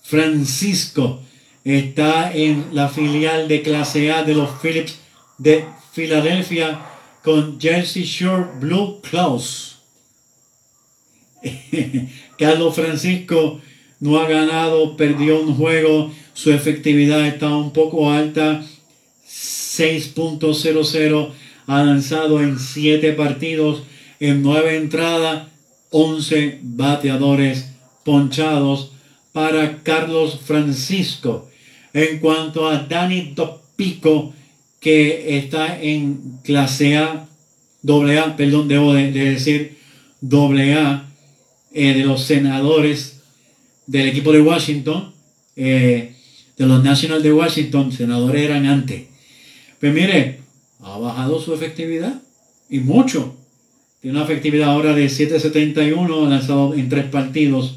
Francisco. 0.02 1.20
Está 1.64 2.32
en 2.32 2.68
la 2.72 2.88
filial 2.88 3.48
de 3.48 3.62
clase 3.62 4.12
A 4.12 4.22
de 4.22 4.34
los 4.34 4.50
Phillips 4.60 4.98
de 5.38 5.64
Filadelfia 5.92 6.80
con 7.24 7.60
Jersey 7.60 8.04
Shore 8.04 8.46
Blue 8.60 9.00
Claws. 9.00 9.78
Carlos 12.38 12.74
Francisco 12.74 13.60
no 14.00 14.18
ha 14.18 14.28
ganado, 14.28 14.96
perdió 14.96 15.40
un 15.40 15.56
juego, 15.56 16.12
su 16.36 16.52
efectividad 16.52 17.26
está 17.26 17.56
un 17.56 17.72
poco 17.72 18.12
alta, 18.12 18.62
6.00, 19.26 21.30
ha 21.66 21.82
lanzado 21.82 22.42
en 22.42 22.58
7 22.58 23.14
partidos, 23.14 23.84
en 24.20 24.42
9 24.42 24.76
entradas, 24.76 25.48
11 25.90 26.60
bateadores 26.62 27.70
ponchados 28.04 28.92
para 29.32 29.82
Carlos 29.82 30.38
Francisco. 30.44 31.48
En 31.94 32.18
cuanto 32.18 32.68
a 32.68 32.80
Dani 32.80 33.32
Topico, 33.34 34.34
que 34.78 35.38
está 35.38 35.80
en 35.80 36.38
clase 36.44 36.98
A, 36.98 37.26
doble 37.80 38.18
A, 38.18 38.36
perdón, 38.36 38.68
debo 38.68 38.92
de, 38.92 39.10
decir 39.10 39.78
doble 40.20 40.74
A, 40.74 41.08
eh, 41.72 41.94
de 41.94 42.04
los 42.04 42.24
senadores 42.24 43.22
del 43.86 44.08
equipo 44.08 44.32
de 44.32 44.42
Washington, 44.42 45.14
eh, 45.56 46.12
de 46.56 46.66
los 46.66 46.82
Nationals 46.82 47.22
de 47.22 47.32
Washington, 47.32 47.92
senadores 47.92 48.42
eran 48.42 48.66
antes. 48.66 49.04
Pues 49.80 49.92
mire, 49.92 50.40
ha 50.80 50.98
bajado 50.98 51.40
su 51.40 51.54
efectividad 51.54 52.22
y 52.70 52.80
mucho. 52.80 53.34
Tiene 54.00 54.16
una 54.16 54.24
efectividad 54.24 54.70
ahora 54.70 54.94
de 54.94 55.06
7.71, 55.06 56.28
lanzado 56.28 56.74
en 56.74 56.88
tres 56.88 57.06
partidos, 57.06 57.76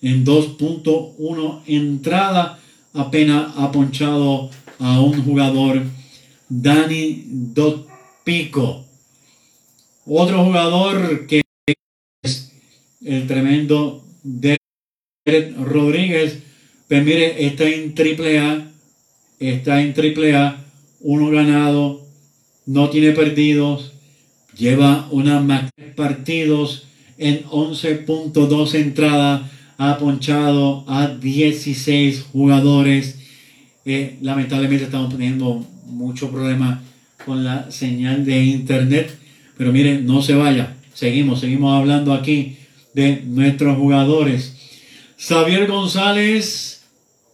en 0.00 0.24
2.1 0.24 1.62
entrada, 1.66 2.60
apenas 2.94 3.52
ha 3.56 3.72
ponchado 3.72 4.50
a 4.78 5.00
un 5.00 5.24
jugador 5.24 5.82
Dani 6.48 7.24
Pico. 8.24 8.84
Otro 10.06 10.44
jugador 10.44 11.26
que 11.26 11.42
es 12.22 12.52
el 13.04 13.26
tremendo 13.26 14.04
Derek 14.22 14.62
Rodríguez, 15.58 16.38
pues 16.88 17.04
mire, 17.04 17.46
está 17.46 17.68
en 17.68 17.94
triple 17.94 18.38
A, 18.38 18.66
está 19.38 19.82
en 19.82 19.92
triple 19.92 20.34
A, 20.34 20.64
uno 21.00 21.30
ganado, 21.30 22.06
no 22.66 22.88
tiene 22.88 23.12
perdidos, 23.12 23.92
lleva 24.56 25.06
una 25.10 25.40
más 25.40 25.70
partidos 25.94 26.86
en 27.18 27.44
11.2 27.44 28.74
entradas, 28.74 29.50
ha 29.76 29.98
ponchado 29.98 30.84
a 30.88 31.08
16 31.08 32.26
jugadores. 32.32 33.18
Eh, 33.84 34.16
lamentablemente 34.22 34.84
estamos 34.84 35.10
teniendo 35.10 35.64
mucho 35.86 36.30
problema 36.30 36.82
con 37.24 37.44
la 37.44 37.70
señal 37.70 38.24
de 38.24 38.44
internet, 38.44 39.16
pero 39.56 39.72
miren, 39.72 40.06
no 40.06 40.22
se 40.22 40.34
vaya, 40.34 40.76
seguimos, 40.94 41.40
seguimos 41.40 41.78
hablando 41.78 42.12
aquí 42.12 42.56
de 42.94 43.22
nuestros 43.26 43.76
jugadores. 43.76 44.54
Xavier 45.18 45.66
González 45.66 46.67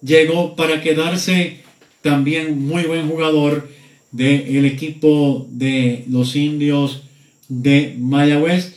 llegó 0.05 0.55
para 0.57 0.83
quedarse, 0.83 1.61
también 2.03 2.67
muy 2.67 2.85
buen 2.85 3.09
jugador 3.09 3.69
del 4.13 4.67
equipo 4.67 5.47
de 5.51 6.05
los 6.09 6.37
indios 6.37 7.03
de 7.49 7.97
Mayagüez. 7.99 8.75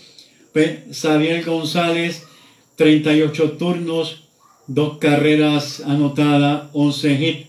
Xavier 0.91 1.45
González, 1.45 2.23
38 2.77 3.51
turnos, 3.51 4.23
dos 4.65 4.97
carreras 4.97 5.81
anotadas, 5.81 6.69
11 6.73 7.13
hits, 7.13 7.47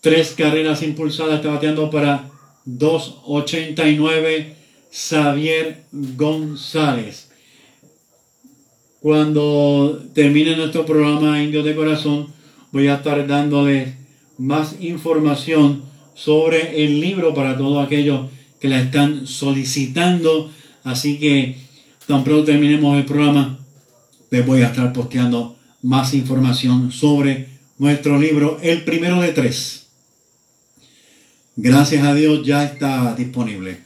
tres 0.00 0.34
carreras 0.36 0.82
impulsadas, 0.82 1.36
está 1.36 1.48
bateando 1.48 1.90
para 1.90 2.30
2.89 2.66 4.54
Xavier 4.92 5.82
González. 5.90 7.30
Cuando 9.04 10.02
termine 10.14 10.56
nuestro 10.56 10.86
programa 10.86 11.42
Indios 11.42 11.62
de 11.62 11.74
Corazón, 11.74 12.28
voy 12.72 12.86
a 12.86 12.94
estar 12.94 13.26
dándoles 13.26 13.92
más 14.38 14.76
información 14.80 15.82
sobre 16.14 16.82
el 16.82 17.02
libro 17.02 17.34
para 17.34 17.54
todos 17.58 17.84
aquellos 17.84 18.30
que 18.58 18.70
la 18.70 18.80
están 18.80 19.26
solicitando. 19.26 20.50
Así 20.84 21.18
que 21.18 21.54
tan 22.06 22.24
pronto 22.24 22.46
terminemos 22.46 22.96
el 22.96 23.04
programa, 23.04 23.58
les 24.30 24.46
voy 24.46 24.62
a 24.62 24.68
estar 24.68 24.90
posteando 24.94 25.58
más 25.82 26.14
información 26.14 26.90
sobre 26.90 27.48
nuestro 27.76 28.18
libro, 28.18 28.58
el 28.62 28.84
primero 28.84 29.20
de 29.20 29.34
tres. 29.34 29.88
Gracias 31.56 32.06
a 32.06 32.14
Dios 32.14 32.42
ya 32.42 32.64
está 32.64 33.14
disponible. 33.14 33.80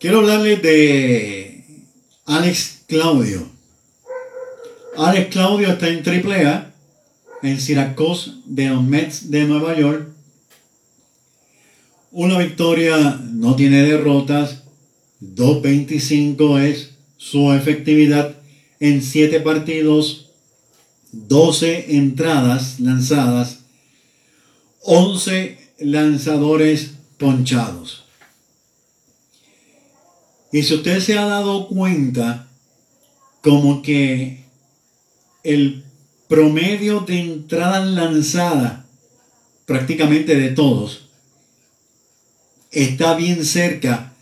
Quiero 0.00 0.18
hablarles 0.18 0.60
de 0.60 1.64
Alex 2.24 2.75
Claudio. 2.86 3.48
Alex 4.96 5.30
Claudio 5.32 5.72
está 5.72 5.88
en 5.88 6.04
AAA 6.06 6.72
en 7.42 7.60
Syracuse 7.60 8.30
de 8.44 8.68
los 8.68 8.82
Mets 8.84 9.28
de 9.28 9.44
Nueva 9.44 9.76
York. 9.76 10.08
Una 12.12 12.38
victoria 12.38 13.20
no 13.24 13.56
tiene 13.56 13.82
derrotas. 13.82 14.62
2.25 15.20 16.60
es 16.60 16.90
su 17.16 17.52
efectividad 17.52 18.36
en 18.78 19.02
7 19.02 19.40
partidos, 19.40 20.30
12 21.10 21.96
entradas 21.96 22.78
lanzadas, 22.78 23.64
11 24.82 25.58
lanzadores 25.80 26.92
ponchados. 27.18 28.04
Y 30.52 30.62
si 30.62 30.74
usted 30.74 31.00
se 31.00 31.18
ha 31.18 31.24
dado 31.24 31.66
cuenta, 31.66 32.45
como 33.46 33.80
que 33.80 34.38
el 35.44 35.84
promedio 36.26 37.02
de 37.02 37.20
entradas 37.20 37.86
lanzadas, 37.86 38.80
prácticamente 39.66 40.34
de 40.34 40.48
todos, 40.48 41.06
está 42.72 43.14
bien 43.14 43.44
cerca 43.44 44.14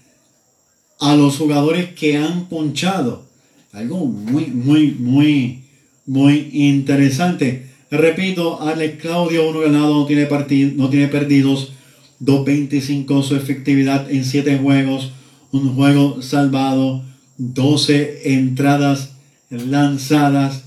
a 1.01 1.17
los 1.17 1.39
jugadores 1.39 1.95
que 1.95 2.19
han 2.19 2.51
ponchado. 2.51 3.25
Algo 3.73 4.05
muy, 4.05 4.49
muy, 4.49 4.91
muy, 4.91 5.65
muy 6.05 6.51
interesante. 6.53 7.71
Repito, 7.91 8.61
Alex 8.61 9.01
Claudio, 9.01 9.49
uno 9.49 9.61
ganado, 9.61 10.01
no 10.01 10.05
tiene, 10.05 10.29
no 10.77 10.91
tiene 10.91 11.09
perdidos. 11.09 11.73
2.25 12.21 13.23
su 13.23 13.37
efectividad 13.37 14.11
en 14.11 14.23
7 14.27 14.59
juegos. 14.59 15.13
Un 15.51 15.75
juego 15.75 16.21
salvado. 16.21 17.03
12 17.39 18.35
entradas 18.35 19.14
lanzadas. 19.51 20.65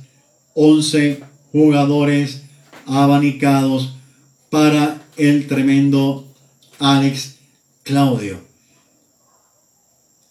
11 0.59 1.19
jugadores 1.51 2.43
abanicados 2.87 3.93
para 4.49 5.03
el 5.17 5.47
tremendo 5.47 6.27
Alex 6.79 7.35
Claudio. 7.83 8.39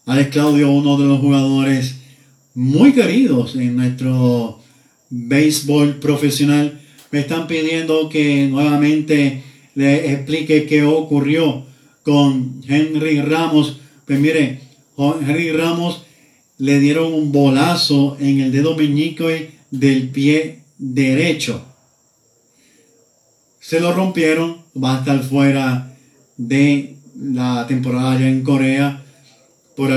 Alex 0.07 0.31
Claudio, 0.31 0.71
uno 0.71 0.97
de 0.97 1.07
los 1.07 1.21
jugadores 1.21 1.97
muy 2.55 2.93
queridos 2.93 3.55
en 3.57 3.77
nuestro 3.77 4.61
béisbol 5.11 5.97
profesional. 5.97 6.81
Me 7.11 7.21
están 7.21 7.47
pidiendo 7.47 8.09
que 8.09 8.49
nuevamente 8.49 9.45
le 9.75 10.13
explique 10.13 10.67
qué 10.67 10.83
ocurrió 10.85 11.67
con 12.03 12.63
Henry 12.67 13.21
Ramos. 13.21 13.79
Pues 14.07 14.19
mire, 14.19 14.61
Henry 14.97 15.53
Ramos 15.53 16.06
le 16.59 16.81
dieron 16.81 17.13
un 17.13 17.33
bolazo 17.33 18.17
en 18.21 18.41
el 18.41 18.53
dedo 18.53 18.77
meñique 18.77 19.53
del 19.71 20.09
pie 20.09 20.61
derecho. 20.79 21.63
Se 23.61 23.81
lo 23.81 23.93
rompieron, 23.93 24.59
va 24.83 24.97
a 24.97 24.99
estar 25.01 25.23
fuera 25.23 25.95
de 26.37 26.97
la 27.17 27.67
temporada 27.67 28.19
ya 28.19 28.29
en 28.29 28.43
Corea 28.43 29.03
por, 29.75 29.91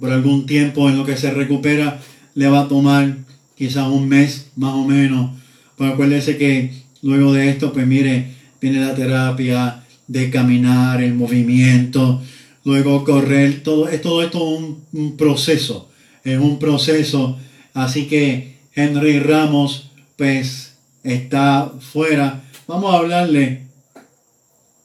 por 0.00 0.10
algún 0.10 0.46
tiempo 0.46 0.88
en 0.88 0.98
lo 0.98 1.04
que 1.04 1.16
se 1.16 1.30
recupera. 1.30 2.00
Le 2.34 2.48
va 2.48 2.62
a 2.62 2.68
tomar 2.68 3.18
quizás 3.56 3.88
un 3.88 4.08
mes 4.08 4.50
más 4.56 4.74
o 4.74 4.84
menos. 4.84 5.30
Pero 5.78 5.92
acuérdese 5.92 6.36
que 6.36 6.72
luego 7.02 7.32
de 7.32 7.48
esto, 7.48 7.72
pues 7.72 7.86
mire, 7.86 8.32
viene 8.60 8.80
la 8.80 8.94
terapia 8.94 9.84
de 10.08 10.30
caminar, 10.30 11.02
el 11.02 11.14
movimiento, 11.14 12.20
luego 12.64 13.04
correr, 13.04 13.62
todo, 13.62 13.86
todo 14.02 14.22
esto 14.22 14.58
es 14.58 14.64
un 14.92 15.16
proceso, 15.16 15.91
es 16.24 16.38
un 16.38 16.58
proceso. 16.58 17.38
Así 17.74 18.06
que 18.06 18.58
Henry 18.74 19.18
Ramos, 19.18 19.90
pues, 20.16 20.76
está 21.02 21.72
fuera. 21.80 22.42
Vamos 22.66 22.94
a 22.94 22.98
hablarle 22.98 23.66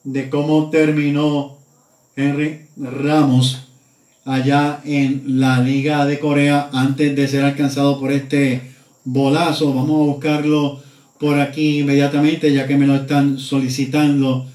de 0.03 0.29
cómo 0.29 0.69
terminó 0.69 1.57
Henry 2.15 2.67
Ramos 2.77 3.67
allá 4.25 4.81
en 4.83 5.39
la 5.39 5.59
Liga 5.61 6.05
de 6.05 6.19
Corea 6.19 6.69
antes 6.73 7.15
de 7.15 7.27
ser 7.27 7.43
alcanzado 7.43 7.99
por 7.99 8.11
este 8.11 8.61
bolazo. 9.03 9.73
Vamos 9.73 10.01
a 10.01 10.11
buscarlo 10.11 10.81
por 11.19 11.39
aquí 11.39 11.79
inmediatamente 11.79 12.53
ya 12.53 12.67
que 12.67 12.77
me 12.77 12.87
lo 12.87 12.95
están 12.95 13.37
solicitando. 13.37 14.47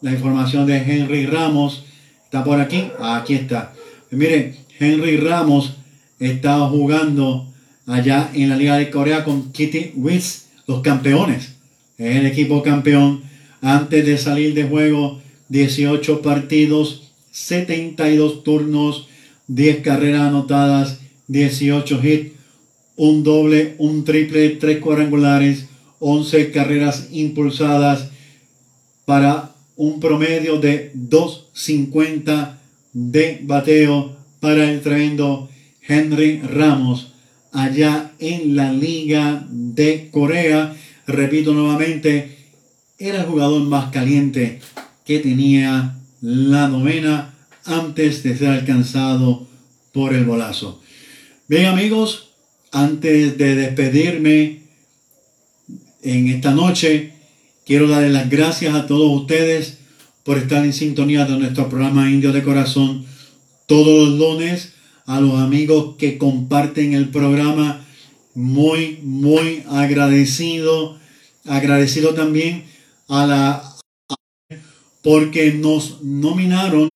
La 0.00 0.12
información 0.12 0.66
de 0.66 0.76
Henry 0.76 1.26
Ramos 1.26 1.84
está 2.24 2.44
por 2.44 2.60
aquí. 2.60 2.88
Aquí 3.00 3.34
está. 3.34 3.72
Mire, 4.10 4.54
Henry 4.78 5.16
Ramos 5.16 5.76
está 6.18 6.58
jugando 6.68 7.52
allá 7.86 8.30
en 8.34 8.48
la 8.48 8.56
Liga 8.56 8.76
de 8.76 8.90
Corea 8.90 9.24
con 9.24 9.52
Kitty 9.52 9.92
Wiz, 9.96 10.46
los 10.66 10.80
campeones. 10.80 11.54
Es 11.98 12.16
el 12.16 12.26
equipo 12.26 12.62
campeón. 12.62 13.22
Antes 13.60 14.04
de 14.04 14.18
salir 14.18 14.54
de 14.54 14.64
juego, 14.64 15.20
18 15.48 16.22
partidos, 16.22 17.12
72 17.30 18.44
turnos, 18.44 19.08
10 19.48 19.78
carreras 19.82 20.22
anotadas, 20.22 21.00
18 21.28 22.00
hits, 22.04 22.32
un 22.96 23.22
doble, 23.22 23.74
un 23.78 24.04
triple, 24.04 24.50
3 24.50 24.78
cuadrangulares, 24.78 25.66
11 25.98 26.50
carreras 26.50 27.08
impulsadas 27.12 28.10
para 29.04 29.54
un 29.76 30.00
promedio 30.00 30.58
de 30.58 30.92
2.50 30.94 32.56
de 32.92 33.40
bateo 33.42 34.16
para 34.40 34.70
el 34.70 34.80
tremendo 34.82 35.48
Henry 35.86 36.40
Ramos 36.40 37.12
allá 37.52 38.12
en 38.18 38.56
la 38.56 38.72
Liga 38.72 39.46
de 39.48 40.08
Corea. 40.10 40.74
Repito 41.06 41.52
nuevamente, 41.52 42.38
era 42.98 43.20
el 43.20 43.26
jugador 43.26 43.62
más 43.62 43.90
caliente 43.90 44.60
que 45.04 45.18
tenía 45.18 45.96
la 46.20 46.68
novena 46.68 47.34
antes 47.64 48.22
de 48.22 48.36
ser 48.36 48.48
alcanzado 48.48 49.46
por 49.92 50.14
el 50.14 50.24
bolazo. 50.24 50.80
Bien 51.48 51.66
amigos, 51.66 52.30
antes 52.72 53.36
de 53.38 53.54
despedirme 53.54 54.62
en 56.02 56.28
esta 56.28 56.52
noche, 56.52 57.12
quiero 57.64 57.88
darle 57.88 58.10
las 58.10 58.28
gracias 58.28 58.74
a 58.74 58.86
todos 58.86 59.20
ustedes 59.20 59.78
por 60.24 60.38
estar 60.38 60.64
en 60.64 60.72
sintonía 60.72 61.24
de 61.26 61.38
nuestro 61.38 61.68
programa 61.68 62.10
Indio 62.10 62.32
de 62.32 62.42
Corazón 62.42 63.06
todos 63.66 64.08
los 64.08 64.18
lunes, 64.18 64.73
a 65.06 65.20
los 65.20 65.34
amigos 65.40 65.96
que 65.96 66.18
comparten 66.18 66.94
el 66.94 67.10
programa, 67.10 67.86
muy, 68.34 68.98
muy 69.02 69.62
agradecido, 69.68 70.98
agradecido 71.44 72.14
también 72.14 72.64
a 73.08 73.26
la 73.26 73.70
porque 75.02 75.52
nos 75.52 76.02
nominaron 76.02 76.88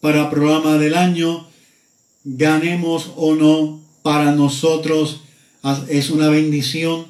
para 0.00 0.30
programa 0.30 0.78
del 0.78 0.94
año, 0.94 1.46
ganemos 2.24 3.12
o 3.16 3.34
no, 3.34 3.82
para 4.02 4.32
nosotros 4.32 5.22
es 5.88 6.10
una 6.10 6.28
bendición 6.28 7.06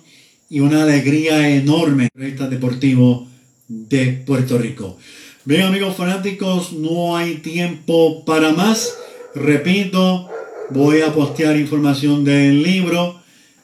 y 0.48 0.60
una 0.60 0.82
alegría 0.82 1.50
enorme. 1.50 2.08
Deportivo 2.14 3.28
de 3.68 4.24
Puerto 4.26 4.58
Rico. 4.58 4.98
Bien 5.46 5.62
amigos 5.62 5.94
fanáticos, 5.94 6.72
no 6.72 7.16
hay 7.16 7.34
tiempo 7.36 8.24
para 8.24 8.52
más. 8.52 8.98
Repito, 9.32 10.28
voy 10.70 11.02
a 11.02 11.14
postear 11.14 11.56
información 11.56 12.24
del 12.24 12.64
libro. 12.64 13.20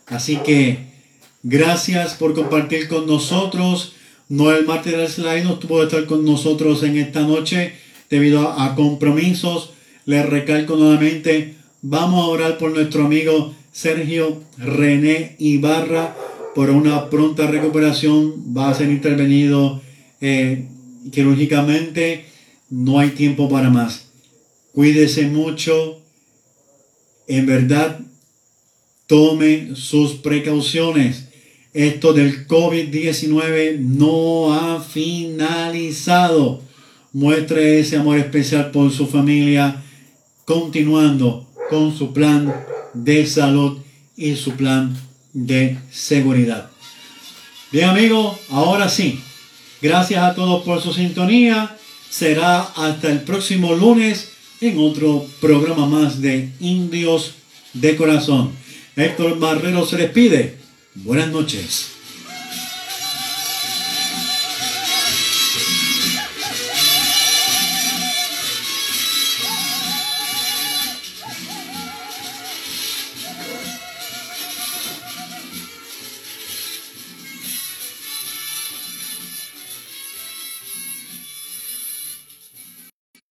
Así 0.06 0.36
que 0.36 0.78
gracias 1.42 2.14
por 2.14 2.34
compartir 2.34 2.86
con 2.86 3.08
nosotros. 3.08 3.96
Noel 4.28 4.64
Martínez 4.64 5.14
Slide 5.14 5.42
no 5.42 5.58
tuvo 5.58 5.82
estar 5.82 6.06
con 6.06 6.24
nosotros 6.24 6.84
en 6.84 6.98
esta 6.98 7.22
noche 7.22 7.72
debido 8.08 8.48
a, 8.48 8.76
compromisos. 8.76 9.70
Les 10.06 10.24
recalco 10.24 10.76
nuevamente, 10.76 11.56
vamos 11.82 12.22
a 12.22 12.28
orar 12.28 12.58
por 12.58 12.70
nuestro 12.70 13.06
amigo 13.06 13.56
Sergio 13.72 14.40
René 14.56 15.34
Ibarra 15.40 16.14
por 16.54 16.70
una 16.70 17.10
pronta 17.10 17.48
recuperación. 17.48 18.56
Va 18.56 18.70
a 18.70 18.74
ser 18.74 18.88
intervenido 18.88 19.82
eh, 20.20 20.68
quirúrgicamente. 21.10 22.26
No 22.70 22.98
hay 22.98 23.10
tiempo 23.10 23.48
para 23.48 23.70
más. 23.70 24.06
Cuídese 24.72 25.26
mucho. 25.26 26.00
En 27.26 27.46
verdad, 27.46 28.00
tome 29.06 29.74
sus 29.74 30.14
precauciones. 30.14 31.28
Esto 31.74 32.12
del 32.12 32.46
COVID-19 32.46 33.78
no 33.78 34.54
ha 34.54 34.80
finalizado. 34.80 36.62
Muestre 37.12 37.78
ese 37.78 37.96
amor 37.96 38.18
especial 38.18 38.70
por 38.70 38.90
su 38.90 39.06
familia, 39.06 39.82
continuando 40.44 41.46
con 41.68 41.96
su 41.96 42.12
plan 42.12 42.52
de 42.94 43.26
salud 43.26 43.78
y 44.16 44.36
su 44.36 44.52
plan 44.52 44.96
de 45.32 45.78
seguridad. 45.90 46.70
Bien 47.70 47.88
amigos, 47.88 48.36
ahora 48.50 48.88
sí, 48.88 49.20
gracias 49.82 50.22
a 50.22 50.34
todos 50.34 50.64
por 50.64 50.80
su 50.80 50.94
sintonía. 50.94 51.76
Será 52.08 52.60
hasta 52.62 53.10
el 53.10 53.20
próximo 53.22 53.74
lunes 53.74 54.30
en 54.60 54.78
otro 54.78 55.26
programa 55.40 55.86
más 55.86 56.22
de 56.22 56.50
Indios 56.60 57.32
de 57.72 57.96
Corazón. 57.96 58.52
Héctor 58.96 59.38
Barrero 59.38 59.84
se 59.84 59.96
despide. 59.96 60.58
Buenas 60.94 61.28
noches. 61.30 62.01